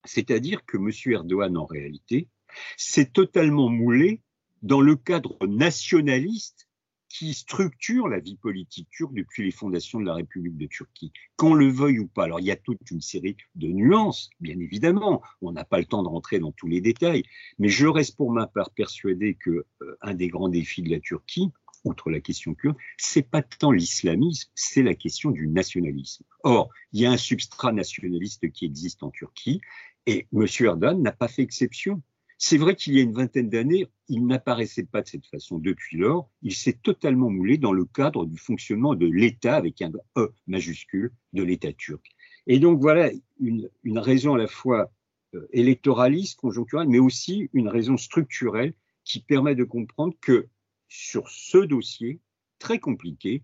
C'est-à-dire 0.05 0.65
que 0.65 0.77
M. 0.77 0.91
Erdogan, 1.13 1.57
en 1.57 1.65
réalité, 1.65 2.29
s'est 2.77 3.11
totalement 3.11 3.69
moulé 3.69 4.21
dans 4.63 4.81
le 4.81 4.97
cadre 4.97 5.37
nationaliste 5.47 6.69
qui 7.15 7.33
structure 7.33 8.09
la 8.09 8.19
vie 8.19 8.37
politique 8.37 8.89
turque 8.91 9.15
depuis 9.15 9.45
les 9.45 9.53
fondations 9.53 10.01
de 10.01 10.05
la 10.05 10.15
République 10.15 10.57
de 10.57 10.67
Turquie, 10.67 11.13
qu'on 11.37 11.55
le 11.55 11.69
veuille 11.69 12.01
ou 12.01 12.09
pas. 12.09 12.25
Alors 12.25 12.41
il 12.41 12.47
y 12.47 12.51
a 12.51 12.57
toute 12.57 12.91
une 12.91 13.01
série 13.01 13.37
de 13.55 13.69
nuances, 13.69 14.31
bien 14.41 14.59
évidemment, 14.59 15.23
on 15.41 15.53
n'a 15.53 15.65
pas 15.65 15.79
le 15.79 15.85
temps 15.85 16.03
de 16.03 16.09
rentrer 16.09 16.41
dans 16.41 16.51
tous 16.51 16.67
les 16.67 16.81
détails, 16.81 17.23
mais 17.59 17.69
je 17.69 17.87
reste 17.87 18.17
pour 18.17 18.33
ma 18.33 18.49
part 18.49 18.71
persuadé 18.71 19.37
que 19.37 19.51
euh, 19.51 19.97
un 20.01 20.15
des 20.15 20.27
grands 20.27 20.49
défis 20.49 20.83
de 20.83 20.91
la 20.91 20.99
Turquie, 20.99 21.53
outre 21.85 22.11
la 22.11 22.21
question 22.21 22.55
kurde, 22.55 22.77
c'est 22.97 23.31
pas 23.31 23.43
tant 23.43 23.71
l'islamisme, 23.71 24.51
c'est 24.57 24.83
la 24.83 24.95
question 24.95 25.31
du 25.31 25.47
nationalisme. 25.47 26.25
Or, 26.43 26.71
il 26.93 27.03
y 27.03 27.07
a 27.07 27.13
un 27.13 27.17
substrat 27.17 27.73
nationaliste 27.73 28.51
qui 28.51 28.65
existe 28.65 29.05
en 29.05 29.11
Turquie, 29.11 29.61
et 30.07 30.27
M. 30.33 30.47
Erdogan 30.61 31.01
n'a 31.01 31.13
pas 31.13 31.29
fait 31.29 31.43
exception. 31.43 32.03
C'est 32.37 32.59
vrai 32.59 32.75
qu'il 32.75 32.95
y 32.95 32.99
a 32.99 33.03
une 33.03 33.13
vingtaine 33.13 33.49
d'années, 33.49 33.87
il 34.09 34.27
n'apparaissait 34.27 34.85
pas 34.85 35.03
de 35.03 35.09
cette 35.09 35.27
façon. 35.27 35.59
Depuis 35.59 35.97
lors, 35.97 36.29
il 36.43 36.55
s'est 36.55 36.79
totalement 36.83 37.31
moulé 37.31 37.59
dans 37.59 37.73
le 37.73 37.85
cadre 37.85 38.27
du 38.27 38.37
fonctionnement 38.37 38.95
de 38.95 39.07
l'État 39.07 39.57
avec 39.57 39.81
un 39.83 39.93
E 40.17 40.35
majuscule 40.47 41.13
de 41.33 41.43
l'État 41.43 41.73
turc. 41.73 42.05
Et 42.47 42.59
donc 42.59 42.81
voilà 42.81 43.11
une, 43.41 43.71
raison 43.99 44.35
à 44.35 44.39
la 44.39 44.49
fois 44.49 44.93
euh, 45.35 45.49
électoraliste, 45.53 46.39
conjoncturelle, 46.39 46.89
mais 46.89 46.99
aussi 46.99 47.49
une 47.53 47.69
raison 47.69 47.97
structurelle 47.97 48.75
qui 49.05 49.21
permet 49.21 49.55
de 49.55 49.65
comprendre 49.65 50.15
que 50.21 50.49
sur 50.89 51.29
ce 51.29 51.59
dossier 51.59 52.21
très 52.59 52.79
compliqué, 52.79 53.43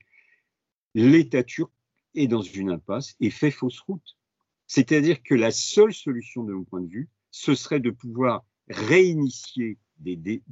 l'État 0.94 1.42
turc 1.42 1.72
est 2.14 2.26
dans 2.26 2.42
une 2.42 2.70
impasse 2.70 3.16
et 3.20 3.30
fait 3.30 3.50
fausse 3.50 3.80
route. 3.80 4.18
C'est-à-dire 4.70 5.20
que 5.24 5.34
la 5.34 5.50
seule 5.50 5.92
solution 5.92 6.44
de 6.44 6.52
mon 6.52 6.62
point 6.62 6.80
de 6.80 6.86
vue, 6.86 7.08
ce 7.32 7.56
serait 7.56 7.80
de 7.80 7.90
pouvoir 7.90 8.46
réinitier 8.68 9.78
des, 9.98 10.44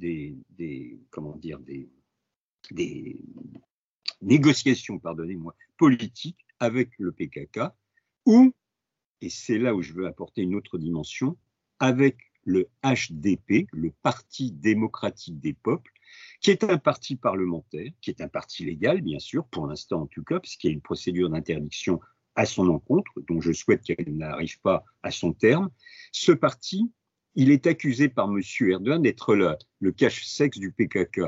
négociations, 4.21 5.01
politiques 5.77 6.45
avec 6.59 6.91
le 6.99 7.13
PKK, 7.13 7.61
ou, 8.27 8.53
et 9.21 9.31
c'est 9.31 9.57
là 9.57 9.73
où 9.73 9.83
je 9.83 9.93
veux 9.93 10.09
apporter 10.09 10.43
une 10.43 10.57
autre 10.57 10.79
dimension, 10.79 11.39
avec 11.79 12.17
le 12.43 12.69
HDP, 12.83 13.69
le 13.71 13.93
Parti 14.03 14.51
démocratique 14.51 15.39
des 15.39 15.53
peuples, 15.53 15.93
qui 16.41 16.51
est 16.51 16.65
un 16.65 16.79
parti 16.79 17.15
parlementaire, 17.15 17.93
qui 18.01 18.11
est 18.11 18.21
un 18.21 18.29
parti 18.29 18.65
légal, 18.65 19.01
bien 19.01 19.21
sûr, 19.21 19.47
pour 19.47 19.69
l'instant 19.69 20.03
en 20.03 20.07
tout 20.09 20.25
cas, 20.25 20.41
puisqu'il 20.41 20.67
y 20.67 20.71
a 20.71 20.75
une 20.75 20.81
procédure 20.81 21.31
d'interdiction 21.31 22.01
à 22.39 22.47
son 22.47 22.69
encontre, 22.69 23.11
dont 23.29 23.41
je 23.41 23.53
souhaite 23.53 23.83
qu'elle 23.83 24.17
n'arrive 24.17 24.61
pas 24.61 24.85
à 25.03 25.11
son 25.11 25.33
terme. 25.33 25.71
Ce 26.13 26.31
parti, 26.31 26.93
il 27.35 27.51
est 27.51 27.67
accusé 27.67 28.09
par 28.09 28.31
M. 28.31 28.41
Erdogan 28.61 29.03
d'être 29.03 29.35
le, 29.35 29.91
cache-sexe 29.91 30.57
du 30.57 30.71
PKK. 30.71 31.23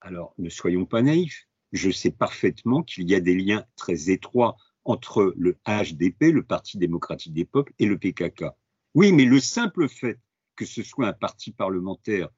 Alors, 0.00 0.34
ne 0.38 0.48
soyons 0.48 0.86
pas 0.86 1.02
naïfs. 1.02 1.46
Je 1.70 1.88
sais 1.92 2.10
parfaitement 2.10 2.82
qu'il 2.82 3.08
y 3.08 3.14
a 3.14 3.20
des 3.20 3.36
liens 3.36 3.64
très 3.76 4.10
étroits 4.10 4.56
entre 4.84 5.32
le 5.36 5.56
HDP, 5.66 6.32
le 6.32 6.42
Parti 6.42 6.78
démocratique 6.78 7.32
des 7.32 7.44
peuples, 7.44 7.72
et 7.78 7.86
le 7.86 7.96
PKK. 7.96 8.46
Oui, 8.94 9.12
mais 9.12 9.26
le 9.26 9.38
simple 9.38 9.88
fait 9.88 10.18
que 10.56 10.66
ce 10.66 10.82
soit 10.82 11.06
un 11.06 11.12
parti 11.12 11.52
parlementaire 11.52 12.28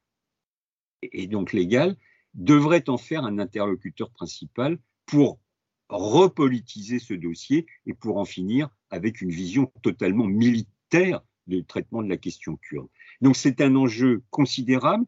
et 1.01 1.25
donc 1.25 1.51
légal 1.51 1.97
devrait 2.35 2.87
en 2.91 2.99
faire 2.99 3.25
un 3.25 3.39
interlocuteur 3.39 4.11
principal 4.11 4.77
pour 5.07 5.39
repolitiser 5.93 6.99
ce 6.99 7.13
dossier 7.13 7.65
et 7.85 7.93
pour 7.93 8.17
en 8.17 8.25
finir 8.25 8.69
avec 8.89 9.21
une 9.21 9.29
vision 9.31 9.71
totalement 9.81 10.25
militaire 10.25 11.21
du 11.47 11.63
traitement 11.65 12.03
de 12.03 12.09
la 12.09 12.17
question 12.17 12.57
kurde. 12.57 12.87
Donc 13.21 13.35
c'est 13.35 13.61
un 13.61 13.75
enjeu 13.75 14.23
considérable. 14.29 15.05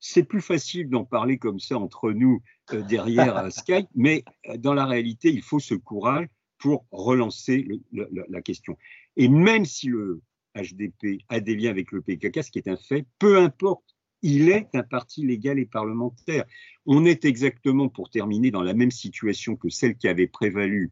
C'est 0.00 0.22
plus 0.22 0.40
facile 0.40 0.88
d'en 0.88 1.04
parler 1.04 1.38
comme 1.38 1.58
ça 1.58 1.76
entre 1.76 2.12
nous 2.12 2.40
euh, 2.72 2.82
derrière 2.82 3.50
Skype, 3.52 3.88
mais 3.94 4.24
euh, 4.48 4.56
dans 4.56 4.74
la 4.74 4.86
réalité, 4.86 5.28
il 5.28 5.42
faut 5.42 5.60
ce 5.60 5.74
courage 5.74 6.28
pour 6.58 6.86
relancer 6.90 7.62
le, 7.62 7.80
le, 7.92 8.24
la 8.28 8.42
question. 8.42 8.76
Et 9.16 9.28
même 9.28 9.64
si 9.64 9.88
le 9.88 10.22
HDP 10.56 11.22
a 11.28 11.40
des 11.40 11.56
liens 11.56 11.70
avec 11.70 11.92
le 11.92 12.00
PKK, 12.00 12.42
ce 12.44 12.50
qui 12.50 12.58
est 12.58 12.68
un 12.68 12.76
fait, 12.76 13.06
peu 13.18 13.38
importe, 13.38 13.96
il 14.22 14.48
est 14.48 14.68
un 14.74 14.82
parti 14.82 15.24
légal 15.24 15.58
et 15.58 15.66
parlementaire. 15.66 16.44
On 16.86 17.04
est 17.04 17.24
exactement, 17.24 17.88
pour 17.88 18.10
terminer, 18.10 18.50
dans 18.50 18.62
la 18.62 18.74
même 18.74 18.90
situation 18.90 19.56
que 19.56 19.68
celle 19.68 19.96
qui 19.96 20.08
avait 20.08 20.26
prévalu 20.26 20.90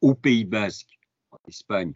au 0.00 0.14
Pays 0.14 0.44
basque, 0.44 0.98
en 1.30 1.38
Espagne, 1.48 1.92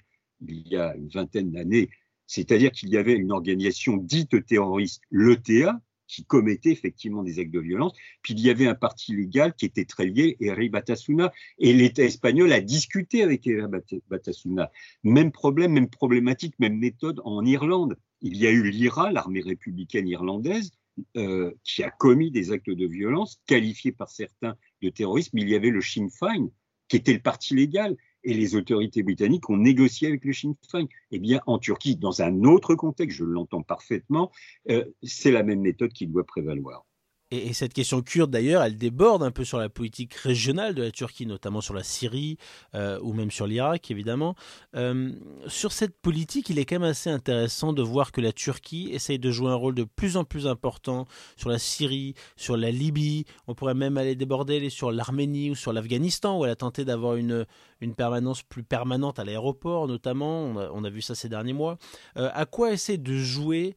il 0.47 0.67
y 0.69 0.77
a 0.77 0.95
une 0.97 1.09
vingtaine 1.09 1.51
d'années, 1.51 1.91
c'est-à-dire 2.27 2.73
qu'il 2.73 2.91
y 2.91 2.97
avait 2.97 3.15
une 3.15 3.33
organisation 3.33 3.97
dite 3.97 4.47
terroriste, 4.47 5.03
l'ETA, 5.11 5.81
qui 6.11 6.25
commettait 6.25 6.73
effectivement 6.73 7.23
des 7.23 7.39
actes 7.39 7.53
de 7.53 7.61
violence. 7.61 7.93
Puis 8.23 8.35
il 8.35 8.41
y 8.41 8.51
avait 8.51 8.67
un 8.67 8.75
parti 8.75 9.15
légal 9.15 9.55
qui 9.55 9.65
était 9.65 9.85
très 9.85 10.07
lié, 10.07 10.37
Eri 10.41 10.69
Batasuna, 10.69 11.33
et 11.59 11.73
l'État 11.73 12.03
espagnol 12.03 12.53
a 12.53 12.61
discuté 12.61 13.23
avec 13.23 13.47
Eri 13.47 13.63
Batasuna. 14.09 14.71
Même 15.05 15.31
problème, 15.31 15.73
même 15.73 15.89
problématique, 15.89 16.59
même 16.59 16.79
méthode 16.79 17.21
en 17.25 17.45
Irlande. 17.45 17.97
Il 18.23 18.37
y 18.37 18.47
a 18.47 18.51
eu 18.51 18.71
l'IRA, 18.71 19.13
l'armée 19.13 19.41
républicaine 19.41 20.09
irlandaise, 20.09 20.73
euh, 21.17 21.53
qui 21.65 21.83
a 21.83 21.91
commis 21.91 22.31
des 22.31 22.53
actes 22.53 22.71
de 22.71 22.87
violence 22.87 23.41
qualifiés 23.47 23.93
par 23.93 24.11
certains 24.11 24.57
de 24.83 24.91
terrorisme. 24.91 25.39
Il 25.39 25.49
y 25.49 25.55
avait 25.55 25.71
le 25.71 25.81
Sinn 25.81 26.11
Féin, 26.11 26.51
qui 26.89 26.97
était 26.97 27.15
le 27.15 27.21
parti 27.21 27.55
légal, 27.55 27.97
et 28.23 28.35
les 28.35 28.55
autorités 28.55 29.03
britanniques 29.03 29.49
ont 29.49 29.57
négocié 29.57 30.09
avec 30.09 30.25
le 30.25 30.33
Sinn 30.33 30.55
Féin. 30.71 30.87
Eh 31.11 31.19
bien, 31.19 31.41
en 31.47 31.59
Turquie, 31.59 31.97
dans 31.97 32.21
un 32.21 32.45
autre 32.45 32.75
contexte, 32.75 33.17
je 33.17 33.25
l'entends 33.25 33.63
parfaitement, 33.63 34.31
euh, 34.69 34.85
c'est 35.03 35.31
la 35.31 35.43
même 35.43 35.61
méthode 35.61 35.93
qui 35.93 36.07
doit 36.07 36.25
prévaloir. 36.25 36.85
Et, 37.33 37.53
cette 37.53 37.73
question 37.73 38.03
kurde, 38.03 38.31
d'ailleurs, 38.31 38.63
elle 38.63 38.77
déborde 38.77 39.23
un 39.23 39.31
peu 39.31 39.45
sur 39.45 39.59
la 39.59 39.69
politique 39.69 40.15
régionale 40.15 40.75
de 40.75 40.83
la 40.83 40.91
Turquie, 40.91 41.27
notamment 41.27 41.61
sur 41.61 41.75
la 41.75 41.85
Syrie 41.85 42.39
euh, 42.75 42.99
ou 43.03 43.13
même 43.13 43.31
sur 43.31 43.47
l'Irak, 43.47 43.91
évidemment. 43.93 44.35
Euh, 44.75 45.13
sur 45.47 45.71
cette 45.71 45.97
politique, 45.97 46.51
il 46.51 46.59
est 46.59 46.65
quand 46.65 46.81
même 46.81 46.91
assez 46.91 47.09
intéressant 47.09 47.73
de 47.73 47.83
voir 47.83 48.11
que 48.11 48.21
la 48.21 48.33
Turquie 48.33 48.91
essaye 48.93 49.21
de 49.21 49.31
jouer 49.31 49.51
un 49.51 49.55
rôle 49.55 49.77
de 49.77 49.85
plus 49.85 50.17
en 50.17 50.25
plus 50.25 50.49
important 50.49 51.07
sur 51.37 51.51
la 51.51 51.61
Syrie, 51.61 52.15
sur 52.37 52.57
la 52.57 52.73
Libye. 52.73 53.27
On 53.47 53.55
pourrait 53.55 53.75
même 53.75 53.97
aller 53.97 54.17
déborder 54.17 54.69
sur 54.69 54.91
l'Arménie 54.91 55.51
ou 55.51 55.55
sur 55.55 55.73
l'Afghanistan, 55.73 56.37
où 56.37 56.45
elle 56.45 56.51
a 56.51 56.57
tenté 56.57 56.85
d'avoir 56.85 57.15
une, 57.15 57.47
une 57.81 57.95
permanence 57.95 58.43
plus 58.43 58.65
permanente 58.65 59.21
à 59.21 59.25
l'aéroport, 59.25 59.87
notamment. 59.87 60.47
On 60.47 60.85
a, 60.85 60.91
vu 60.91 61.01
ça 61.01 61.15
ces 61.15 61.29
derniers 61.29 61.53
mois. 61.53 61.79
Euh, 62.17 62.29
à 62.35 62.45
quoi 62.45 62.73
essaie 62.73 62.99
de 62.99 63.15
jouer 63.15 63.77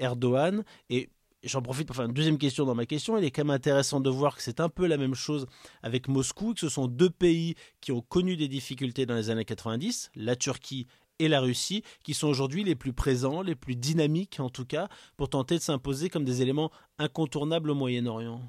Erdogan? 0.00 0.64
Et 0.90 1.08
j'en 1.42 1.62
profite 1.62 1.86
pour 1.86 1.96
faire 1.96 2.04
une 2.06 2.12
deuxième 2.12 2.38
question 2.38 2.64
dans 2.64 2.74
ma 2.74 2.86
question. 2.86 3.18
Il 3.18 3.24
est 3.24 3.30
quand 3.30 3.44
même 3.44 3.54
intéressant 3.54 4.00
de 4.00 4.10
voir 4.10 4.36
que 4.36 4.42
c'est 4.42 4.60
un 4.60 4.68
peu 4.68 4.86
la 4.86 4.96
même 4.96 5.14
chose 5.14 5.46
avec 5.82 6.08
Moscou, 6.08 6.54
que 6.54 6.60
ce 6.60 6.68
sont 6.68 6.86
deux 6.86 7.10
pays 7.10 7.54
qui 7.80 7.92
ont 7.92 8.00
connu 8.00 8.36
des 8.36 8.48
difficultés 8.48 9.06
dans 9.06 9.14
les 9.14 9.30
années 9.30 9.44
90, 9.44 10.10
la 10.14 10.36
Turquie 10.36 10.86
et 11.18 11.28
la 11.28 11.40
Russie, 11.40 11.82
qui 12.02 12.14
sont 12.14 12.28
aujourd'hui 12.28 12.64
les 12.64 12.74
plus 12.74 12.92
présents, 12.92 13.42
les 13.42 13.54
plus 13.54 13.76
dynamiques 13.76 14.40
en 14.40 14.50
tout 14.50 14.64
cas, 14.64 14.88
pour 15.16 15.28
tenter 15.28 15.56
de 15.56 15.60
s'imposer 15.60 16.08
comme 16.08 16.24
des 16.24 16.42
éléments 16.42 16.70
incontournables 16.98 17.70
au 17.70 17.74
Moyen-Orient. 17.74 18.40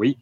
Oui. 0.00 0.18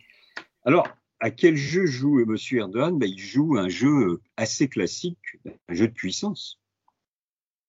Alors, 0.65 0.89
à 1.21 1.31
quel 1.31 1.57
jeu 1.57 1.87
joue 1.87 2.21
M. 2.21 2.37
Erdogan? 2.53 2.99
Ben, 2.99 3.09
Il 3.09 3.19
joue 3.19 3.57
un 3.57 3.69
jeu 3.69 4.21
assez 4.37 4.69
classique, 4.69 5.39
un 5.69 5.75
jeu 5.75 5.89
de 5.89 5.93
puissance. 5.93 6.59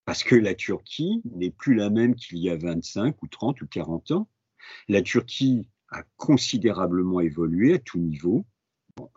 Parce 0.08 0.24
que 0.24 0.36
la 0.36 0.54
Turquie 0.54 1.20
n'est 1.34 1.50
plus 1.50 1.74
la 1.74 1.90
même 1.90 2.14
qu'il 2.14 2.38
y 2.38 2.48
a 2.48 2.56
25 2.56 3.22
ou 3.22 3.26
30 3.26 3.60
ou 3.60 3.66
40 3.66 4.12
ans. 4.12 4.28
La 4.88 5.02
Turquie 5.02 5.68
a 5.90 6.02
considérablement 6.16 7.20
évolué 7.20 7.74
à 7.74 7.78
tout 7.78 7.98
niveau, 7.98 8.46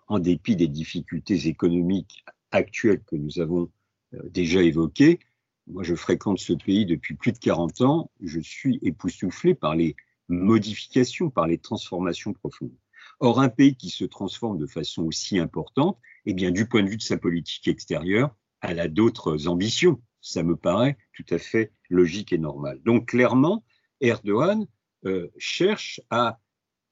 en 0.09 0.19
dépit 0.19 0.57
des 0.57 0.67
difficultés 0.67 1.47
économiques 1.47 2.25
actuelles 2.51 3.01
que 3.05 3.15
nous 3.15 3.39
avons 3.39 3.71
euh, 4.15 4.19
déjà 4.31 4.61
évoquées, 4.63 5.19
moi 5.65 5.83
je 5.83 5.95
fréquente 5.95 6.39
ce 6.39 6.51
pays 6.51 6.85
depuis 6.85 7.15
plus 7.15 7.31
de 7.31 7.37
40 7.37 7.79
ans, 7.79 8.11
je 8.19 8.41
suis 8.41 8.77
époustouflé 8.81 9.55
par 9.55 9.75
les 9.75 9.95
modifications, 10.27 11.29
par 11.29 11.47
les 11.47 11.57
transformations 11.57 12.33
profondes. 12.33 12.75
Or, 13.21 13.39
un 13.39 13.47
pays 13.47 13.77
qui 13.77 13.91
se 13.91 14.03
transforme 14.03 14.57
de 14.57 14.67
façon 14.67 15.03
aussi 15.03 15.39
importante, 15.39 15.97
eh 16.25 16.33
bien, 16.33 16.51
du 16.51 16.67
point 16.67 16.83
de 16.83 16.89
vue 16.89 16.97
de 16.97 17.01
sa 17.01 17.17
politique 17.17 17.69
extérieure, 17.69 18.35
elle 18.59 18.81
a 18.81 18.89
d'autres 18.89 19.47
ambitions. 19.47 20.01
Ça 20.21 20.43
me 20.43 20.55
paraît 20.55 20.97
tout 21.13 21.25
à 21.33 21.37
fait 21.37 21.71
logique 21.89 22.31
et 22.33 22.37
normal. 22.37 22.79
Donc, 22.85 23.09
clairement, 23.09 23.63
Erdogan 23.99 24.65
euh, 25.05 25.27
cherche 25.37 25.99
à 26.09 26.39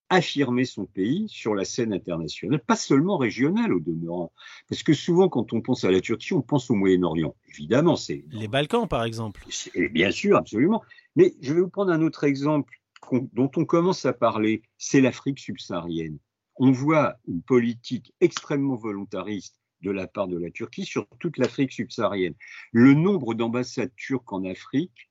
affirmer 0.09 0.65
son 0.65 0.85
pays 0.85 1.27
sur 1.29 1.53
la 1.53 1.65
scène 1.65 1.93
internationale, 1.93 2.59
pas 2.59 2.75
seulement 2.75 3.17
régionale 3.17 3.71
au 3.73 3.79
demeurant. 3.79 4.33
Parce 4.67 4.81
que 4.81 4.93
souvent, 4.93 5.29
quand 5.29 5.53
on 5.53 5.61
pense 5.61 5.83
à 5.83 5.91
la 5.91 6.01
Turquie, 6.01 6.33
on 6.33 6.41
pense 6.41 6.69
au 6.71 6.75
Moyen-Orient. 6.75 7.35
Évidemment, 7.49 7.95
c'est. 7.95 8.25
Les 8.31 8.47
Balkans, 8.47 8.87
par 8.87 9.03
exemple. 9.03 9.45
Bien 9.91 10.11
sûr, 10.11 10.37
absolument. 10.37 10.81
Mais 11.15 11.35
je 11.41 11.53
vais 11.53 11.61
vous 11.61 11.69
prendre 11.69 11.91
un 11.91 12.01
autre 12.01 12.23
exemple 12.23 12.73
dont 13.11 13.51
on 13.55 13.65
commence 13.65 14.05
à 14.05 14.13
parler, 14.13 14.61
c'est 14.77 15.01
l'Afrique 15.01 15.39
subsaharienne. 15.39 16.17
On 16.55 16.71
voit 16.71 17.15
une 17.27 17.41
politique 17.41 18.13
extrêmement 18.19 18.75
volontariste 18.75 19.58
de 19.81 19.91
la 19.91 20.07
part 20.07 20.27
de 20.27 20.37
la 20.37 20.51
Turquie 20.51 20.85
sur 20.85 21.07
toute 21.19 21.37
l'Afrique 21.37 21.71
subsaharienne. 21.71 22.35
Le 22.71 22.93
nombre 22.93 23.33
d'ambassades 23.33 23.95
turques 23.95 24.31
en 24.33 24.43
Afrique 24.45 25.09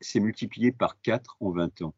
s'est 0.00 0.20
multiplié 0.20 0.72
par 0.72 1.00
4 1.00 1.36
en 1.40 1.50
20 1.50 1.82
ans. 1.82 1.94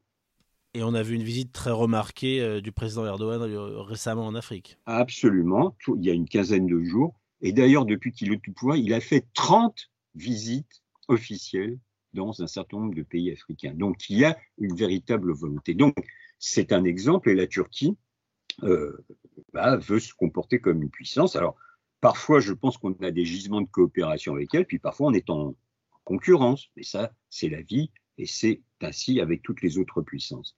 Et 0.74 0.82
on 0.82 0.94
a 0.94 1.02
vu 1.02 1.14
une 1.14 1.22
visite 1.22 1.52
très 1.52 1.70
remarquée 1.70 2.40
euh, 2.40 2.60
du 2.60 2.72
président 2.72 3.06
Erdogan 3.06 3.42
euh, 3.42 3.80
récemment 3.80 4.26
en 4.26 4.34
Afrique. 4.34 4.76
Absolument, 4.86 5.76
il 5.86 6.04
y 6.04 6.10
a 6.10 6.14
une 6.14 6.28
quinzaine 6.28 6.66
de 6.66 6.82
jours. 6.82 7.14
Et 7.42 7.52
d'ailleurs, 7.52 7.84
depuis 7.84 8.10
qu'il 8.10 8.32
est 8.32 8.48
au 8.48 8.52
pouvoir, 8.52 8.76
il 8.76 8.92
a 8.92 9.00
fait 9.00 9.26
30 9.34 9.90
visites 10.16 10.82
officielles 11.08 11.78
dans 12.12 12.42
un 12.42 12.46
certain 12.46 12.78
nombre 12.78 12.94
de 12.94 13.02
pays 13.02 13.30
africains. 13.30 13.74
Donc 13.74 14.08
il 14.08 14.18
y 14.18 14.24
a 14.24 14.36
une 14.58 14.74
véritable 14.74 15.32
volonté. 15.32 15.74
Donc 15.74 15.94
c'est 16.38 16.72
un 16.72 16.84
exemple 16.84 17.30
et 17.30 17.34
la 17.34 17.46
Turquie 17.46 17.96
euh, 18.62 19.04
bah, 19.52 19.76
veut 19.76 20.00
se 20.00 20.14
comporter 20.14 20.60
comme 20.60 20.82
une 20.82 20.90
puissance. 20.90 21.36
Alors 21.36 21.56
parfois 22.04 22.38
je 22.38 22.52
pense 22.52 22.76
qu'on 22.76 22.92
a 23.00 23.10
des 23.10 23.24
gisements 23.24 23.62
de 23.62 23.66
coopération 23.66 24.34
avec 24.34 24.54
elle, 24.54 24.66
puis 24.66 24.78
parfois 24.78 25.06
on 25.06 25.14
est 25.14 25.30
en 25.30 25.54
concurrence. 26.04 26.68
Mais 26.76 26.82
ça 26.82 27.10
c'est 27.30 27.48
la 27.48 27.62
vie 27.62 27.90
et 28.18 28.26
c'est 28.26 28.60
ainsi 28.82 29.22
avec 29.22 29.40
toutes 29.40 29.62
les 29.62 29.78
autres 29.78 30.02
puissances. 30.02 30.54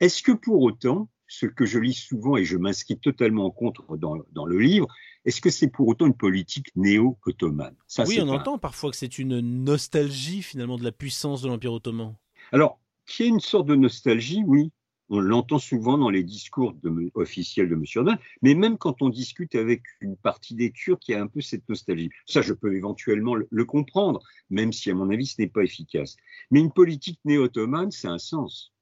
Est-ce 0.00 0.22
que 0.22 0.32
pour 0.32 0.62
autant, 0.62 1.10
ce 1.28 1.44
que 1.44 1.66
je 1.66 1.78
lis 1.78 1.92
souvent 1.92 2.38
et 2.38 2.46
je 2.46 2.56
m'inscris 2.56 2.98
totalement 2.98 3.44
en 3.44 3.50
contre 3.50 3.98
dans, 3.98 4.16
dans 4.32 4.46
le 4.46 4.58
livre, 4.58 4.86
est-ce 5.26 5.42
que 5.42 5.50
c'est 5.50 5.68
pour 5.68 5.86
autant 5.86 6.06
une 6.06 6.16
politique 6.16 6.68
néo-ottomane? 6.76 7.76
Oui, 8.06 8.18
on 8.22 8.28
entend 8.30 8.56
parfois 8.56 8.90
que 8.90 8.96
c'est 8.96 9.18
une 9.18 9.40
nostalgie 9.40 10.40
finalement 10.40 10.78
de 10.78 10.84
la 10.84 10.92
puissance 10.92 11.42
de 11.42 11.48
l'Empire 11.48 11.74
ottoman. 11.74 12.14
Alors, 12.52 12.80
qu'il 13.06 13.26
y 13.26 13.28
ait 13.28 13.32
une 13.32 13.40
sorte 13.40 13.66
de 13.66 13.74
nostalgie, 13.74 14.42
oui. 14.46 14.72
On 15.08 15.20
l'entend 15.20 15.58
souvent 15.58 15.98
dans 15.98 16.10
les 16.10 16.24
discours 16.24 16.74
officiels 17.14 17.68
de 17.68 17.74
M. 17.74 17.84
Erdogan, 17.94 18.18
mais 18.42 18.54
même 18.54 18.76
quand 18.76 19.02
on 19.02 19.08
discute 19.08 19.54
avec 19.54 19.82
une 20.00 20.16
partie 20.16 20.54
des 20.54 20.72
Turcs, 20.72 20.98
il 21.06 21.12
y 21.12 21.14
a 21.14 21.22
un 21.22 21.28
peu 21.28 21.40
cette 21.40 21.68
nostalgie. 21.68 22.10
Ça, 22.26 22.42
je 22.42 22.52
peux 22.52 22.74
éventuellement 22.74 23.34
le, 23.34 23.64
comprendre, 23.64 24.20
même 24.50 24.72
si, 24.72 24.90
à 24.90 24.94
mon 24.94 25.10
avis, 25.10 25.26
ce 25.26 25.40
n'est 25.40 25.48
pas 25.48 25.62
efficace. 25.62 26.16
Mais 26.50 26.60
une 26.60 26.72
politique 26.72 27.20
néo-ottomane, 27.24 27.92
c'est 27.92 28.08
un 28.08 28.18
sens. 28.18 28.72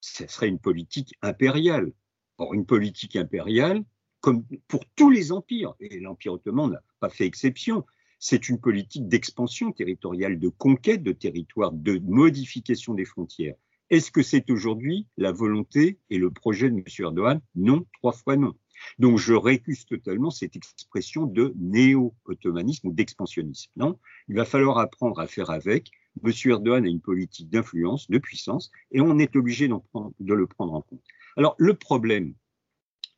Ce 0.00 0.26
serait 0.26 0.48
une 0.48 0.58
politique 0.58 1.14
impériale. 1.22 1.92
Or, 2.38 2.52
une 2.54 2.66
politique 2.66 3.16
impériale, 3.16 3.82
comme 4.20 4.44
pour 4.68 4.84
tous 4.94 5.10
les 5.10 5.32
empires, 5.32 5.74
et 5.80 6.00
l'Empire 6.00 6.34
ottoman 6.34 6.70
n'a 6.70 6.82
pas 7.00 7.10
fait 7.10 7.26
exception, 7.26 7.84
c'est 8.18 8.48
une 8.48 8.60
politique 8.60 9.08
d'expansion 9.08 9.72
territoriale, 9.72 10.38
de 10.38 10.48
conquête 10.48 11.02
de 11.02 11.12
territoire, 11.12 11.72
de 11.72 11.98
modification 11.98 12.94
des 12.94 13.04
frontières. 13.04 13.56
Est-ce 13.92 14.10
que 14.10 14.22
c'est 14.22 14.50
aujourd'hui 14.50 15.06
la 15.18 15.32
volonté 15.32 15.98
et 16.08 16.16
le 16.16 16.30
projet 16.30 16.70
de 16.70 16.76
M. 16.76 16.84
Erdogan? 16.98 17.42
Non, 17.54 17.84
trois 17.92 18.12
fois 18.12 18.36
non. 18.36 18.54
Donc 18.98 19.18
je 19.18 19.34
récuse 19.34 19.84
totalement 19.84 20.30
cette 20.30 20.56
expression 20.56 21.26
de 21.26 21.52
néo-ottomanisme 21.58 22.88
ou 22.88 22.92
d'expansionnisme. 22.94 23.70
Non, 23.76 23.98
il 24.28 24.36
va 24.36 24.46
falloir 24.46 24.78
apprendre 24.78 25.20
à 25.20 25.26
faire 25.26 25.50
avec. 25.50 25.90
M. 26.24 26.32
Erdogan 26.46 26.86
a 26.86 26.88
une 26.88 27.02
politique 27.02 27.50
d'influence, 27.50 28.08
de 28.08 28.16
puissance, 28.16 28.70
et 28.92 29.02
on 29.02 29.18
est 29.18 29.36
obligé 29.36 29.68
de 29.68 30.34
le 30.34 30.46
prendre 30.46 30.72
en 30.72 30.80
compte. 30.80 31.04
Alors 31.36 31.54
le 31.58 31.74
problème, 31.74 32.32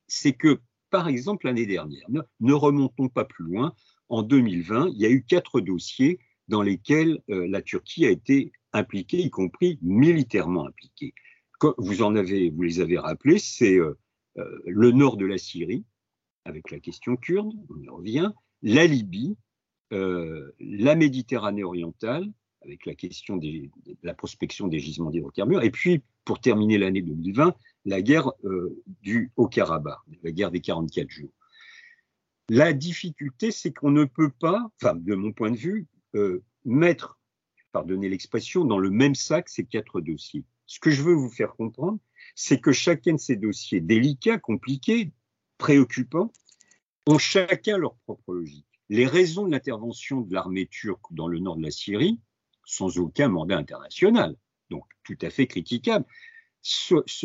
c'est 0.08 0.32
que 0.32 0.58
par 0.90 1.06
exemple, 1.06 1.46
l'année 1.46 1.66
dernière, 1.66 2.04
ne, 2.08 2.52
remontons 2.52 3.08
pas 3.08 3.24
plus 3.24 3.44
loin, 3.44 3.74
en 4.08 4.22
2020, 4.24 4.88
il 4.88 5.00
y 5.00 5.06
a 5.06 5.10
eu 5.10 5.22
quatre 5.22 5.60
dossiers 5.60 6.18
dans 6.48 6.62
lesquels 6.62 7.20
euh, 7.30 7.46
la 7.46 7.62
Turquie 7.62 8.06
a 8.06 8.10
été 8.10 8.50
impliquée, 8.74 9.22
y 9.22 9.30
compris 9.30 9.78
militairement 9.82 10.66
impliquée. 10.66 11.14
vous 11.78 12.02
en 12.02 12.14
avez, 12.16 12.50
vous 12.50 12.62
les 12.62 12.80
avez 12.80 12.98
rappelés, 12.98 13.38
c'est 13.38 13.78
euh, 13.78 13.98
euh, 14.38 14.62
le 14.66 14.90
nord 14.90 15.16
de 15.16 15.24
la 15.24 15.38
Syrie, 15.38 15.84
avec 16.44 16.70
la 16.70 16.80
question 16.80 17.16
kurde, 17.16 17.54
on 17.70 17.80
y 17.80 17.88
revient, 17.88 18.32
la 18.62 18.86
Libye, 18.86 19.36
la 19.90 20.96
Méditerranée 20.96 21.62
orientale, 21.62 22.28
avec 22.64 22.86
la 22.86 22.94
question 22.94 23.36
de 23.36 23.70
la 24.02 24.14
prospection 24.14 24.68
des 24.68 24.78
gisements 24.78 25.10
d'hydrocarbures, 25.10 25.62
et 25.62 25.70
puis, 25.70 26.02
pour 26.24 26.40
terminer 26.40 26.78
l'année 26.78 27.02
2020, 27.02 27.54
la 27.84 28.02
guerre 28.02 28.30
euh, 28.44 28.82
du 29.02 29.30
Haut-Karabakh, 29.36 29.98
la 30.22 30.32
guerre 30.32 30.50
des 30.50 30.60
44 30.60 31.10
jours. 31.10 31.32
La 32.48 32.72
difficulté, 32.72 33.50
c'est 33.50 33.72
qu'on 33.72 33.90
ne 33.90 34.04
peut 34.04 34.30
pas, 34.30 34.66
enfin, 34.80 34.94
de 34.94 35.14
mon 35.14 35.32
point 35.32 35.50
de 35.50 35.56
vue, 35.56 35.86
euh, 36.14 36.42
mettre, 36.64 37.18
pardonnez 37.74 38.08
l'expression, 38.08 38.64
dans 38.64 38.78
le 38.78 38.88
même 38.88 39.16
sac 39.16 39.48
ces 39.48 39.64
quatre 39.64 40.00
dossiers. 40.00 40.44
Ce 40.66 40.78
que 40.78 40.90
je 40.90 41.02
veux 41.02 41.12
vous 41.12 41.28
faire 41.28 41.56
comprendre, 41.56 41.98
c'est 42.36 42.60
que 42.60 42.70
chacun 42.70 43.14
de 43.14 43.18
ces 43.18 43.34
dossiers 43.34 43.80
délicats, 43.80 44.38
compliqués, 44.38 45.10
préoccupants, 45.58 46.32
ont 47.06 47.18
chacun 47.18 47.76
leur 47.76 47.96
propre 47.96 48.32
logique. 48.32 48.66
Les 48.90 49.06
raisons 49.06 49.44
de 49.44 49.50
l'intervention 49.50 50.20
de 50.20 50.32
l'armée 50.32 50.66
turque 50.66 51.04
dans 51.10 51.26
le 51.26 51.40
nord 51.40 51.56
de 51.56 51.64
la 51.64 51.72
Syrie, 51.72 52.20
sans 52.64 52.98
aucun 52.98 53.28
mandat 53.28 53.58
international, 53.58 54.36
donc 54.70 54.84
tout 55.02 55.18
à 55.20 55.30
fait 55.30 55.48
critiquable, 55.48 56.06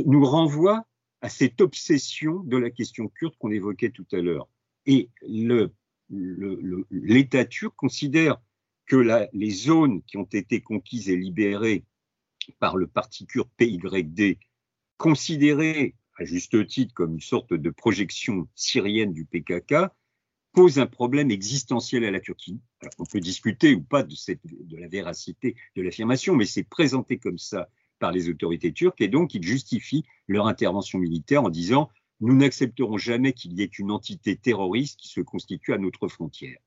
nous 0.05 0.25
renvoie 0.25 0.83
à 1.21 1.29
cette 1.29 1.61
obsession 1.61 2.39
de 2.43 2.57
la 2.57 2.71
question 2.71 3.07
kurde 3.07 3.35
qu'on 3.37 3.51
évoquait 3.51 3.91
tout 3.91 4.07
à 4.11 4.17
l'heure. 4.17 4.49
Et 4.87 5.11
l'État 6.09 7.45
turc 7.45 7.75
considère 7.75 8.41
que 8.89 9.29
les 9.31 9.51
zones 9.51 10.01
qui 10.03 10.17
ont 10.17 10.27
été 10.33 10.61
conquises 10.61 11.09
et 11.09 11.15
libérées 11.15 11.85
par 12.59 12.75
le 12.75 12.87
parti 12.87 13.27
PYD, 13.57 14.39
considérées 14.97 15.95
à 16.17 16.25
juste 16.25 16.67
titre 16.67 16.93
comme 16.95 17.13
une 17.13 17.21
sorte 17.21 17.53
de 17.53 17.69
projection 17.69 18.49
syrienne 18.55 19.13
du 19.13 19.25
PKK, 19.25 19.75
posent 20.53 20.79
un 20.79 20.87
problème 20.87 21.29
existentiel 21.29 22.03
à 22.03 22.11
la 22.11 22.19
Turquie. 22.19 22.59
on 22.97 23.05
peut 23.05 23.19
discuter 23.19 23.75
ou 23.75 23.83
pas 23.83 24.01
de, 24.01 24.15
de 24.43 24.77
la 24.77 24.87
véracité 24.87 25.55
de 25.75 25.83
l'affirmation, 25.83 26.35
mais 26.35 26.45
c'est 26.45 26.63
présenté 26.63 27.19
comme 27.19 27.37
ça 27.37 27.69
par 27.99 28.11
les 28.11 28.27
autorités 28.27 28.73
turques 28.73 29.01
et 29.01 29.07
donc 29.07 29.35
ils 29.35 29.43
justifient 29.43 30.03
leur 30.27 30.47
intervention 30.47 30.97
militaire 30.97 31.43
en 31.43 31.49
disant 31.49 31.89
nous 32.21 32.35
n'accepterons 32.35 32.97
jamais 32.97 33.33
qu'il 33.33 33.53
y 33.53 33.61
ait 33.61 33.65
une 33.65 33.91
entité 33.91 34.35
terroriste 34.35 34.99
qui 34.99 35.09
se 35.09 35.21
constitue 35.21 35.73
à 35.73 35.77
notre 35.77 36.07
frontière. 36.07 36.57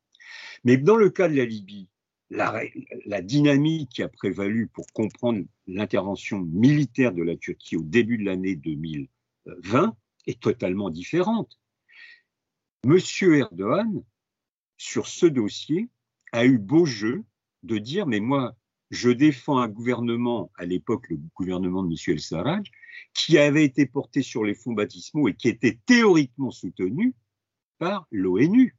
Mais 0.65 0.77
dans 0.77 0.97
le 0.97 1.11
cas 1.11 1.29
de 1.29 1.35
la 1.35 1.45
Libye, 1.45 1.89
la, 2.33 3.23
dynamique 3.23 3.91
qui 3.91 4.03
a 4.03 4.09
prévalu 4.09 4.69
pour 4.69 4.87
comprendre 4.93 5.45
l'intervention 5.67 6.41
militaire 6.41 7.13
de 7.13 7.23
la 7.23 7.37
Turquie 7.37 7.77
au 7.77 7.83
début 7.83 8.19
de 8.19 8.25
l'année 8.25 8.57
2020 8.57 9.95
est 10.27 10.41
totalement 10.41 10.91
différente. 10.91 11.59
Monsieur 12.85 13.37
Erdogan, 13.37 14.03
sur 14.77 15.07
ce 15.07 15.27
dossier, 15.27 15.89
a 16.33 16.45
eu 16.47 16.59
beau 16.59 16.87
jeu 16.87 17.25
de 17.63 17.79
dire 17.79 18.07
mais 18.07 18.21
moi 18.21 18.57
je 18.91 19.11
défends 19.11 19.59
un 19.59 19.69
gouvernement, 19.69 20.51
à 20.57 20.67
l'époque 20.67 21.09
le 21.09 21.19
gouvernement 21.35 21.83
de 21.83 21.89
M. 21.89 21.97
El 22.09 22.21
Sarraj, 22.21 22.71
qui 23.15 23.39
avait 23.39 23.65
été 23.65 23.87
porté 23.87 24.23
sur 24.23 24.45
les 24.45 24.55
fonds 24.55 24.73
baptismaux 24.73 25.29
et 25.29 25.35
qui 25.35 25.49
était 25.49 25.79
théoriquement 25.87 26.51
soutenu 26.51 27.15
par 27.79 28.07
l'ONU. 28.11 28.77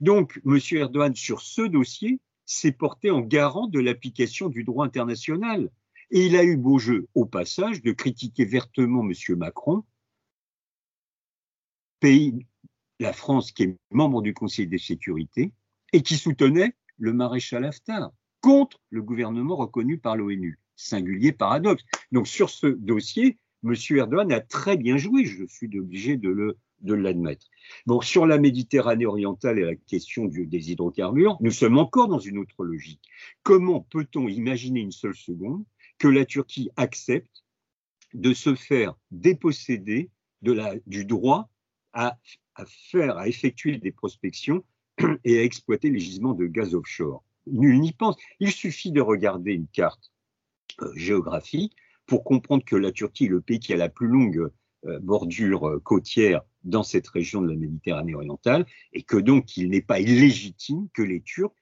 Donc, 0.00 0.40
M. 0.46 0.58
Erdogan, 0.72 1.16
sur 1.16 1.40
ce 1.40 1.62
dossier, 1.62 2.20
s'est 2.48 2.72
porté 2.72 3.10
en 3.10 3.20
garant 3.20 3.68
de 3.68 3.78
l'application 3.78 4.48
du 4.48 4.64
droit 4.64 4.84
international. 4.84 5.70
Et 6.10 6.26
il 6.26 6.36
a 6.36 6.42
eu 6.42 6.56
beau 6.56 6.78
jeu, 6.78 7.06
au 7.14 7.26
passage, 7.26 7.82
de 7.82 7.92
critiquer 7.92 8.46
vertement 8.46 9.06
M. 9.06 9.12
Macron, 9.36 9.84
pays, 12.00 12.46
la 12.98 13.12
France, 13.12 13.52
qui 13.52 13.64
est 13.64 13.76
membre 13.90 14.22
du 14.22 14.32
Conseil 14.32 14.66
de 14.66 14.78
sécurité, 14.78 15.52
et 15.92 16.02
qui 16.02 16.16
soutenait 16.16 16.74
le 16.96 17.12
maréchal 17.12 17.64
Haftar 17.66 18.10
contre 18.40 18.80
le 18.90 19.02
gouvernement 19.02 19.56
reconnu 19.56 19.98
par 19.98 20.16
l'ONU. 20.16 20.58
Singulier 20.76 21.32
paradoxe. 21.32 21.84
Donc 22.12 22.26
sur 22.26 22.48
ce 22.48 22.66
dossier, 22.66 23.36
M. 23.62 23.74
Erdogan 23.90 24.32
a 24.32 24.40
très 24.40 24.76
bien 24.76 24.96
joué, 24.96 25.24
je 25.24 25.44
suis 25.44 25.78
obligé 25.78 26.16
de 26.16 26.30
le 26.30 26.56
de 26.80 26.94
l'admettre. 26.94 27.46
Bon, 27.86 28.00
sur 28.00 28.26
la 28.26 28.38
Méditerranée 28.38 29.06
orientale 29.06 29.58
et 29.58 29.64
la 29.64 29.74
question 29.74 30.26
des 30.26 30.70
hydrocarbures, 30.70 31.36
nous 31.40 31.50
sommes 31.50 31.78
encore 31.78 32.08
dans 32.08 32.18
une 32.18 32.38
autre 32.38 32.64
logique. 32.64 33.02
Comment 33.42 33.80
peut-on 33.80 34.28
imaginer 34.28 34.80
une 34.80 34.92
seule 34.92 35.14
seconde 35.14 35.64
que 35.98 36.08
la 36.08 36.24
Turquie 36.24 36.70
accepte 36.76 37.44
de 38.14 38.32
se 38.32 38.54
faire 38.54 38.94
déposséder 39.10 40.10
du 40.42 41.04
droit 41.04 41.50
à, 41.92 42.18
faire, 42.66 43.18
à 43.18 43.28
effectuer 43.28 43.78
des 43.78 43.92
prospections 43.92 44.64
et 45.24 45.38
à 45.38 45.42
exploiter 45.42 45.90
les 45.90 46.00
gisements 46.00 46.34
de 46.34 46.46
gaz 46.46 46.74
offshore? 46.74 47.24
Nul 47.46 47.80
n'y 47.80 47.92
pense. 47.92 48.16
Il 48.40 48.52
suffit 48.52 48.92
de 48.92 49.00
regarder 49.00 49.52
une 49.52 49.68
carte 49.68 50.12
euh, 50.82 50.92
géographique 50.94 51.74
pour 52.06 52.24
comprendre 52.24 52.64
que 52.64 52.76
la 52.76 52.92
Turquie 52.92 53.26
est 53.26 53.28
le 53.28 53.40
pays 53.40 53.58
qui 53.58 53.72
a 53.72 53.76
la 53.76 53.88
plus 53.88 54.06
longue 54.06 54.50
bordure 55.00 55.68
euh, 55.68 55.80
côtière 55.80 56.42
dans 56.64 56.82
cette 56.82 57.08
région 57.08 57.42
de 57.42 57.48
la 57.48 57.56
Méditerranée 57.56 58.14
orientale 58.14 58.66
et 58.92 59.02
que 59.02 59.16
donc 59.16 59.56
il 59.56 59.70
n'est 59.70 59.82
pas 59.82 60.00
illégitime 60.00 60.88
que 60.92 61.02
les 61.02 61.20
Turcs 61.20 61.54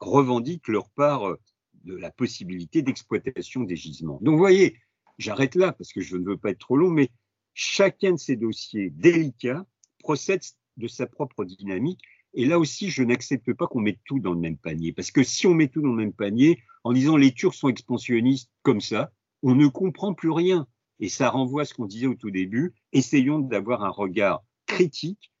revendiquent 0.00 0.66
leur 0.66 0.90
part 0.90 1.36
de 1.84 1.94
la 1.94 2.10
possibilité 2.10 2.82
d'exploitation 2.82 3.62
des 3.62 3.76
gisements. 3.76 4.18
Donc 4.20 4.32
vous 4.32 4.40
voyez, 4.40 4.76
j'arrête 5.18 5.54
là 5.54 5.72
parce 5.72 5.92
que 5.92 6.00
je 6.00 6.16
ne 6.16 6.24
veux 6.24 6.36
pas 6.36 6.50
être 6.50 6.58
trop 6.58 6.76
long, 6.76 6.90
mais 6.90 7.10
chacun 7.54 8.12
de 8.12 8.18
ces 8.18 8.36
dossiers 8.36 8.90
délicats 8.90 9.64
procède 9.98 10.42
de 10.76 10.88
sa 10.88 11.06
propre 11.06 11.44
dynamique. 11.44 12.00
Et 12.32 12.46
là 12.46 12.58
aussi, 12.58 12.90
je 12.90 13.02
n'accepte 13.02 13.52
pas 13.52 13.66
qu'on 13.66 13.80
mette 13.80 14.00
tout 14.04 14.20
dans 14.20 14.32
le 14.32 14.40
même 14.40 14.56
panier. 14.56 14.92
Parce 14.92 15.10
que 15.10 15.22
si 15.22 15.46
on 15.46 15.54
met 15.54 15.68
tout 15.68 15.82
dans 15.82 15.88
le 15.88 15.96
même 15.96 16.12
panier, 16.12 16.62
en 16.84 16.92
disant 16.92 17.16
les 17.16 17.32
Turcs 17.32 17.54
sont 17.54 17.68
expansionnistes 17.68 18.50
comme 18.62 18.80
ça, 18.80 19.12
on 19.42 19.54
ne 19.54 19.66
comprend 19.66 20.14
plus 20.14 20.30
rien. 20.30 20.66
Et 21.00 21.08
ça 21.08 21.30
renvoie 21.30 21.62
à 21.62 21.64
ce 21.64 21.74
qu'on 21.74 21.86
disait 21.86 22.06
au 22.06 22.14
tout 22.14 22.30
début. 22.30 22.74
Essayons 22.92 23.40
d'avoir 23.40 23.84
un 23.84 23.90
regard 23.90 24.44
critique 24.66 25.32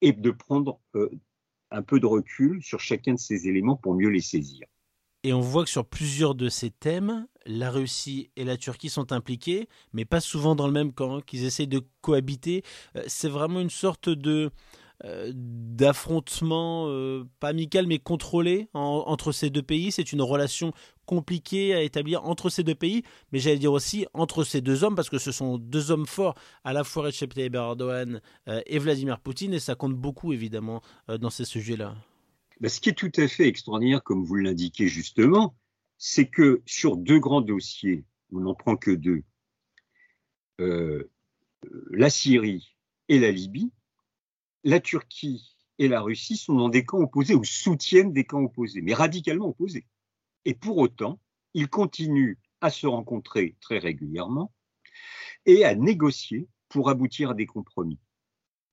et 0.00 0.12
de 0.12 0.30
prendre 0.30 0.80
euh, 0.94 1.10
un 1.70 1.82
peu 1.82 2.00
de 2.00 2.06
recul 2.06 2.62
sur 2.62 2.80
chacun 2.80 3.14
de 3.14 3.18
ces 3.18 3.46
éléments 3.48 3.76
pour 3.76 3.94
mieux 3.94 4.08
les 4.08 4.20
saisir. 4.20 4.66
Et 5.22 5.32
on 5.32 5.40
voit 5.40 5.64
que 5.64 5.70
sur 5.70 5.84
plusieurs 5.84 6.34
de 6.34 6.48
ces 6.48 6.70
thèmes, 6.70 7.26
la 7.46 7.70
Russie 7.70 8.30
et 8.36 8.44
la 8.44 8.56
Turquie 8.56 8.88
sont 8.88 9.12
impliquées, 9.12 9.68
mais 9.92 10.04
pas 10.04 10.20
souvent 10.20 10.54
dans 10.54 10.66
le 10.66 10.72
même 10.72 10.92
camp, 10.92 11.20
qu'ils 11.20 11.44
essayent 11.44 11.66
de 11.66 11.82
cohabiter. 12.00 12.62
Euh, 12.96 13.02
c'est 13.06 13.28
vraiment 13.28 13.60
une 13.60 13.70
sorte 13.70 14.08
de 14.08 14.50
d'affrontement, 15.04 16.86
euh, 16.88 17.24
pas 17.40 17.48
amical, 17.48 17.86
mais 17.86 17.98
contrôlé 17.98 18.68
entre 18.72 19.32
ces 19.32 19.50
deux 19.50 19.62
pays. 19.62 19.92
C'est 19.92 20.12
une 20.12 20.22
relation 20.22 20.72
compliquée 21.04 21.74
à 21.74 21.82
établir 21.82 22.24
entre 22.24 22.48
ces 22.48 22.62
deux 22.64 22.74
pays, 22.74 23.02
mais 23.30 23.38
j'allais 23.38 23.58
dire 23.58 23.72
aussi 23.72 24.06
entre 24.14 24.42
ces 24.42 24.60
deux 24.60 24.84
hommes, 24.84 24.94
parce 24.94 25.10
que 25.10 25.18
ce 25.18 25.32
sont 25.32 25.58
deux 25.58 25.90
hommes 25.90 26.06
forts, 26.06 26.34
à 26.64 26.72
la 26.72 26.82
fois 26.82 27.04
Recep 27.04 27.32
Tayyip 27.32 27.54
Erdogan 27.54 28.20
et 28.66 28.78
Vladimir 28.78 29.20
Poutine, 29.20 29.54
et 29.54 29.60
ça 29.60 29.74
compte 29.74 29.94
beaucoup 29.94 30.32
évidemment 30.32 30.80
dans 31.06 31.30
ces 31.30 31.44
sujets-là. 31.44 31.94
Ce 32.64 32.80
qui 32.80 32.88
est 32.88 32.94
tout 32.94 33.12
à 33.16 33.28
fait 33.28 33.46
extraordinaire, 33.46 34.02
comme 34.02 34.24
vous 34.24 34.36
l'indiquez 34.36 34.88
justement, 34.88 35.54
c'est 35.98 36.26
que 36.26 36.62
sur 36.66 36.96
deux 36.96 37.18
grands 37.18 37.42
dossiers, 37.42 38.04
on 38.32 38.40
n'en 38.40 38.54
prend 38.54 38.76
que 38.76 38.90
deux, 38.90 39.22
euh, 40.60 41.10
la 41.90 42.10
Syrie 42.10 42.74
et 43.08 43.18
la 43.18 43.30
Libye, 43.30 43.70
la 44.66 44.80
Turquie 44.80 45.56
et 45.78 45.86
la 45.86 46.00
Russie 46.00 46.36
sont 46.36 46.54
dans 46.54 46.68
des 46.68 46.84
camps 46.84 46.98
opposés 46.98 47.36
ou 47.36 47.44
soutiennent 47.44 48.12
des 48.12 48.24
camps 48.24 48.42
opposés, 48.42 48.82
mais 48.82 48.94
radicalement 48.94 49.46
opposés. 49.46 49.86
Et 50.44 50.54
pour 50.54 50.78
autant, 50.78 51.20
ils 51.54 51.68
continuent 51.68 52.36
à 52.60 52.70
se 52.70 52.88
rencontrer 52.88 53.56
très 53.60 53.78
régulièrement 53.78 54.52
et 55.44 55.64
à 55.64 55.76
négocier 55.76 56.48
pour 56.68 56.90
aboutir 56.90 57.30
à 57.30 57.34
des 57.34 57.46
compromis. 57.46 58.00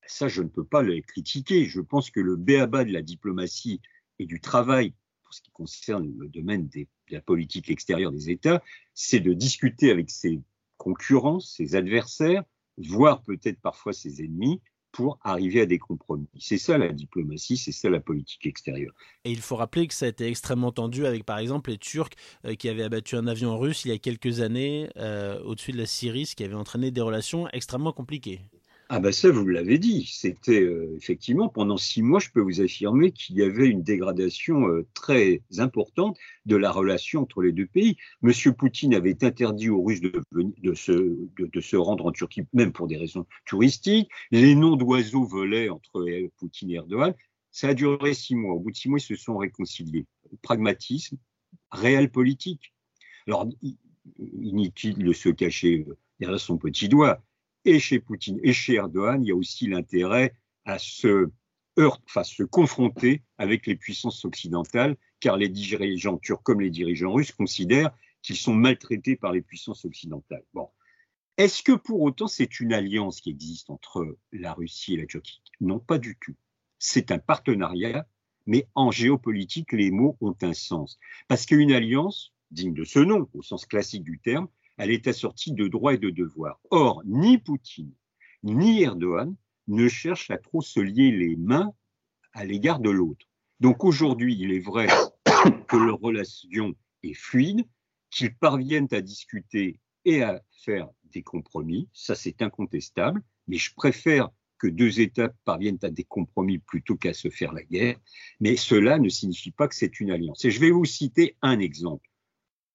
Ça, 0.07 0.27
je 0.27 0.41
ne 0.41 0.47
peux 0.47 0.65
pas 0.65 0.81
le 0.81 0.99
critiquer. 1.01 1.65
Je 1.65 1.79
pense 1.79 2.09
que 2.09 2.19
le 2.19 2.37
béaba 2.37 2.85
de 2.85 2.91
la 2.91 3.03
diplomatie 3.03 3.79
et 4.17 4.25
du 4.25 4.41
travail, 4.41 4.95
pour 5.23 5.35
ce 5.35 5.43
qui 5.43 5.51
concerne 5.51 6.11
le 6.17 6.27
domaine 6.27 6.69
de 6.69 6.87
la 7.09 7.21
politique 7.21 7.69
extérieure 7.69 8.11
des 8.11 8.31
États, 8.31 8.63
c'est 8.95 9.19
de 9.19 9.33
discuter 9.33 9.91
avec 9.91 10.09
ses 10.09 10.41
concurrents, 10.77 11.39
ses 11.39 11.75
adversaires, 11.75 12.43
voire 12.77 13.21
peut-être 13.21 13.61
parfois 13.61 13.93
ses 13.93 14.23
ennemis, 14.23 14.59
pour 14.93 15.19
arriver 15.23 15.59
à 15.59 15.65
des 15.65 15.79
compromis. 15.79 16.27
C'est 16.39 16.59
ça 16.59 16.77
la 16.77 16.93
diplomatie, 16.93 17.57
c'est 17.57 17.71
ça 17.71 17.89
la 17.89 17.99
politique 17.99 18.45
extérieure. 18.45 18.93
Et 19.25 19.31
il 19.31 19.41
faut 19.41 19.55
rappeler 19.55 19.87
que 19.87 19.93
ça 19.93 20.05
a 20.05 20.09
été 20.09 20.27
extrêmement 20.27 20.71
tendu 20.71 21.05
avec 21.05 21.25
par 21.25 21.39
exemple 21.39 21.71
les 21.71 21.79
Turcs 21.79 22.11
euh, 22.45 22.53
qui 22.53 22.69
avaient 22.69 22.83
abattu 22.83 23.15
un 23.15 23.27
avion 23.27 23.57
russe 23.57 23.83
il 23.85 23.89
y 23.89 23.91
a 23.91 23.97
quelques 23.97 24.39
années 24.39 24.89
euh, 24.97 25.41
au-dessus 25.43 25.71
de 25.71 25.77
la 25.77 25.87
Syrie, 25.87 26.27
ce 26.27 26.35
qui 26.35 26.43
avait 26.43 26.53
entraîné 26.53 26.91
des 26.91 27.01
relations 27.01 27.49
extrêmement 27.49 27.91
compliquées. 27.91 28.41
Ah 28.95 28.99
ben 28.99 29.11
ça, 29.11 29.31
vous 29.31 29.47
l'avez 29.47 29.79
dit. 29.79 30.05
C'était 30.05 30.61
euh, 30.61 30.95
effectivement 30.97 31.49
pendant 31.49 31.77
six 31.77 32.03
mois, 32.03 32.19
je 32.19 32.29
peux 32.29 32.41
vous 32.41 32.61
affirmer 32.61 33.11
qu'il 33.11 33.35
y 33.35 33.41
avait 33.41 33.67
une 33.67 33.81
dégradation 33.81 34.67
euh, 34.67 34.85
très 34.93 35.41
importante 35.57 36.15
de 36.45 36.55
la 36.55 36.71
relation 36.71 37.23
entre 37.23 37.41
les 37.41 37.51
deux 37.53 37.65
pays. 37.65 37.97
Monsieur 38.21 38.53
Poutine 38.53 38.93
avait 38.93 39.17
interdit 39.23 39.71
aux 39.71 39.81
Russes 39.81 39.99
de, 39.99 40.11
se, 40.75 40.91
de, 40.91 41.59
se, 41.59 41.75
rendre 41.75 42.05
en 42.05 42.11
Turquie, 42.11 42.43
même 42.53 42.71
pour 42.71 42.85
des 42.85 42.97
raisons 42.97 43.25
touristiques. 43.47 44.11
Les 44.29 44.53
noms 44.53 44.75
d'oiseaux 44.75 45.25
volaient 45.25 45.69
entre 45.69 46.07
euh, 46.07 46.29
Poutine 46.37 46.69
et 46.69 46.75
Erdogan. 46.75 47.15
Ça 47.49 47.69
a 47.69 47.73
duré 47.73 48.13
six 48.13 48.35
mois. 48.35 48.53
Au 48.53 48.59
bout 48.59 48.69
de 48.69 48.75
six 48.75 48.89
mois, 48.89 48.99
ils 48.99 49.01
se 49.01 49.15
sont 49.15 49.37
réconciliés. 49.37 50.05
Pragmatisme, 50.43 51.17
réel 51.71 52.11
politique. 52.11 52.75
Alors, 53.25 53.49
inutile 54.19 54.99
de 54.99 55.13
se 55.13 55.29
cacher 55.29 55.87
derrière 56.19 56.39
son 56.39 56.59
petit 56.59 56.89
doigt 56.89 57.23
et 57.65 57.79
chez 57.79 57.99
Poutine 57.99 58.39
et 58.43 58.53
chez 58.53 58.75
Erdogan, 58.75 59.23
il 59.23 59.29
y 59.29 59.31
a 59.31 59.35
aussi 59.35 59.67
l'intérêt 59.67 60.33
à 60.65 60.79
se 60.79 61.31
heurter, 61.77 62.03
enfin 62.05 62.23
se 62.23 62.43
confronter 62.43 63.23
avec 63.37 63.65
les 63.65 63.75
puissances 63.75 64.25
occidentales, 64.25 64.95
car 65.19 65.37
les 65.37 65.49
dirigeants 65.49 66.17
turcs 66.17 66.43
comme 66.43 66.61
les 66.61 66.69
dirigeants 66.69 67.13
russes 67.13 67.31
considèrent 67.31 67.91
qu'ils 68.21 68.37
sont 68.37 68.53
maltraités 68.53 69.15
par 69.15 69.31
les 69.31 69.41
puissances 69.41 69.85
occidentales. 69.85 70.45
Bon. 70.53 70.69
Est-ce 71.37 71.63
que 71.63 71.71
pour 71.71 72.01
autant 72.01 72.27
c'est 72.27 72.59
une 72.59 72.73
alliance 72.73 73.19
qui 73.19 73.31
existe 73.31 73.69
entre 73.69 74.17
la 74.31 74.53
Russie 74.53 74.93
et 74.93 74.97
la 74.97 75.07
Turquie? 75.07 75.41
Non, 75.61 75.79
pas 75.79 75.97
du 75.97 76.17
tout. 76.21 76.35
C'est 76.77 77.11
un 77.11 77.17
partenariat, 77.17 78.07
mais 78.45 78.67
en 78.75 78.91
géopolitique, 78.91 79.71
les 79.71 79.89
mots 79.89 80.17
ont 80.21 80.35
un 80.41 80.53
sens. 80.53 80.99
Parce 81.27 81.45
qu'une 81.45 81.71
alliance, 81.71 82.33
digne 82.51 82.73
de 82.73 82.83
ce 82.83 82.99
nom, 82.99 83.27
au 83.33 83.41
sens 83.41 83.65
classique 83.65 84.03
du 84.03 84.19
terme, 84.19 84.47
elle 84.77 84.91
est 84.91 85.07
assortie 85.07 85.53
de 85.53 85.67
droits 85.67 85.93
et 85.93 85.97
de 85.97 86.09
devoirs. 86.09 86.59
Or, 86.69 87.01
ni 87.05 87.37
Poutine 87.37 87.93
ni 88.43 88.81
Erdogan 88.81 89.35
ne 89.67 89.87
cherchent 89.87 90.31
à 90.31 90.37
trop 90.37 90.61
se 90.61 90.79
lier 90.79 91.11
les 91.11 91.35
mains 91.37 91.73
à 92.33 92.45
l'égard 92.45 92.79
de 92.79 92.89
l'autre. 92.89 93.25
Donc 93.59 93.83
aujourd'hui, 93.83 94.35
il 94.37 94.51
est 94.51 94.59
vrai 94.59 94.87
que 95.67 95.77
leur 95.77 95.99
relation 95.99 96.75
est 97.03 97.13
fluide, 97.13 97.65
qu'ils 98.09 98.35
parviennent 98.35 98.89
à 98.91 99.01
discuter 99.01 99.79
et 100.05 100.21
à 100.21 100.43
faire 100.63 100.89
des 101.05 101.23
compromis, 101.23 101.87
ça 101.93 102.15
c'est 102.15 102.41
incontestable, 102.41 103.21
mais 103.47 103.57
je 103.57 103.73
préfère 103.73 104.29
que 104.57 104.67
deux 104.67 104.99
États 104.99 105.29
parviennent 105.45 105.79
à 105.83 105.89
des 105.89 106.03
compromis 106.03 106.59
plutôt 106.59 106.95
qu'à 106.95 107.13
se 107.13 107.29
faire 107.29 107.53
la 107.53 107.63
guerre, 107.63 107.97
mais 108.39 108.55
cela 108.55 108.99
ne 108.99 109.09
signifie 109.09 109.51
pas 109.51 109.67
que 109.67 109.75
c'est 109.75 109.99
une 109.99 110.11
alliance. 110.11 110.43
Et 110.45 110.51
je 110.51 110.59
vais 110.59 110.71
vous 110.71 110.85
citer 110.85 111.37
un 111.41 111.59
exemple 111.59 112.09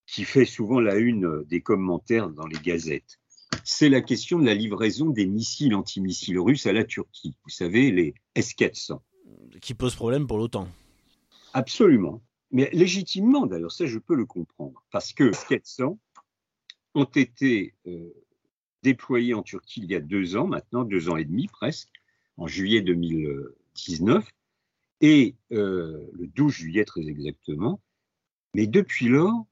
qui 0.08 0.24
fait 0.24 0.46
souvent 0.46 0.80
la 0.80 0.96
une 0.96 1.26
euh, 1.26 1.44
des 1.48 1.60
commentaires 1.60 2.30
dans 2.30 2.46
les 2.46 2.58
gazettes. 2.58 3.20
C'est 3.62 3.88
la 3.88 4.00
question 4.00 4.38
de 4.38 4.46
la 4.46 4.54
livraison 4.54 5.10
des 5.10 5.26
missiles 5.26 5.74
antimissiles 5.74 6.38
russes 6.38 6.66
à 6.66 6.72
la 6.72 6.84
Turquie. 6.84 7.36
Vous 7.44 7.50
savez, 7.50 7.90
les 7.90 8.14
S-400. 8.34 9.00
Qui 9.60 9.74
pose 9.74 9.94
problème 9.94 10.26
pour 10.26 10.38
l'OTAN. 10.38 10.68
Absolument. 11.52 12.22
Mais 12.50 12.70
légitimement, 12.72 13.46
d'ailleurs, 13.46 13.72
ça, 13.72 13.86
je 13.86 13.98
peux 13.98 14.14
le 14.14 14.24
comprendre. 14.24 14.82
Parce 14.90 15.12
que 15.12 15.28
S-400 15.28 15.98
ont 16.94 17.04
été 17.04 17.74
euh, 17.86 18.10
déployés 18.82 19.34
en 19.34 19.42
Turquie 19.42 19.80
il 19.82 19.90
y 19.90 19.94
a 19.94 20.00
deux 20.00 20.36
ans, 20.36 20.46
maintenant, 20.46 20.84
deux 20.84 21.10
ans 21.10 21.18
et 21.18 21.24
demi 21.24 21.48
presque, 21.48 21.90
en 22.38 22.46
juillet 22.46 22.80
2019, 22.80 24.26
et 25.02 25.36
euh, 25.52 26.06
le 26.12 26.26
12 26.28 26.52
juillet 26.52 26.84
très 26.86 27.06
exactement. 27.06 27.80
Mais 28.54 28.66
depuis 28.66 29.08
lors, 29.08 29.46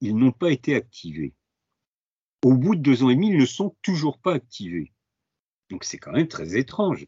ils 0.00 0.16
n'ont 0.16 0.32
pas 0.32 0.50
été 0.50 0.74
activés. 0.74 1.34
Au 2.42 2.54
bout 2.54 2.74
de 2.74 2.80
deux 2.80 3.02
ans 3.02 3.10
et 3.10 3.14
demi, 3.14 3.28
ils 3.28 3.38
ne 3.38 3.46
sont 3.46 3.76
toujours 3.82 4.18
pas 4.18 4.34
activés. 4.34 4.92
Donc 5.70 5.84
c'est 5.84 5.98
quand 5.98 6.12
même 6.12 6.28
très 6.28 6.56
étrange. 6.56 7.06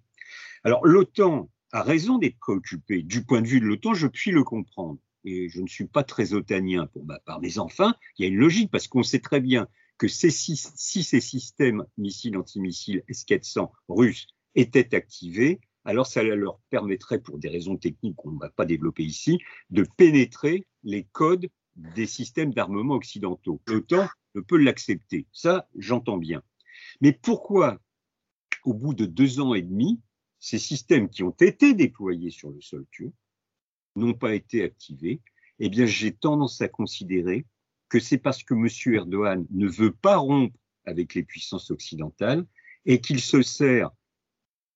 Alors 0.62 0.86
l'OTAN 0.86 1.50
a 1.72 1.82
raison 1.82 2.18
d'être 2.18 2.38
préoccupée. 2.38 3.02
Du 3.02 3.24
point 3.24 3.40
de 3.40 3.48
vue 3.48 3.60
de 3.60 3.64
l'OTAN, 3.64 3.94
je 3.94 4.06
puis 4.06 4.30
le 4.30 4.44
comprendre. 4.44 4.98
Et 5.24 5.48
je 5.48 5.60
ne 5.60 5.68
suis 5.68 5.86
pas 5.86 6.04
très 6.04 6.34
otanien 6.34 6.86
pour 6.86 7.04
ma 7.04 7.18
part. 7.20 7.40
Mais 7.40 7.58
enfin, 7.58 7.94
il 8.18 8.22
y 8.22 8.24
a 8.26 8.28
une 8.28 8.38
logique 8.38 8.70
parce 8.70 8.88
qu'on 8.88 9.02
sait 9.02 9.20
très 9.20 9.40
bien 9.40 9.68
que 9.96 10.08
si 10.08 10.30
ces 10.30 11.20
systèmes 11.20 11.84
missiles 11.96 12.36
antimissiles 12.36 13.04
S-400 13.08 13.70
russes 13.88 14.26
étaient 14.54 14.94
activés, 14.94 15.60
alors 15.84 16.06
ça 16.06 16.22
leur 16.22 16.60
permettrait, 16.70 17.20
pour 17.20 17.38
des 17.38 17.48
raisons 17.48 17.76
techniques 17.76 18.16
qu'on 18.16 18.32
ne 18.32 18.38
va 18.38 18.50
pas 18.50 18.64
développer 18.64 19.04
ici, 19.04 19.38
de 19.70 19.86
pénétrer 19.96 20.66
les 20.82 21.04
codes 21.12 21.48
des 21.76 22.06
systèmes 22.06 22.52
d'armement 22.52 22.94
occidentaux. 22.94 23.60
L'OTAN 23.66 24.08
ne 24.34 24.40
peut 24.40 24.58
l'accepter. 24.58 25.26
Ça, 25.32 25.68
j'entends 25.76 26.18
bien. 26.18 26.42
Mais 27.00 27.12
pourquoi 27.12 27.80
au 28.64 28.74
bout 28.74 28.94
de 28.94 29.06
deux 29.06 29.40
ans 29.40 29.54
et 29.54 29.62
demi, 29.62 30.00
ces 30.38 30.58
systèmes 30.58 31.08
qui 31.08 31.22
ont 31.22 31.34
été 31.40 31.74
déployés 31.74 32.30
sur 32.30 32.50
le 32.50 32.60
sol 32.60 32.86
turc 32.90 33.12
n'ont 33.96 34.14
pas 34.14 34.34
été 34.34 34.62
activés, 34.62 35.20
eh 35.58 35.68
bien, 35.68 35.86
j'ai 35.86 36.12
tendance 36.12 36.60
à 36.60 36.68
considérer 36.68 37.46
que 37.88 38.00
c'est 38.00 38.18
parce 38.18 38.42
que 38.42 38.54
M. 38.54 38.94
Erdogan 38.94 39.46
ne 39.50 39.68
veut 39.68 39.92
pas 39.92 40.16
rompre 40.16 40.56
avec 40.86 41.14
les 41.14 41.22
puissances 41.22 41.70
occidentales 41.70 42.46
et 42.86 43.00
qu'il 43.00 43.20
se 43.20 43.42
sert 43.42 43.90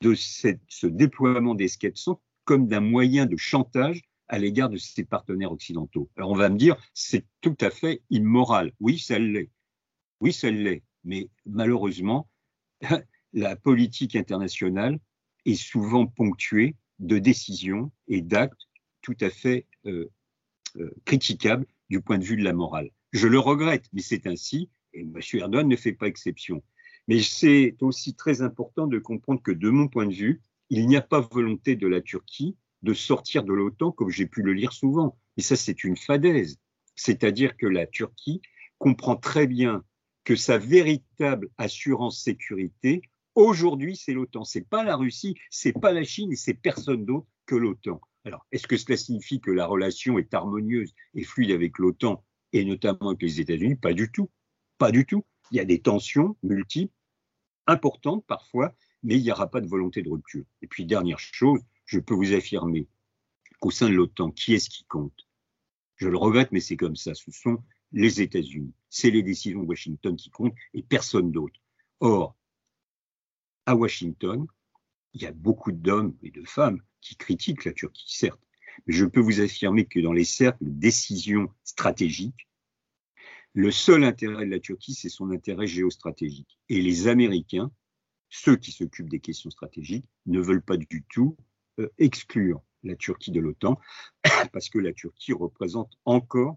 de 0.03 0.15
ce 0.15 0.87
déploiement 0.87 1.55
des 1.55 1.69
SCAT-100 1.69 2.21
comme 2.45 2.69
d'un 2.69 2.81
moyen 2.81 3.27
de 3.27 3.37
chantage 3.37 4.03
à 4.29 4.39
l'égard 4.39 4.68
de 4.68 4.77
ses 4.77 5.05
partenaires 5.05 5.53
occidentaux. 5.53 6.11
Alors 6.16 6.31
on 6.31 6.37
va 6.37 6.49
me 6.49 6.57
dire, 6.57 6.77
c'est 6.95 7.24
tout 7.41 7.57
à 7.61 7.70
fait 7.70 8.03
immoral. 8.11 8.72
Oui, 8.81 8.99
ça 8.99 9.18
l'est. 9.18 9.51
Oui, 10.20 10.33
ça 10.33 10.51
l'est. 10.51 10.83
Mais 11.05 11.29
malheureusement, 11.45 12.29
la 13.33 13.57
politique 13.57 14.16
internationale 14.16 14.99
est 15.45 15.55
souvent 15.55 16.07
ponctuée 16.07 16.74
de 16.99 17.18
décisions 17.18 17.93
et 18.09 18.22
d'actes 18.22 18.68
tout 19.03 19.16
à 19.20 19.31
fait 19.31 19.66
euh, 19.87 20.11
euh, 20.79 20.91
critiquables 21.05 21.66
du 21.89 22.01
point 22.01 22.18
de 22.18 22.24
vue 22.24 22.37
de 22.37 22.43
la 22.43 22.53
morale. 22.53 22.91
Je 23.12 23.29
le 23.29 23.39
regrette, 23.39 23.87
mais 23.93 24.03
c'est 24.03 24.27
ainsi, 24.27 24.68
et 24.93 25.03
M. 25.03 25.20
Erdogan 25.35 25.68
ne 25.68 25.77
fait 25.77 25.93
pas 25.93 26.09
exception. 26.09 26.62
Mais 27.07 27.22
c'est 27.22 27.77
aussi 27.81 28.14
très 28.14 28.43
important 28.43 28.87
de 28.87 28.99
comprendre 28.99 29.41
que, 29.43 29.53
de 29.53 29.70
mon 29.70 29.87
point 29.87 30.07
de 30.07 30.12
vue, 30.12 30.43
il 30.70 30.89
n'y 30.89 30.97
a 30.97 31.03
pas 31.03 31.20
volonté 31.20 31.77
de 31.77 31.87
la 31.87 32.01
Turquie 32.01 32.57
de 32.87 32.95
sortir 32.95 33.43
de 33.43 33.53
l'OTAN, 33.53 33.91
comme 33.93 34.11
j'ai 34.11 34.26
pu 34.26 34.43
le 34.43 34.53
lire 34.53 34.72
souvent. 34.72 35.18
Et 35.37 35.43
ça, 35.43 35.57
c'est 35.57 35.84
une 35.84 35.97
fadaise. 35.97 36.59
C'est-à-dire 36.95 37.57
que 37.57 37.66
la 37.66 37.87
Turquie 37.87 38.41
comprend 38.78 39.16
très 39.16 39.47
bien 39.47 39.84
que 40.24 40.37
sa 40.37 40.57
véritable 40.57 41.51
assurance 41.59 42.22
sécurité, 42.22 43.03
aujourd'hui, 43.34 43.97
c'est 43.97 44.14
l'OTAN. 44.14 44.45
C'est 44.45 44.68
pas 44.68 44.84
la 44.84 44.97
Russie, 44.97 45.37
c'est 45.51 45.72
pas 45.72 45.93
la 45.93 46.05
Chine 46.05 46.32
et 46.32 46.37
c'est 46.37 46.55
personne 46.55 47.05
d'autre 47.05 47.26
que 47.45 47.57
l'OTAN. 47.57 48.01
Alors, 48.24 48.47
est-ce 48.53 48.66
que 48.66 48.76
cela 48.76 48.97
signifie 48.97 49.41
que 49.41 49.51
la 49.51 49.66
relation 49.66 50.18
est 50.18 50.32
harmonieuse 50.32 50.95
et 51.14 51.24
fluide 51.24 51.51
avec 51.51 51.78
l'OTAN 51.78 52.24
et 52.53 52.64
notamment 52.64 53.11
avec 53.11 53.22
les 53.22 53.41
États-Unis? 53.41 53.76
Pas 53.76 53.93
du 53.93 54.11
tout. 54.11 54.30
Pas 54.78 54.93
du 54.93 55.07
tout. 55.07 55.24
Il 55.51 55.57
y 55.57 55.61
a 55.61 55.64
des 55.64 55.80
tensions 55.80 56.37
multiples, 56.43 56.95
importantes 57.66 58.24
parfois, 58.26 58.74
mais 59.03 59.16
il 59.16 59.22
n'y 59.22 59.30
aura 59.30 59.49
pas 59.49 59.61
de 59.61 59.68
volonté 59.68 60.03
de 60.03 60.09
rupture. 60.09 60.45
Et 60.62 60.66
puis, 60.66 60.87
dernière 60.87 61.20
chose, 61.20 61.61
je 61.87 62.01
peux 62.01 62.14
vous 62.14 62.34
affirmer 62.34 62.89
qu'au 63.61 63.70
sein 63.70 63.89
de 63.89 63.95
l'OTAN, 63.95 64.30
qui 64.30 64.55
est-ce 64.55 64.68
qui 64.68 64.84
compte? 64.84 65.26
Je 65.97 66.09
le 66.09 66.18
regrette, 66.18 66.53
mais 66.53 66.61
c'est 66.61 66.76
comme 66.76 66.97
ça. 66.97 67.14
Ce 67.14 67.30
sont 67.30 67.62
les 67.93 68.20
États-Unis. 68.20 68.74
C'est 68.91 69.11
les 69.11 69.22
décisions 69.22 69.62
de 69.62 69.66
Washington 69.66 70.14
qui 70.16 70.30
comptent 70.30 70.55
et 70.74 70.82
personne 70.82 71.32
d'autre. 71.32 71.59
Or, 72.01 72.37
à 73.64 73.74
Washington, 73.74 74.47
il 75.14 75.22
y 75.22 75.26
a 75.26 75.32
beaucoup 75.32 75.72
d'hommes 75.72 76.16
et 76.22 76.30
de 76.30 76.45
femmes 76.45 76.82
qui 77.01 77.16
critiquent 77.16 77.64
la 77.64 77.72
Turquie, 77.72 78.14
certes, 78.14 78.41
mais 78.87 78.93
je 78.93 79.07
peux 79.07 79.20
vous 79.20 79.41
affirmer 79.41 79.87
que 79.87 80.01
dans 80.01 80.12
les 80.12 80.24
cercles 80.24 80.64
de 80.64 80.70
décision 80.70 81.49
stratégique, 81.64 82.49
le 83.55 83.70
seul 83.70 84.05
intérêt 84.05 84.45
de 84.45 84.51
la 84.51 84.61
Turquie, 84.61 84.93
c'est 84.93 85.09
son 85.09 85.30
intérêt 85.30 85.66
géostratégique. 85.66 86.59
Et 86.68 86.82
les 86.82 87.09
Américains, 87.09 87.72
ceux 88.28 88.57
qui 88.57 88.70
s'occupent 88.70 89.09
des 89.09 89.20
questions 89.20 89.49
stratégiques, 89.49 90.05
ne 90.26 90.41
veulent 90.41 90.64
pas 90.64 90.76
du 90.76 91.05
tout 91.09 91.39
exclure 91.99 92.62
la 92.83 92.97
Turquie 92.97 93.33
de 93.33 93.41
l'OTAN, 93.41 93.79
parce 94.53 94.68
que 94.68 94.79
la 94.79 94.93
Turquie 94.93 95.33
représente 95.33 95.93
encore 96.05 96.57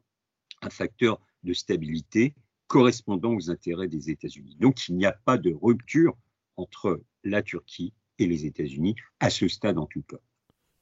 un 0.62 0.70
facteur 0.70 1.20
de 1.44 1.54
stabilité 1.54 2.36
correspondant 2.68 3.34
aux 3.34 3.50
intérêts 3.50 3.88
des 3.88 4.10
États-Unis. 4.10 4.56
Donc 4.60 4.88
il 4.88 4.96
n'y 4.96 5.06
a 5.06 5.12
pas 5.12 5.38
de 5.38 5.52
rupture 5.54 6.16
entre 6.58 7.02
la 7.24 7.42
Turquie 7.42 7.94
et 8.20 8.28
les 8.28 8.46
États-Unis, 8.46 8.96
à 9.20 9.30
ce 9.30 9.48
stade 9.48 9.78
en 9.78 9.86
tout 9.86 10.04
cas. 10.04 10.18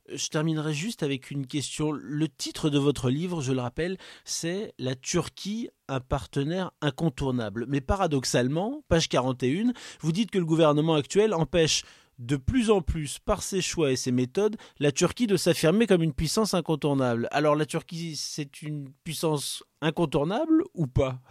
Je 0.09 0.29
terminerai 0.29 0.73
juste 0.73 1.03
avec 1.03 1.31
une 1.31 1.47
question. 1.47 1.91
Le 1.91 2.29
titre 2.29 2.69
de 2.69 2.79
votre 2.79 3.09
livre, 3.09 3.41
je 3.41 3.51
le 3.51 3.59
rappelle, 3.59 3.97
c'est 4.23 4.73
La 4.79 4.95
Turquie, 4.95 5.69
un 5.89 5.99
partenaire 5.99 6.71
incontournable. 6.81 7.65
Mais 7.67 7.81
paradoxalement, 7.81 8.83
page 8.87 9.09
41, 9.09 9.73
vous 9.99 10.11
dites 10.13 10.31
que 10.31 10.39
le 10.39 10.45
gouvernement 10.45 10.95
actuel 10.95 11.33
empêche 11.33 11.83
de 12.19 12.35
plus 12.35 12.69
en 12.71 12.81
plus, 12.81 13.19
par 13.19 13.43
ses 13.43 13.61
choix 13.61 13.91
et 13.91 13.95
ses 13.95 14.11
méthodes, 14.11 14.57
la 14.79 14.91
Turquie 14.91 15.27
de 15.27 15.37
s'affirmer 15.37 15.87
comme 15.87 16.03
une 16.03 16.13
puissance 16.13 16.53
incontournable. 16.53 17.27
Alors 17.31 17.55
la 17.55 17.65
Turquie, 17.65 18.15
c'est 18.15 18.61
une 18.61 18.91
puissance 19.03 19.63
incontournable 19.81 20.63
ou 20.73 20.87
pas? 20.87 21.21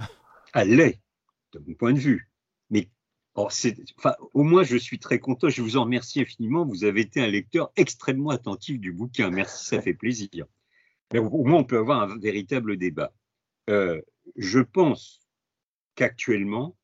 Elle 0.55 0.76
l'est, 0.76 1.01
de 1.53 1.59
mon 1.66 1.74
point 1.74 1.93
de 1.93 1.99
vue. 1.99 2.30
Mais 2.70 2.89
au 3.34 4.43
moins, 4.43 4.62
je 4.62 4.76
suis 4.76 4.99
très 4.99 5.18
content. 5.18 5.49
Je 5.49 5.62
vous 5.62 5.76
en 5.76 5.84
remercie 5.84 6.20
infiniment. 6.20 6.64
Vous 6.64 6.84
avez 6.84 7.03
été 7.03 7.20
un 7.20 7.26
lecteur 7.26 7.70
extrêmement 7.76 8.30
attentif 8.30 8.80
du 8.80 8.93
bouquin. 8.93 9.30
Merci, 9.30 9.66
ça 9.66 9.82
fait 9.82 9.95
plaisir. 9.95 10.47
Mais 11.12 11.18
au 11.18 11.45
moins, 11.45 11.61
on 11.61 11.64
peut 11.64 11.78
avoir 11.78 12.03
un 12.03 12.18
véritable 12.18 12.76
débat. 12.76 13.12
Euh, 13.68 14.01
je 14.37 14.61
pense 14.61 15.20
qu'actuellement, 15.95 16.76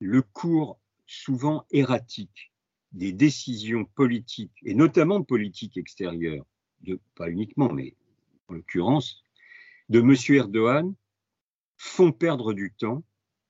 le 0.00 0.22
cours 0.22 0.80
souvent 1.06 1.66
erratique 1.70 2.52
des 2.94 3.12
décisions 3.12 3.84
politiques, 3.84 4.54
et 4.64 4.74
notamment 4.74 5.22
politiques 5.22 5.76
extérieures, 5.76 6.46
de, 6.82 7.00
pas 7.16 7.28
uniquement, 7.28 7.72
mais 7.72 7.94
en 8.48 8.54
l'occurrence, 8.54 9.22
de 9.88 10.00
M. 10.00 10.14
Erdogan, 10.36 10.94
font 11.76 12.12
perdre 12.12 12.54
du 12.54 12.72
temps 12.72 13.04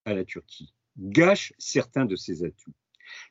à 0.07 0.14
la 0.14 0.24
Turquie, 0.24 0.74
gâchent 0.99 1.53
certains 1.59 2.07
de 2.07 2.16
ses 2.16 2.42
atouts. 2.42 2.72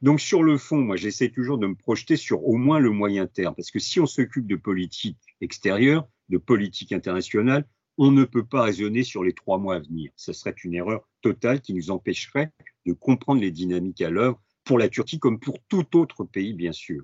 Donc 0.02 0.22
sur 0.22 0.44
le 0.44 0.58
fond, 0.58 0.78
moi 0.78 0.98
j'essaie 0.98 1.30
toujours 1.30 1.58
de 1.58 1.66
me 1.66 1.76
projeter 1.76 2.16
sur 2.16 2.48
au 2.48 2.58
moins 2.58 2.80
le 2.80 2.92
moyen 2.92 3.26
terme, 3.26 3.56
parce 3.56 3.72
que 3.72 3.80
si 3.80 4.00
on 4.00 4.06
s'occupe 4.06 4.46
de 4.46 4.56
politique 4.56 5.18
extérieure, 5.42 6.08
de 6.30 6.38
politique 6.38 6.92
internationale, 6.92 7.68
on 7.98 8.12
ne 8.12 8.24
peut 8.24 8.46
pas 8.46 8.64
raisonner 8.64 9.04
sur 9.04 9.24
les 9.24 9.34
trois 9.34 9.58
mois 9.58 9.76
à 9.76 9.80
venir. 9.80 10.12
Ce 10.16 10.32
serait 10.34 10.56
une 10.64 10.74
erreur 10.76 11.08
totale 11.22 11.62
qui 11.62 11.74
nous 11.74 11.92
empêcherait 11.92 12.52
de 12.86 12.94
comprendre 12.94 13.42
les 13.42 13.52
dynamiques 13.52 14.02
à 14.02 14.10
l'œuvre 14.10 14.42
pour 14.64 14.78
la 14.78 14.90
Turquie 14.90 15.20
comme 15.20 15.40
pour 15.40 15.60
tout 15.68 15.98
autre 15.98 16.24
pays, 16.24 16.54
bien 16.54 16.72
sûr. 16.72 17.04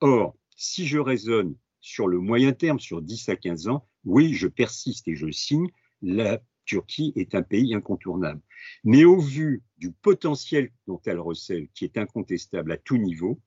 Or, 0.00 0.36
si 0.56 0.86
je 0.86 0.98
raisonne 0.98 1.56
sur 1.80 2.08
le 2.08 2.18
moyen 2.18 2.52
terme, 2.52 2.80
sur 2.80 3.02
10 3.02 3.28
à 3.28 3.36
15 3.36 3.68
ans, 3.68 3.86
oui, 4.04 4.34
je 4.34 4.48
persiste 4.48 5.08
et 5.08 5.16
je 5.16 5.30
signe, 5.30 5.68
la 6.02 6.40
Turquie 6.64 7.12
est 7.16 7.34
un 7.34 7.42
pays 7.42 7.74
incontournable. 7.74 8.40
Mais 8.84 9.04
au 9.04 9.18
vu 9.18 9.62
du 9.78 9.92
potentiel 9.92 10.70
dont 10.86 11.00
elle 11.04 11.20
recèle, 11.20 11.68
qui 11.74 11.84
est 11.84 11.98
incontestable 11.98 12.72
à 12.72 12.78
tout 12.78 12.96
niveau, 12.96 13.38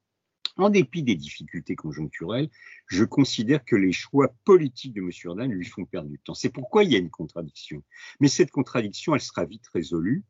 en 0.58 0.70
dépit 0.70 1.04
des 1.04 1.16
difficultés 1.16 1.76
conjoncturelles, 1.76 2.50
je 2.88 3.04
considère 3.04 3.64
que 3.64 3.76
les 3.76 3.92
choix 3.92 4.34
politiques 4.44 4.94
de 4.94 5.02
M. 5.02 5.12
Erdogan 5.24 5.52
lui 5.52 5.66
font 5.66 5.86
perdre 5.86 6.10
du 6.10 6.20
temps. 6.20 6.34
C'est 6.34 6.50
pourquoi 6.50 6.84
il 6.84 6.92
y 6.92 6.96
a 6.96 7.00
une 7.00 7.12
contradiction. 7.12 7.84
Mais 8.20 8.28
cette 8.28 8.52
contradiction, 8.52 9.14
elle 9.14 9.22
sera 9.22 9.46
vite 9.46 9.68
résolue 9.74 10.24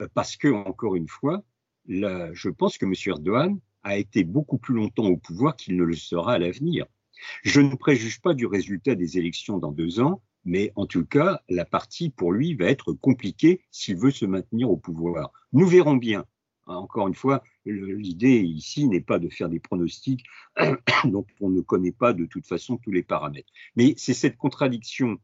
euh, 0.00 0.08
parce 0.14 0.36
que, 0.36 0.48
encore 0.48 0.96
une 0.96 1.08
fois, 1.08 1.44
je 1.88 2.48
pense 2.48 2.78
que 2.78 2.86
M. 2.86 2.94
Erdogan 3.06 3.58
a 3.82 3.96
été 3.96 4.24
beaucoup 4.24 4.58
plus 4.58 4.74
longtemps 4.74 5.06
au 5.06 5.16
pouvoir 5.16 5.56
qu'il 5.56 5.76
ne 5.76 5.84
le 5.84 5.94
sera 5.94 6.34
à 6.34 6.38
l'avenir. 6.38 6.86
Je 7.42 7.60
ne 7.60 7.74
préjuge 7.74 8.20
pas 8.20 8.34
du 8.34 8.46
résultat 8.46 8.94
des 8.94 9.18
élections 9.18 9.58
dans 9.58 9.72
deux 9.72 10.00
ans, 10.00 10.22
mais 10.44 10.72
en 10.76 10.86
tout 10.86 11.04
cas, 11.04 11.40
la 11.48 11.64
partie 11.64 12.10
pour 12.10 12.32
lui 12.32 12.54
va 12.54 12.66
être 12.66 12.92
compliquée 12.92 13.62
s'il 13.70 13.96
veut 13.96 14.10
se 14.10 14.24
maintenir 14.24 14.70
au 14.70 14.76
pouvoir. 14.76 15.32
Nous 15.52 15.66
verrons 15.66 15.96
bien. 15.96 16.24
Encore 16.66 17.08
une 17.08 17.14
fois, 17.14 17.42
l'idée 17.64 18.40
ici 18.40 18.86
n'est 18.86 19.00
pas 19.00 19.18
de 19.18 19.30
faire 19.30 19.48
des 19.48 19.58
pronostics 19.58 20.24
dont 21.04 21.26
on 21.40 21.48
ne 21.48 21.62
connaît 21.62 21.92
pas 21.92 22.12
de 22.12 22.26
toute 22.26 22.46
façon 22.46 22.76
tous 22.76 22.90
les 22.90 23.02
paramètres. 23.02 23.50
Mais 23.74 23.94
c'est 23.96 24.14
cette 24.14 24.36
contradiction 24.36 25.18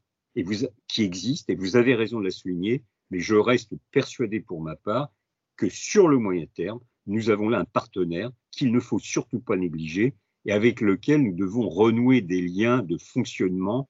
qui 0.89 1.03
existe, 1.03 1.51
et 1.51 1.55
vous 1.55 1.77
avez 1.77 1.95
raison 1.95 2.19
de 2.19 2.25
la 2.25 2.31
souligner, 2.31 2.83
mais 3.11 3.21
je 3.21 3.35
reste 3.35 3.75
persuadé 3.93 4.41
pour 4.41 4.61
ma 4.63 4.75
part 4.75 5.13
que 5.57 5.69
sur 5.69 6.09
le 6.09 6.19
moyen 6.19 6.47
terme, 6.55 6.81
nous 7.07 7.31
avons 7.31 7.49
là 7.49 7.61
un 7.61 7.65
partenaire 7.65 8.31
qu'il 8.51 8.73
ne 8.73 8.81
faut 8.81 8.99
surtout 8.99 9.41
pas 9.41 9.57
négliger 9.57 10.15
et 10.47 10.53
avec 10.53 10.81
lequel 10.81 11.23
nous 11.23 11.35
devons 11.35 11.69
renouer 11.69 12.21
des 12.21 12.43
liens 12.43 12.83
de 12.83 12.97
fonctionnement 12.97 13.89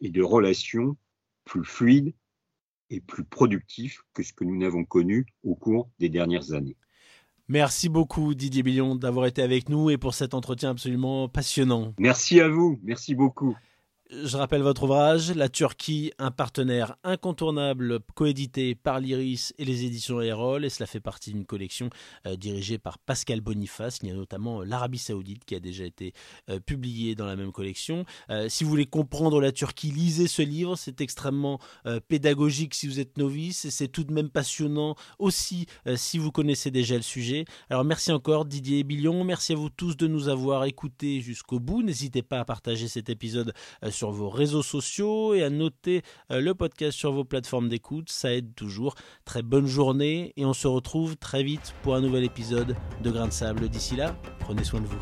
et 0.00 0.10
de 0.10 0.22
relations 0.22 0.96
plus 1.44 1.64
fluides 1.64 2.14
et 2.90 3.00
plus 3.00 3.24
productifs 3.24 4.02
que 4.12 4.22
ce 4.22 4.32
que 4.32 4.44
nous 4.44 4.56
n'avons 4.56 4.84
connu 4.84 5.26
au 5.42 5.54
cours 5.54 5.90
des 5.98 6.08
dernières 6.08 6.52
années. 6.52 6.76
Merci 7.48 7.90
beaucoup 7.90 8.34
Didier 8.34 8.62
Billon 8.62 8.94
d'avoir 8.96 9.26
été 9.26 9.42
avec 9.42 9.68
nous 9.68 9.90
et 9.90 9.98
pour 9.98 10.14
cet 10.14 10.32
entretien 10.32 10.70
absolument 10.70 11.28
passionnant. 11.28 11.94
Merci 11.98 12.40
à 12.40 12.48
vous, 12.48 12.80
merci 12.82 13.14
beaucoup. 13.14 13.54
Je 14.22 14.36
rappelle 14.36 14.62
votre 14.62 14.84
ouvrage, 14.84 15.32
La 15.32 15.48
Turquie, 15.48 16.12
un 16.18 16.30
partenaire 16.30 16.96
incontournable, 17.04 18.00
coédité 18.14 18.74
par 18.74 19.00
l'Iris 19.00 19.52
et 19.58 19.64
les 19.64 19.84
éditions 19.84 20.20
Erol, 20.20 20.64
et 20.64 20.70
cela 20.70 20.86
fait 20.86 21.00
partie 21.00 21.32
d'une 21.32 21.44
collection 21.44 21.90
euh, 22.26 22.36
dirigée 22.36 22.78
par 22.78 22.98
Pascal 22.98 23.40
Boniface. 23.40 23.98
Il 24.02 24.08
y 24.08 24.12
a 24.12 24.14
notamment 24.14 24.62
l'Arabie 24.62 24.98
Saoudite 24.98 25.44
qui 25.44 25.54
a 25.54 25.60
déjà 25.60 25.84
été 25.84 26.12
euh, 26.48 26.60
publiée 26.60 27.14
dans 27.14 27.26
la 27.26 27.36
même 27.36 27.52
collection. 27.52 28.04
Euh, 28.30 28.48
si 28.48 28.64
vous 28.64 28.70
voulez 28.70 28.86
comprendre 28.86 29.40
la 29.40 29.52
Turquie, 29.52 29.90
lisez 29.90 30.28
ce 30.28 30.42
livre, 30.42 30.76
c'est 30.76 31.00
extrêmement 31.00 31.58
pédagogique 32.08 32.74
si 32.74 32.86
vous 32.86 33.00
êtes 33.00 33.18
novice, 33.18 33.64
et 33.64 33.70
c'est 33.70 33.88
tout 33.88 34.04
de 34.04 34.12
même 34.12 34.30
passionnant 34.30 34.94
aussi 35.18 35.66
si 35.96 36.18
vous 36.18 36.30
connaissez 36.30 36.70
déjà 36.70 36.96
le 36.96 37.02
sujet. 37.02 37.44
Alors 37.70 37.84
merci 37.84 38.12
encore 38.12 38.44
Didier 38.44 38.84
Billion, 38.84 39.24
merci 39.24 39.52
à 39.52 39.56
vous 39.56 39.70
tous 39.70 39.96
de 39.96 40.06
nous 40.06 40.28
avoir 40.28 40.64
écoutés 40.64 41.20
jusqu'au 41.20 41.60
bout. 41.60 41.82
N'hésitez 41.82 42.22
pas 42.22 42.40
à 42.40 42.44
partager 42.44 42.88
cet 42.88 43.08
épisode 43.08 43.52
sur 43.90 44.03
sur 44.04 44.10
vos 44.10 44.28
réseaux 44.28 44.62
sociaux 44.62 45.32
et 45.32 45.42
à 45.42 45.48
noter 45.48 46.02
euh, 46.30 46.38
le 46.38 46.54
podcast 46.54 46.98
sur 46.98 47.10
vos 47.10 47.24
plateformes 47.24 47.70
d'écoute. 47.70 48.10
Ça 48.10 48.34
aide 48.34 48.54
toujours. 48.54 48.96
Très 49.24 49.40
bonne 49.40 49.66
journée 49.66 50.34
et 50.36 50.44
on 50.44 50.52
se 50.52 50.68
retrouve 50.68 51.16
très 51.16 51.42
vite 51.42 51.74
pour 51.82 51.94
un 51.94 52.02
nouvel 52.02 52.22
épisode 52.22 52.76
de 53.02 53.10
Grain 53.10 53.28
de 53.28 53.32
Sable. 53.32 53.66
D'ici 53.70 53.96
là, 53.96 54.14
prenez 54.40 54.62
soin 54.62 54.82
de 54.82 54.86
vous. 54.86 55.00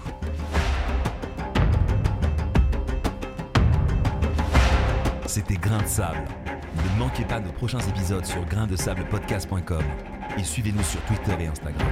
C'était 5.26 5.57
Grain 5.57 5.82
de 5.82 5.88
Sable. 5.88 6.22
Ne 6.76 6.98
manquez 7.00 7.24
pas 7.24 7.40
nos 7.40 7.50
prochains 7.50 7.80
épisodes 7.80 8.24
sur 8.24 8.44
graindesablepodcast.com 8.44 9.82
et 10.38 10.44
suivez-nous 10.44 10.84
sur 10.84 11.00
Twitter 11.07 11.42
et 11.42 11.46
Instagram. 11.48 11.88